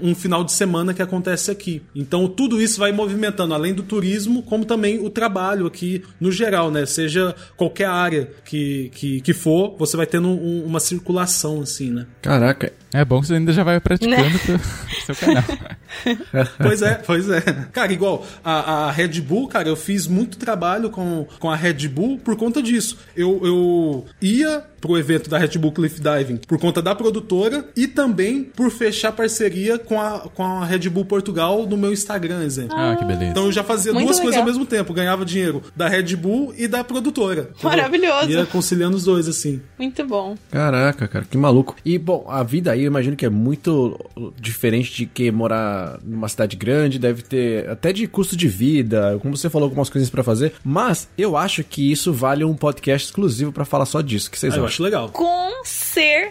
um, 0.03 0.09
um 0.09 0.15
final 0.15 0.43
de 0.43 0.51
semana 0.51 0.93
que 0.93 1.01
acontece 1.01 1.49
aqui. 1.49 1.81
Então 1.95 2.27
tudo 2.27 2.61
isso 2.61 2.79
vai 2.79 2.91
movimentando, 2.91 3.53
além 3.53 3.73
do 3.73 3.81
turismo, 3.81 4.43
como 4.43 4.65
também 4.65 4.99
o 4.99 5.09
trabalho 5.09 5.65
aqui 5.65 6.03
no 6.19 6.31
geral, 6.31 6.69
né? 6.69 6.85
Seja 6.85 7.35
qualquer 7.57 7.87
área 7.87 8.29
que, 8.45 8.91
que, 8.93 9.21
que 9.21 9.33
for, 9.33 9.75
você 9.79 9.97
vai 9.97 10.05
tendo 10.05 10.27
um- 10.27 10.65
uma 10.65 10.79
circulação, 10.79 11.61
assim, 11.61 11.89
né? 11.89 12.05
Caraca. 12.21 12.71
É 12.93 13.03
bom 13.03 13.19
que 13.21 13.27
você 13.27 13.33
ainda 13.33 13.51
já 13.51 13.63
vai 13.63 13.79
praticando 13.79 14.39
pro 14.39 14.59
seu 15.05 15.15
canal. 15.15 15.43
Pois 16.57 16.81
é, 16.81 16.95
pois 16.95 17.29
é. 17.29 17.41
Cara, 17.71 17.91
igual 17.93 18.25
a, 18.43 18.87
a 18.87 18.91
Red 18.91 19.21
Bull, 19.21 19.47
cara, 19.47 19.67
eu 19.69 19.75
fiz 19.75 20.07
muito 20.07 20.37
trabalho 20.37 20.89
com, 20.89 21.25
com 21.39 21.49
a 21.49 21.55
Red 21.55 21.87
Bull 21.87 22.17
por 22.19 22.35
conta 22.35 22.61
disso. 22.61 22.97
Eu, 23.15 23.39
eu 23.43 24.05
ia 24.21 24.63
pro 24.81 24.97
evento 24.97 25.29
da 25.29 25.37
Red 25.37 25.57
Bull 25.57 25.71
Cliff 25.71 26.01
Diving 26.01 26.32
por 26.47 26.59
conta 26.59 26.81
da 26.81 26.93
produtora 26.95 27.67
e 27.75 27.87
também 27.87 28.43
por 28.43 28.69
fechar 28.71 29.11
parceria 29.11 29.77
com 29.77 29.99
a, 29.99 30.19
com 30.33 30.43
a 30.43 30.65
Red 30.65 30.89
Bull 30.89 31.05
Portugal 31.05 31.65
no 31.67 31.77
meu 31.77 31.91
Instagram, 31.93 32.43
exemplo. 32.43 32.75
Ah, 32.77 32.95
que 32.97 33.05
beleza. 33.05 33.25
Então 33.31 33.45
eu 33.45 33.51
já 33.51 33.63
fazia 33.63 33.93
Muito 33.93 34.05
duas 34.07 34.17
coisas 34.17 34.35
legal. 34.35 34.47
ao 34.47 34.53
mesmo 34.53 34.65
tempo. 34.65 34.93
Ganhava 34.93 35.25
dinheiro 35.25 35.61
da 35.75 35.87
Red 35.87 36.15
Bull 36.15 36.53
e 36.57 36.67
da 36.67 36.83
produtora. 36.83 37.49
Maravilhoso. 37.61 38.29
Ia 38.29 38.45
conciliando 38.45 38.95
os 38.97 39.03
dois, 39.05 39.27
assim. 39.27 39.61
Muito 39.77 40.05
bom. 40.05 40.35
Caraca, 40.51 41.07
cara, 41.07 41.25
que 41.29 41.37
maluco. 41.37 41.75
E, 41.85 41.97
bom, 41.97 42.25
a 42.27 42.43
vida 42.43 42.71
aí 42.71 42.81
eu 42.83 42.87
imagino 42.87 43.15
que 43.15 43.25
é 43.25 43.29
muito 43.29 43.99
diferente 44.39 44.93
de 44.93 45.05
que 45.05 45.31
morar 45.31 45.99
numa 46.03 46.27
cidade 46.27 46.55
grande, 46.55 46.99
deve 46.99 47.21
ter 47.21 47.69
até 47.69 47.91
de 47.93 48.07
custo 48.07 48.35
de 48.35 48.47
vida, 48.47 49.17
como 49.21 49.35
você 49.35 49.49
falou, 49.49 49.67
algumas 49.67 49.89
coisas 49.89 50.09
pra 50.09 50.23
fazer. 50.23 50.53
Mas 50.63 51.07
eu 51.17 51.35
acho 51.37 51.63
que 51.63 51.91
isso 51.91 52.11
vale 52.13 52.43
um 52.43 52.55
podcast 52.55 53.07
exclusivo 53.07 53.51
pra 53.51 53.65
falar 53.65 53.85
só 53.85 54.01
disso. 54.01 54.27
O 54.27 54.31
que 54.31 54.39
vocês 54.39 54.53
Ah, 54.53 54.57
eu 54.57 54.65
acham? 54.65 54.73
acho 54.73 54.83
legal. 54.83 55.09
Com 55.09 55.63
certeza. 55.63 56.22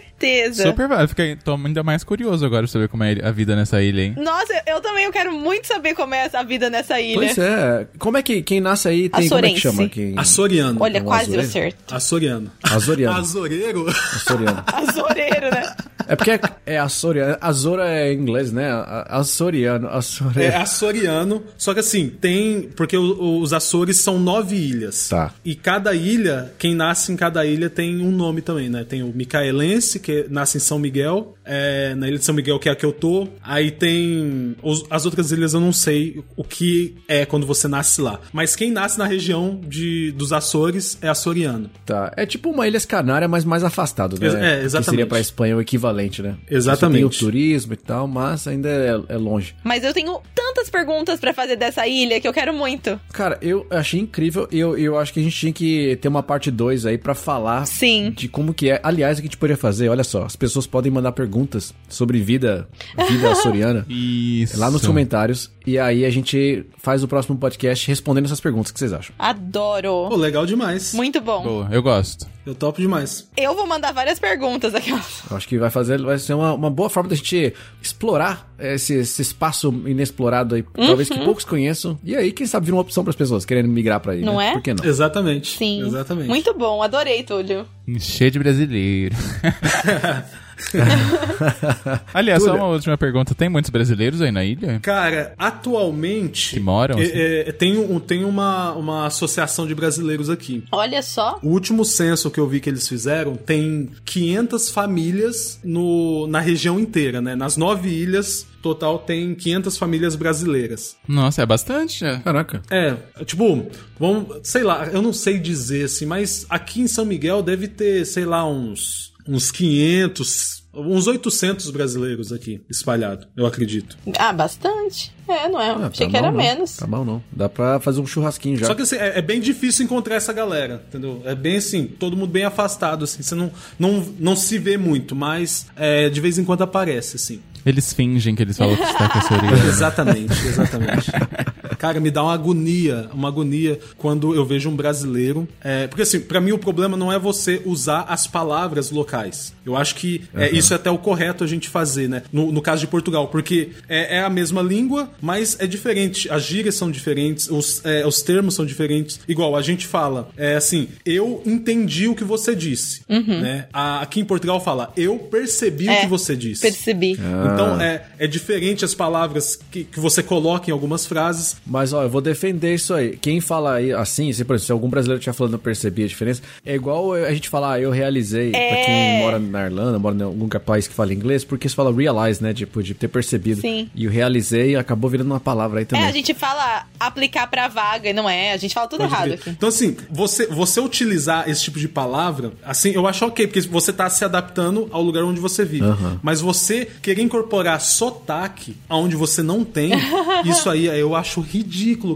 Super 0.53 0.87
vale. 0.87 1.07
Fiquei, 1.07 1.35
tô 1.35 1.53
ainda 1.55 1.83
mais 1.83 2.03
curioso 2.03 2.45
agora 2.45 2.63
pra 2.63 2.71
saber 2.71 2.87
como 2.87 3.03
é 3.03 3.17
a 3.23 3.31
vida 3.31 3.55
nessa 3.55 3.81
ilha, 3.81 4.01
hein? 4.03 4.15
Nossa, 4.17 4.53
eu 4.65 4.79
também 4.81 5.05
eu 5.05 5.11
quero 5.11 5.31
muito 5.33 5.67
saber 5.67 5.93
como 5.95 6.13
é 6.15 6.29
a 6.33 6.43
vida 6.43 6.69
nessa 6.69 6.99
ilha. 7.01 7.15
Pois 7.15 7.37
é. 7.37 7.87
Como 7.99 8.17
é 8.17 8.23
que 8.23 8.41
quem 8.41 8.61
nasce 8.61 8.87
aí 8.87 9.09
tem. 9.09 9.27
Como 9.29 9.45
é 9.45 9.49
que 9.49 9.55
Açorense. 9.57 9.61
chama? 9.61 9.89
Quem... 9.89 10.13
Açoriano. 10.17 10.77
Olha, 10.81 11.01
um 11.01 11.05
quase 11.05 11.31
deu 11.31 11.39
azulejo? 11.41 11.51
certo. 11.51 11.93
Açoriano. 11.95 12.51
Azoriano. 12.63 13.17
Azoreiro? 13.17 13.89
Açoriano. 13.89 14.63
Azoreiro, 14.67 15.49
né? 15.51 15.75
É 16.05 16.15
porque 16.17 16.31
é, 16.31 16.39
é 16.65 16.77
Açoriano. 16.79 17.37
Azora 17.39 17.89
é 17.89 18.13
em 18.13 18.17
inglês, 18.19 18.51
né? 18.51 18.69
A- 18.71 19.19
Açoriano. 19.19 19.87
É 19.87 19.91
Açoriano. 19.97 20.57
açoriano, 20.61 21.43
só 21.57 21.73
que 21.73 21.79
assim, 21.79 22.09
tem. 22.09 22.63
Porque 22.75 22.97
o- 22.97 23.39
os 23.41 23.53
Açores 23.53 23.97
são 23.97 24.19
nove 24.19 24.55
ilhas. 24.55 25.07
Tá. 25.09 25.33
E 25.45 25.55
cada 25.55 25.93
ilha, 25.93 26.53
quem 26.59 26.75
nasce 26.75 27.11
em 27.11 27.15
cada 27.15 27.45
ilha 27.45 27.69
tem 27.69 28.01
um 28.01 28.11
nome 28.11 28.41
também, 28.41 28.69
né? 28.69 28.83
Tem 28.87 29.01
o 29.01 29.07
Micaelense, 29.07 29.82
que 29.99 30.25
nasce 30.29 30.57
em 30.57 30.59
São 30.59 30.77
Miguel, 30.79 31.35
é, 31.45 31.93
na 31.95 32.07
ilha 32.07 32.17
de 32.17 32.25
São 32.25 32.33
Miguel, 32.35 32.57
que 32.59 32.69
é 32.69 32.71
a 32.71 32.75
que 32.75 32.85
eu 32.85 32.91
tô. 32.93 33.27
Aí 33.43 33.71
tem. 33.71 34.55
os- 34.61 34.85
as 34.89 35.05
outras 35.05 35.31
ilhas 35.31 35.53
eu 35.53 35.59
não 35.59 35.71
sei 35.73 36.23
o 36.35 36.43
que 36.43 36.95
é 37.07 37.25
quando 37.25 37.45
você 37.45 37.67
nasce 37.67 38.01
lá. 38.01 38.19
Mas 38.31 38.55
quem 38.55 38.71
nasce 38.71 38.97
na 38.97 39.05
região 39.05 39.59
de, 39.67 40.11
dos 40.13 40.31
Açores 40.33 40.97
é 41.01 41.07
açoriano. 41.09 41.69
Tá. 41.85 42.11
É 42.17 42.25
tipo 42.25 42.49
uma 42.49 42.67
Ilhas 42.67 42.85
Canária, 42.85 43.27
mas 43.27 43.43
mais 43.45 43.63
afastado, 43.63 44.17
né? 44.19 44.27
É, 44.27 44.59
Que 44.59 44.65
exatamente. 44.65 44.89
seria 44.89 45.07
pra 45.07 45.19
Espanha 45.19 45.55
o 45.57 45.61
equivalente, 45.61 46.21
né? 46.21 46.35
Exatamente. 46.49 46.97
Tem 46.99 47.05
o 47.05 47.09
turismo 47.09 47.73
e 47.73 47.77
tal, 47.77 48.07
mas 48.07 48.47
ainda 48.47 48.69
é, 48.69 49.13
é 49.13 49.17
longe. 49.17 49.55
Mas 49.63 49.83
eu 49.83 49.93
tenho 49.93 50.19
tantas 50.63 50.69
perguntas 50.69 51.19
pra 51.19 51.33
fazer 51.33 51.55
dessa 51.55 51.85
ilha 51.87 52.19
que 52.19 52.27
eu 52.27 52.33
quero 52.33 52.53
muito. 52.53 52.99
Cara, 53.11 53.37
eu 53.41 53.65
achei 53.69 53.99
incrível 53.99 54.47
e 54.51 54.59
eu, 54.59 54.77
eu 54.77 54.97
acho 54.97 55.13
que 55.13 55.19
a 55.19 55.23
gente 55.23 55.35
tinha 55.35 55.53
que 55.53 55.97
ter 55.97 56.07
uma 56.07 56.23
parte 56.23 56.49
2 56.49 56.85
aí 56.85 56.97
pra 56.97 57.13
falar 57.13 57.65
Sim. 57.65 58.11
de 58.15 58.27
como 58.27 58.53
que 58.53 58.69
é. 58.69 58.79
Aliás, 58.83 59.17
o 59.17 59.21
que 59.21 59.27
a 59.27 59.29
gente 59.29 59.37
poderia 59.37 59.57
fazer, 59.57 59.89
olha 59.89 60.03
só, 60.03 60.23
as 60.23 60.35
pessoas 60.35 60.65
podem 60.65 60.91
mandar 60.91 61.11
perguntas 61.11 61.73
sobre 61.89 62.19
vida, 62.19 62.67
vida 63.09 63.31
açoriana 63.31 63.85
Isso. 63.89 64.59
lá 64.59 64.71
nos 64.71 64.85
comentários 64.85 65.51
e 65.65 65.79
aí 65.79 66.05
a 66.05 66.09
gente 66.09 66.65
faz 66.77 67.03
o 67.03 67.07
próximo 67.07 67.37
podcast 67.37 67.87
respondendo 67.87 68.25
essas 68.25 68.39
perguntas. 68.41 68.69
O 68.71 68.73
que 68.73 68.79
vocês 68.79 68.93
acham? 68.93 69.15
Adoro. 69.17 70.07
Pô, 70.09 70.15
legal 70.15 70.45
demais. 70.45 70.93
Muito 70.93 71.21
bom. 71.21 71.43
Boa, 71.43 71.69
eu 71.71 71.81
gosto. 71.81 72.27
Eu 72.45 72.53
topo 72.53 72.81
demais. 72.81 73.29
Eu 73.37 73.55
vou 73.55 73.65
mandar 73.65 73.93
várias 73.93 74.19
perguntas 74.19 74.75
aqui. 74.75 74.89
Eu 74.91 75.37
acho 75.37 75.47
que 75.47 75.57
vai 75.57 75.69
fazer, 75.69 76.01
vai 76.01 76.17
ser 76.19 76.33
uma, 76.33 76.53
uma 76.53 76.69
boa 76.69 76.89
forma 76.89 77.07
da 77.09 77.15
gente 77.15 77.53
explorar 77.81 78.53
esse, 78.59 78.95
esse 78.95 79.21
espaço 79.21 79.69
inexplorado 79.85 80.55
aí, 80.55 80.63
talvez 80.75 81.09
Uhum. 81.09 81.17
que 81.19 81.23
poucos 81.25 81.45
conheçam. 81.45 81.97
E 82.03 82.15
aí, 82.17 82.33
quem 82.33 82.45
sabe, 82.45 82.65
vira 82.65 82.75
uma 82.75 82.81
opção 82.81 83.01
para 83.03 83.11
as 83.11 83.15
pessoas 83.15 83.45
querendo 83.45 83.69
migrar 83.69 84.01
para 84.01 84.11
aí. 84.11 84.21
Não 84.21 84.37
né? 84.37 84.49
é? 84.49 84.53
Por 84.53 84.61
que 84.61 84.73
não? 84.73 84.83
Exatamente. 84.83 85.57
Sim. 85.57 85.85
Exatamente. 85.85 86.27
Muito 86.27 86.53
bom. 86.53 86.83
Adorei, 86.83 87.23
Túlio. 87.23 87.65
Cheio 87.99 88.31
de 88.31 88.39
brasileiro. 88.39 89.15
Aliás, 92.13 92.41
só 92.43 92.49
Túlio. 92.49 92.63
uma 92.63 92.71
última 92.73 92.97
pergunta. 92.97 93.33
Tem 93.35 93.49
muitos 93.49 93.69
brasileiros 93.71 94.21
aí 94.21 94.31
na 94.31 94.43
ilha? 94.43 94.79
Cara, 94.81 95.33
atualmente. 95.37 96.51
Que 96.55 96.59
moram, 96.59 96.97
assim? 96.99 97.11
é, 97.13 97.49
é, 97.49 97.51
tem 97.51 97.77
um- 97.77 97.99
tem 97.99 98.23
uma, 98.25 98.71
uma 98.73 99.05
associação 99.05 99.65
de 99.67 99.75
brasileiros 99.75 100.29
aqui. 100.29 100.63
Olha 100.71 101.01
só. 101.01 101.39
O 101.41 101.49
último 101.49 101.83
censo 101.85 102.29
que 102.31 102.39
eu 102.39 102.47
vi 102.47 102.59
que 102.59 102.69
eles 102.69 102.87
fizeram 102.87 103.35
tem 103.35 103.89
500 104.05 104.69
famílias 104.69 105.59
no, 105.63 106.27
na 106.27 106.39
região 106.39 106.79
inteira, 106.79 107.21
né? 107.21 107.35
Nas 107.35 107.57
nove 107.57 107.89
ilhas, 107.89 108.45
total 108.61 108.99
tem 108.99 109.33
500 109.35 109.77
famílias 109.77 110.15
brasileiras. 110.15 110.95
Nossa, 111.07 111.41
é 111.41 111.45
bastante. 111.45 112.03
é. 112.05 112.19
Caraca. 112.19 112.61
É, 112.69 112.95
tipo, 113.25 113.67
vamos, 113.99 114.37
sei 114.43 114.63
lá, 114.63 114.87
eu 114.87 115.01
não 115.01 115.13
sei 115.13 115.39
dizer 115.39 115.85
assim, 115.85 116.05
mas 116.05 116.45
aqui 116.49 116.81
em 116.81 116.87
São 116.87 117.05
Miguel 117.05 117.41
deve 117.41 117.67
ter, 117.67 118.05
sei 118.05 118.25
lá, 118.25 118.47
uns 118.47 119.12
uns 119.27 119.51
500 119.51 120.63
uns 120.75 121.05
800 121.05 121.69
brasileiros 121.69 122.33
aqui 122.33 122.61
espalhados, 122.69 123.27
eu 123.37 123.45
acredito. 123.45 123.95
Ah, 124.17 124.33
bastante. 124.33 125.13
É, 125.27 125.47
não 125.47 125.61
é? 125.61 125.69
Ah, 125.69 125.89
Achei 125.91 126.07
tá 126.07 126.11
que 126.11 126.17
era 126.17 126.31
não. 126.31 126.37
menos. 126.37 126.75
Tá 126.75 126.87
mal 126.87 127.05
não. 127.05 127.23
Dá 127.31 127.47
pra 127.47 127.79
fazer 127.79 128.01
um 128.01 128.07
churrasquinho 128.07 128.57
já. 128.57 128.65
Só 128.65 128.73
que 128.73 128.81
assim, 128.81 128.95
é, 128.95 129.19
é 129.19 129.21
bem 129.21 129.39
difícil 129.39 129.85
encontrar 129.85 130.15
essa 130.15 130.33
galera, 130.33 130.83
entendeu? 130.87 131.21
É 131.25 131.35
bem 131.35 131.57
assim, 131.57 131.85
todo 131.85 132.17
mundo 132.17 132.31
bem 132.31 132.43
afastado, 132.43 133.03
assim, 133.03 133.21
você 133.21 133.35
não, 133.35 133.51
não, 133.77 134.05
não 134.19 134.35
se 134.35 134.57
vê 134.57 134.75
muito, 134.77 135.15
mas 135.15 135.67
é, 135.75 136.09
de 136.09 136.19
vez 136.19 136.39
em 136.39 136.43
quando 136.43 136.63
aparece, 136.63 137.17
assim. 137.17 137.39
Eles 137.65 137.93
fingem 137.93 138.35
que 138.35 138.41
eles 138.41 138.57
falam 138.57 138.75
que 138.75 138.83
está 138.83 139.07
com 139.07 139.35
orelha. 139.35 139.55
Exatamente, 139.69 140.33
exatamente. 140.47 141.11
Cara, 141.83 141.99
me 141.99 142.09
dá 142.09 142.23
uma 142.23 142.33
agonia, 142.33 143.09
uma 143.13 143.27
agonia 143.27 143.77
quando 143.97 144.33
eu 144.33 144.45
vejo 144.45 144.69
um 144.69 144.75
brasileiro. 144.75 145.45
é, 145.61 145.85
porque 145.85 146.03
assim, 146.03 146.17
pra 146.21 146.39
mim 146.39 146.53
o 146.53 146.57
problema 146.57 146.95
não 146.95 147.11
é 147.11 147.19
você 147.19 147.61
usar 147.65 148.03
as 148.07 148.25
palavras 148.25 148.89
locais. 148.89 149.53
Eu 149.65 149.75
acho 149.75 149.95
que 149.95 150.21
é, 150.33 150.49
isso 150.49 150.71
é 150.71 150.77
até 150.77 150.89
o 150.89 150.97
correto 150.97 151.43
a 151.43 151.47
gente 151.47 151.67
fazer, 151.67 152.07
né? 152.07 152.23
No, 152.31 152.53
no 152.53 152.61
caso 152.61 152.79
de 152.79 152.87
Portugal, 152.87 153.27
porque 153.27 153.71
é, 153.89 154.15
é 154.17 154.23
a 154.23 154.29
mesma 154.29 154.61
língua, 154.61 155.09
mas 155.21 155.57
é 155.59 155.67
diferente. 155.67 156.29
As 156.29 156.43
gírias 156.43 156.75
são 156.75 156.89
diferentes, 156.89 157.49
os, 157.49 157.83
é, 157.83 158.07
os 158.07 158.21
termos 158.21 158.55
são 158.55 158.65
diferentes. 158.65 159.19
Igual 159.27 159.53
a 159.53 159.61
gente 159.61 159.85
fala, 159.85 160.29
é 160.37 160.55
assim, 160.55 160.87
eu 161.05 161.41
entendi 161.45 162.07
o 162.07 162.15
que 162.15 162.23
você 162.23 162.55
disse, 162.55 163.01
né? 163.09 163.67
A- 163.73 163.99
aqui 164.01 164.21
em 164.21 164.25
Portugal 164.25 164.61
fala, 164.63 164.93
eu 164.95 165.17
percebi 165.19 165.87
o 165.89 165.91
É, 165.91 166.01
que 166.01 166.07
você 166.07 166.33
disse. 166.33 166.61
Percebi. 166.61 167.11
Então 167.11 167.81
é, 167.81 168.05
é 168.19 168.25
diferente 168.27 168.85
as 168.85 168.93
palavras 168.95 169.59
que, 169.69 169.83
que 169.83 169.99
você 169.99 170.23
coloca 170.23 170.69
em 170.69 170.73
algumas 170.73 171.05
frases. 171.05 171.57
Mas, 171.73 171.91
ó, 171.91 172.03
eu 172.03 172.09
vou 172.09 172.21
defender 172.21 172.75
isso 172.75 172.93
aí. 172.93 173.17
Quem 173.17 173.41
fala 173.41 173.73
aí 173.73 173.91
assim, 173.91 174.31
se, 174.31 174.45
por 174.45 174.53
exemplo, 174.53 174.65
se 174.67 174.71
algum 174.71 174.87
brasileiro 174.89 175.17
estiver 175.19 175.33
falando 175.33 175.53
eu 175.53 175.59
percebi 175.59 176.03
a 176.03 176.07
diferença, 176.07 176.43
é 176.63 176.75
igual 176.75 177.13
a 177.13 177.33
gente 177.33 177.49
falar, 177.49 177.73
ah, 177.73 177.79
eu 177.79 177.89
realizei, 177.89 178.51
pra 178.51 178.59
É. 178.59 178.85
quem 178.85 179.19
mora 179.21 179.39
na 179.39 179.65
Irlanda, 179.65 179.97
mora 179.97 180.15
em 180.15 180.21
algum 180.21 180.47
país 180.47 180.87
que 180.87 180.93
fala 180.93 181.11
inglês, 181.11 181.43
porque 181.43 181.67
se 181.67 181.73
fala 181.73 181.91
realize, 181.91 182.43
né? 182.43 182.53
Tipo, 182.53 182.83
de 182.83 182.93
ter 182.93 183.07
percebido. 183.07 183.59
Sim. 183.61 183.89
E 183.95 184.05
o 184.05 184.11
realizei 184.11 184.75
acabou 184.75 185.09
virando 185.09 185.31
uma 185.31 185.39
palavra 185.39 185.79
aí 185.79 185.83
É, 185.83 185.85
também. 185.85 186.05
a 186.05 186.11
gente 186.11 186.31
fala 186.35 186.85
aplicar 186.99 187.47
pra 187.47 187.67
vaga, 187.67 188.07
e 188.09 188.13
não 188.13 188.29
é. 188.29 188.53
A 188.53 188.57
gente 188.57 188.71
fala 188.75 188.87
tudo 188.87 188.99
Pode 188.99 189.11
errado 189.11 189.31
aqui. 189.33 189.49
Então, 189.49 189.69
assim, 189.69 189.97
você, 190.11 190.45
você 190.45 190.79
utilizar 190.79 191.49
esse 191.49 191.63
tipo 191.63 191.79
de 191.79 191.87
palavra, 191.87 192.51
assim, 192.63 192.91
eu 192.91 193.07
acho 193.07 193.25
ok, 193.25 193.47
porque 193.47 193.61
você 193.61 193.91
tá 193.91 194.07
se 194.11 194.23
adaptando 194.23 194.87
ao 194.91 195.01
lugar 195.01 195.23
onde 195.23 195.39
você 195.39 195.65
vive. 195.65 195.87
Mas 196.21 196.39
você 196.39 196.87
querer 197.01 197.23
incorporar 197.23 197.81
sotaque 197.81 198.75
aonde 198.87 199.15
você 199.15 199.41
não 199.41 199.63
tem, 199.65 199.91
isso 200.45 200.69
aí 200.69 200.85
eu 200.85 201.15
acho 201.15 201.41
ridículo, 201.41 201.62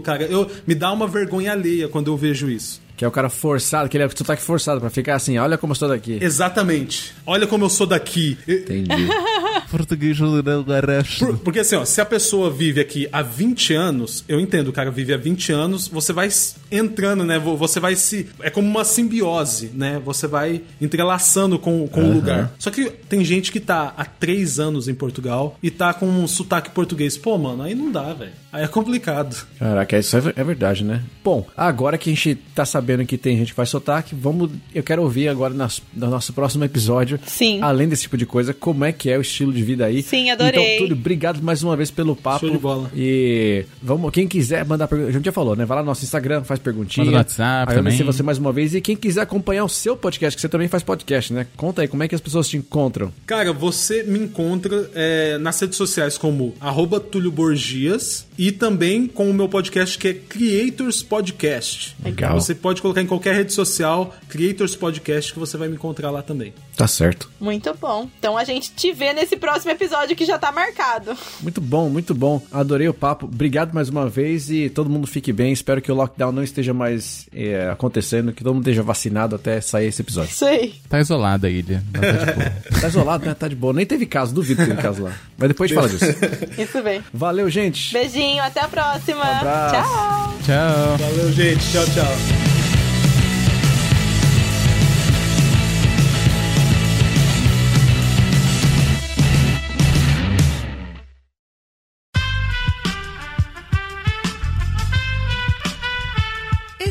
cara. 0.00 0.24
Eu, 0.24 0.50
me 0.66 0.74
dá 0.74 0.92
uma 0.92 1.06
vergonha 1.06 1.52
alheia 1.52 1.88
quando 1.88 2.08
eu 2.08 2.16
vejo 2.16 2.50
isso. 2.50 2.80
Que 2.98 3.04
é 3.04 3.08
o 3.08 3.10
cara 3.12 3.30
forçado, 3.30 3.88
que 3.88 3.96
ele 3.96 4.04
é 4.04 4.06
o 4.06 4.10
sotaque 4.10 4.42
forçado 4.42 4.80
pra 4.80 4.90
ficar 4.90 5.14
assim, 5.14 5.38
olha 5.38 5.56
como 5.56 5.70
eu 5.70 5.74
estou 5.74 5.88
daqui. 5.88 6.18
Exatamente. 6.20 7.14
Olha 7.24 7.46
como 7.46 7.64
eu 7.64 7.70
sou 7.70 7.86
daqui. 7.86 8.36
Entendi. 8.46 8.90
Português 9.70 10.18
do 10.18 10.64
Garracho. 10.64 11.26
Por- 11.26 11.38
porque 11.38 11.60
assim, 11.60 11.76
ó, 11.76 11.84
se 11.84 12.00
a 12.00 12.04
pessoa 12.04 12.50
vive 12.50 12.80
aqui 12.80 13.08
há 13.12 13.22
20 13.22 13.72
anos, 13.74 14.24
eu 14.26 14.40
entendo, 14.40 14.68
o 14.68 14.72
cara 14.72 14.90
vive 14.90 15.12
há 15.14 15.16
20 15.16 15.52
anos, 15.52 15.86
você 15.86 16.12
vai 16.12 16.28
entrando, 16.72 17.22
né? 17.24 17.38
vo- 17.38 17.56
Você 17.56 17.78
vai 17.78 17.94
se. 17.94 18.28
É 18.40 18.50
como 18.50 18.66
uma 18.68 18.84
simbiose, 18.84 19.70
né? 19.74 20.00
Você 20.04 20.26
vai 20.26 20.62
entrelaçando 20.80 21.58
com, 21.58 21.86
com 21.86 22.02
o 22.02 22.12
lugar. 22.14 22.52
Só 22.58 22.70
que 22.70 22.90
tem 22.90 23.24
gente 23.24 23.52
que 23.52 23.60
tá 23.60 23.92
há 23.96 24.04
3 24.04 24.58
anos 24.58 24.88
em 24.88 24.94
Portugal 24.94 25.56
e 25.62 25.70
tá 25.70 25.92
com 25.94 26.06
um 26.08 26.26
sotaque 26.26 26.70
português. 26.70 27.16
Pô, 27.16 27.38
mano, 27.38 27.62
aí 27.62 27.74
não 27.76 27.92
dá, 27.92 28.12
velho. 28.12 28.32
Aí 28.50 28.64
é 28.64 28.68
complicado. 28.68 29.36
Caraca, 29.58 29.98
isso 29.98 30.16
é 30.16 30.32
é 30.34 30.42
verdade, 30.44 30.82
né? 30.82 31.02
Bom, 31.22 31.46
agora 31.56 31.98
que 31.98 32.08
a 32.10 32.12
gente 32.14 32.34
tá 32.54 32.64
sabendo 32.64 32.87
que 33.06 33.18
tem 33.18 33.36
gente 33.36 33.48
que 33.48 33.54
faz 33.54 33.68
sotaque, 33.68 34.14
vamos. 34.14 34.50
Eu 34.74 34.82
quero 34.82 35.02
ouvir 35.02 35.28
agora 35.28 35.52
nas- 35.54 35.82
no 35.94 36.08
nosso 36.08 36.32
próximo 36.32 36.64
episódio. 36.64 37.18
Sim. 37.26 37.60
Além 37.62 37.88
desse 37.88 38.02
tipo 38.02 38.16
de 38.16 38.26
coisa, 38.26 38.52
como 38.54 38.84
é 38.84 38.92
que 38.92 39.10
é 39.10 39.18
o 39.18 39.20
estilo 39.20 39.52
de 39.52 39.62
vida 39.62 39.86
aí. 39.86 40.02
Sim, 40.02 40.30
adorei. 40.30 40.76
Então, 40.76 40.86
Túlio, 40.86 40.96
obrigado 41.00 41.42
mais 41.42 41.62
uma 41.62 41.76
vez 41.76 41.90
pelo 41.90 42.14
papo. 42.16 42.40
Show 42.46 42.50
de 42.50 42.58
bola. 42.58 42.90
E 42.94 43.64
vamos, 43.82 44.10
quem 44.12 44.26
quiser 44.26 44.64
mandar 44.64 44.88
pergunta, 44.88 45.10
a 45.10 45.12
gente 45.12 45.24
já 45.24 45.32
falou, 45.32 45.54
né? 45.56 45.64
Vai 45.64 45.76
lá 45.76 45.82
no 45.82 45.86
nosso 45.88 46.04
Instagram, 46.04 46.42
faz 46.44 46.60
perguntinha. 46.60 47.04
Manda 47.04 47.16
no 47.16 47.18
WhatsApp 47.18 47.74
também. 47.74 47.96
você 48.02 48.22
mais 48.22 48.38
uma 48.38 48.52
vez. 48.52 48.74
E 48.74 48.80
quem 48.80 48.96
quiser 48.96 49.22
acompanhar 49.22 49.64
o 49.64 49.68
seu 49.68 49.96
podcast, 49.96 50.36
que 50.36 50.40
você 50.40 50.48
também 50.48 50.68
faz 50.68 50.82
podcast, 50.82 51.32
né? 51.32 51.46
Conta 51.56 51.82
aí, 51.82 51.88
como 51.88 52.02
é 52.02 52.08
que 52.08 52.14
as 52.14 52.20
pessoas 52.20 52.48
te 52.48 52.56
encontram? 52.56 53.12
Cara, 53.26 53.52
você 53.52 54.02
me 54.02 54.18
encontra 54.18 54.90
é, 54.94 55.38
nas 55.38 55.58
redes 55.60 55.76
sociais 55.76 56.16
como 56.16 56.54
arroba 56.60 57.00
Túlio 57.00 57.30
Borgias 57.30 58.26
e 58.38 58.52
também 58.52 59.06
com 59.06 59.28
o 59.30 59.34
meu 59.34 59.48
podcast 59.48 59.98
que 59.98 60.08
é 60.08 60.14
Creators 60.14 61.02
Podcast. 61.02 61.96
Legal. 62.04 62.40
Você 62.40 62.54
pode 62.54 62.77
colocar 62.82 63.02
em 63.02 63.06
qualquer 63.06 63.34
rede 63.34 63.52
social 63.52 64.14
Creators 64.28 64.74
Podcast 64.76 65.32
que 65.32 65.38
você 65.38 65.56
vai 65.56 65.68
me 65.68 65.74
encontrar 65.74 66.10
lá 66.10 66.22
também. 66.22 66.52
Tá 66.76 66.86
certo. 66.86 67.30
Muito 67.40 67.74
bom. 67.74 68.08
Então 68.18 68.36
a 68.38 68.44
gente 68.44 68.70
te 68.70 68.92
vê 68.92 69.12
nesse 69.12 69.36
próximo 69.36 69.70
episódio 69.72 70.14
que 70.14 70.24
já 70.24 70.38
tá 70.38 70.52
marcado. 70.52 71.16
Muito 71.40 71.60
bom, 71.60 71.88
muito 71.88 72.14
bom. 72.14 72.40
Adorei 72.52 72.88
o 72.88 72.94
papo. 72.94 73.26
Obrigado 73.26 73.72
mais 73.74 73.88
uma 73.88 74.08
vez 74.08 74.48
e 74.50 74.70
todo 74.70 74.88
mundo 74.88 75.06
fique 75.06 75.32
bem. 75.32 75.52
Espero 75.52 75.82
que 75.82 75.90
o 75.90 75.94
lockdown 75.94 76.30
não 76.32 76.42
esteja 76.42 76.72
mais 76.72 77.26
é, 77.34 77.68
acontecendo, 77.70 78.32
que 78.32 78.44
todo 78.44 78.54
mundo 78.54 78.62
esteja 78.62 78.82
vacinado 78.82 79.34
até 79.34 79.60
sair 79.60 79.88
esse 79.88 80.02
episódio. 80.02 80.30
Isso 80.30 80.44
aí. 80.44 80.74
Tá 80.88 81.00
isolada 81.00 81.46
a 81.48 81.50
ilha. 81.50 81.82
Tá 81.92 82.00
de 82.00 82.32
boa. 82.32 82.48
Tá 82.80 82.88
isolado, 82.88 83.26
né? 83.26 83.34
Tá 83.34 83.48
de 83.48 83.56
boa. 83.56 83.72
Nem 83.72 83.84
teve 83.84 84.06
caso, 84.06 84.32
duvido 84.32 84.62
que 84.62 84.68
teve 84.68 84.80
caso 84.80 85.02
lá. 85.02 85.12
Mas 85.36 85.48
depois 85.48 85.70
a 85.70 85.74
gente 85.74 85.98
fala 85.98 86.12
disso. 86.14 86.18
Isso 86.62 86.82
bem. 86.82 87.02
Valeu, 87.12 87.50
gente. 87.50 87.92
Beijinho, 87.92 88.42
até 88.42 88.60
a 88.60 88.68
próxima. 88.68 89.24
abraço. 89.24 89.74
Tchau. 89.74 90.34
Tchau. 90.44 90.96
Valeu, 90.98 91.32
gente. 91.32 91.72
Tchau, 91.72 91.84
tchau. 91.86 92.47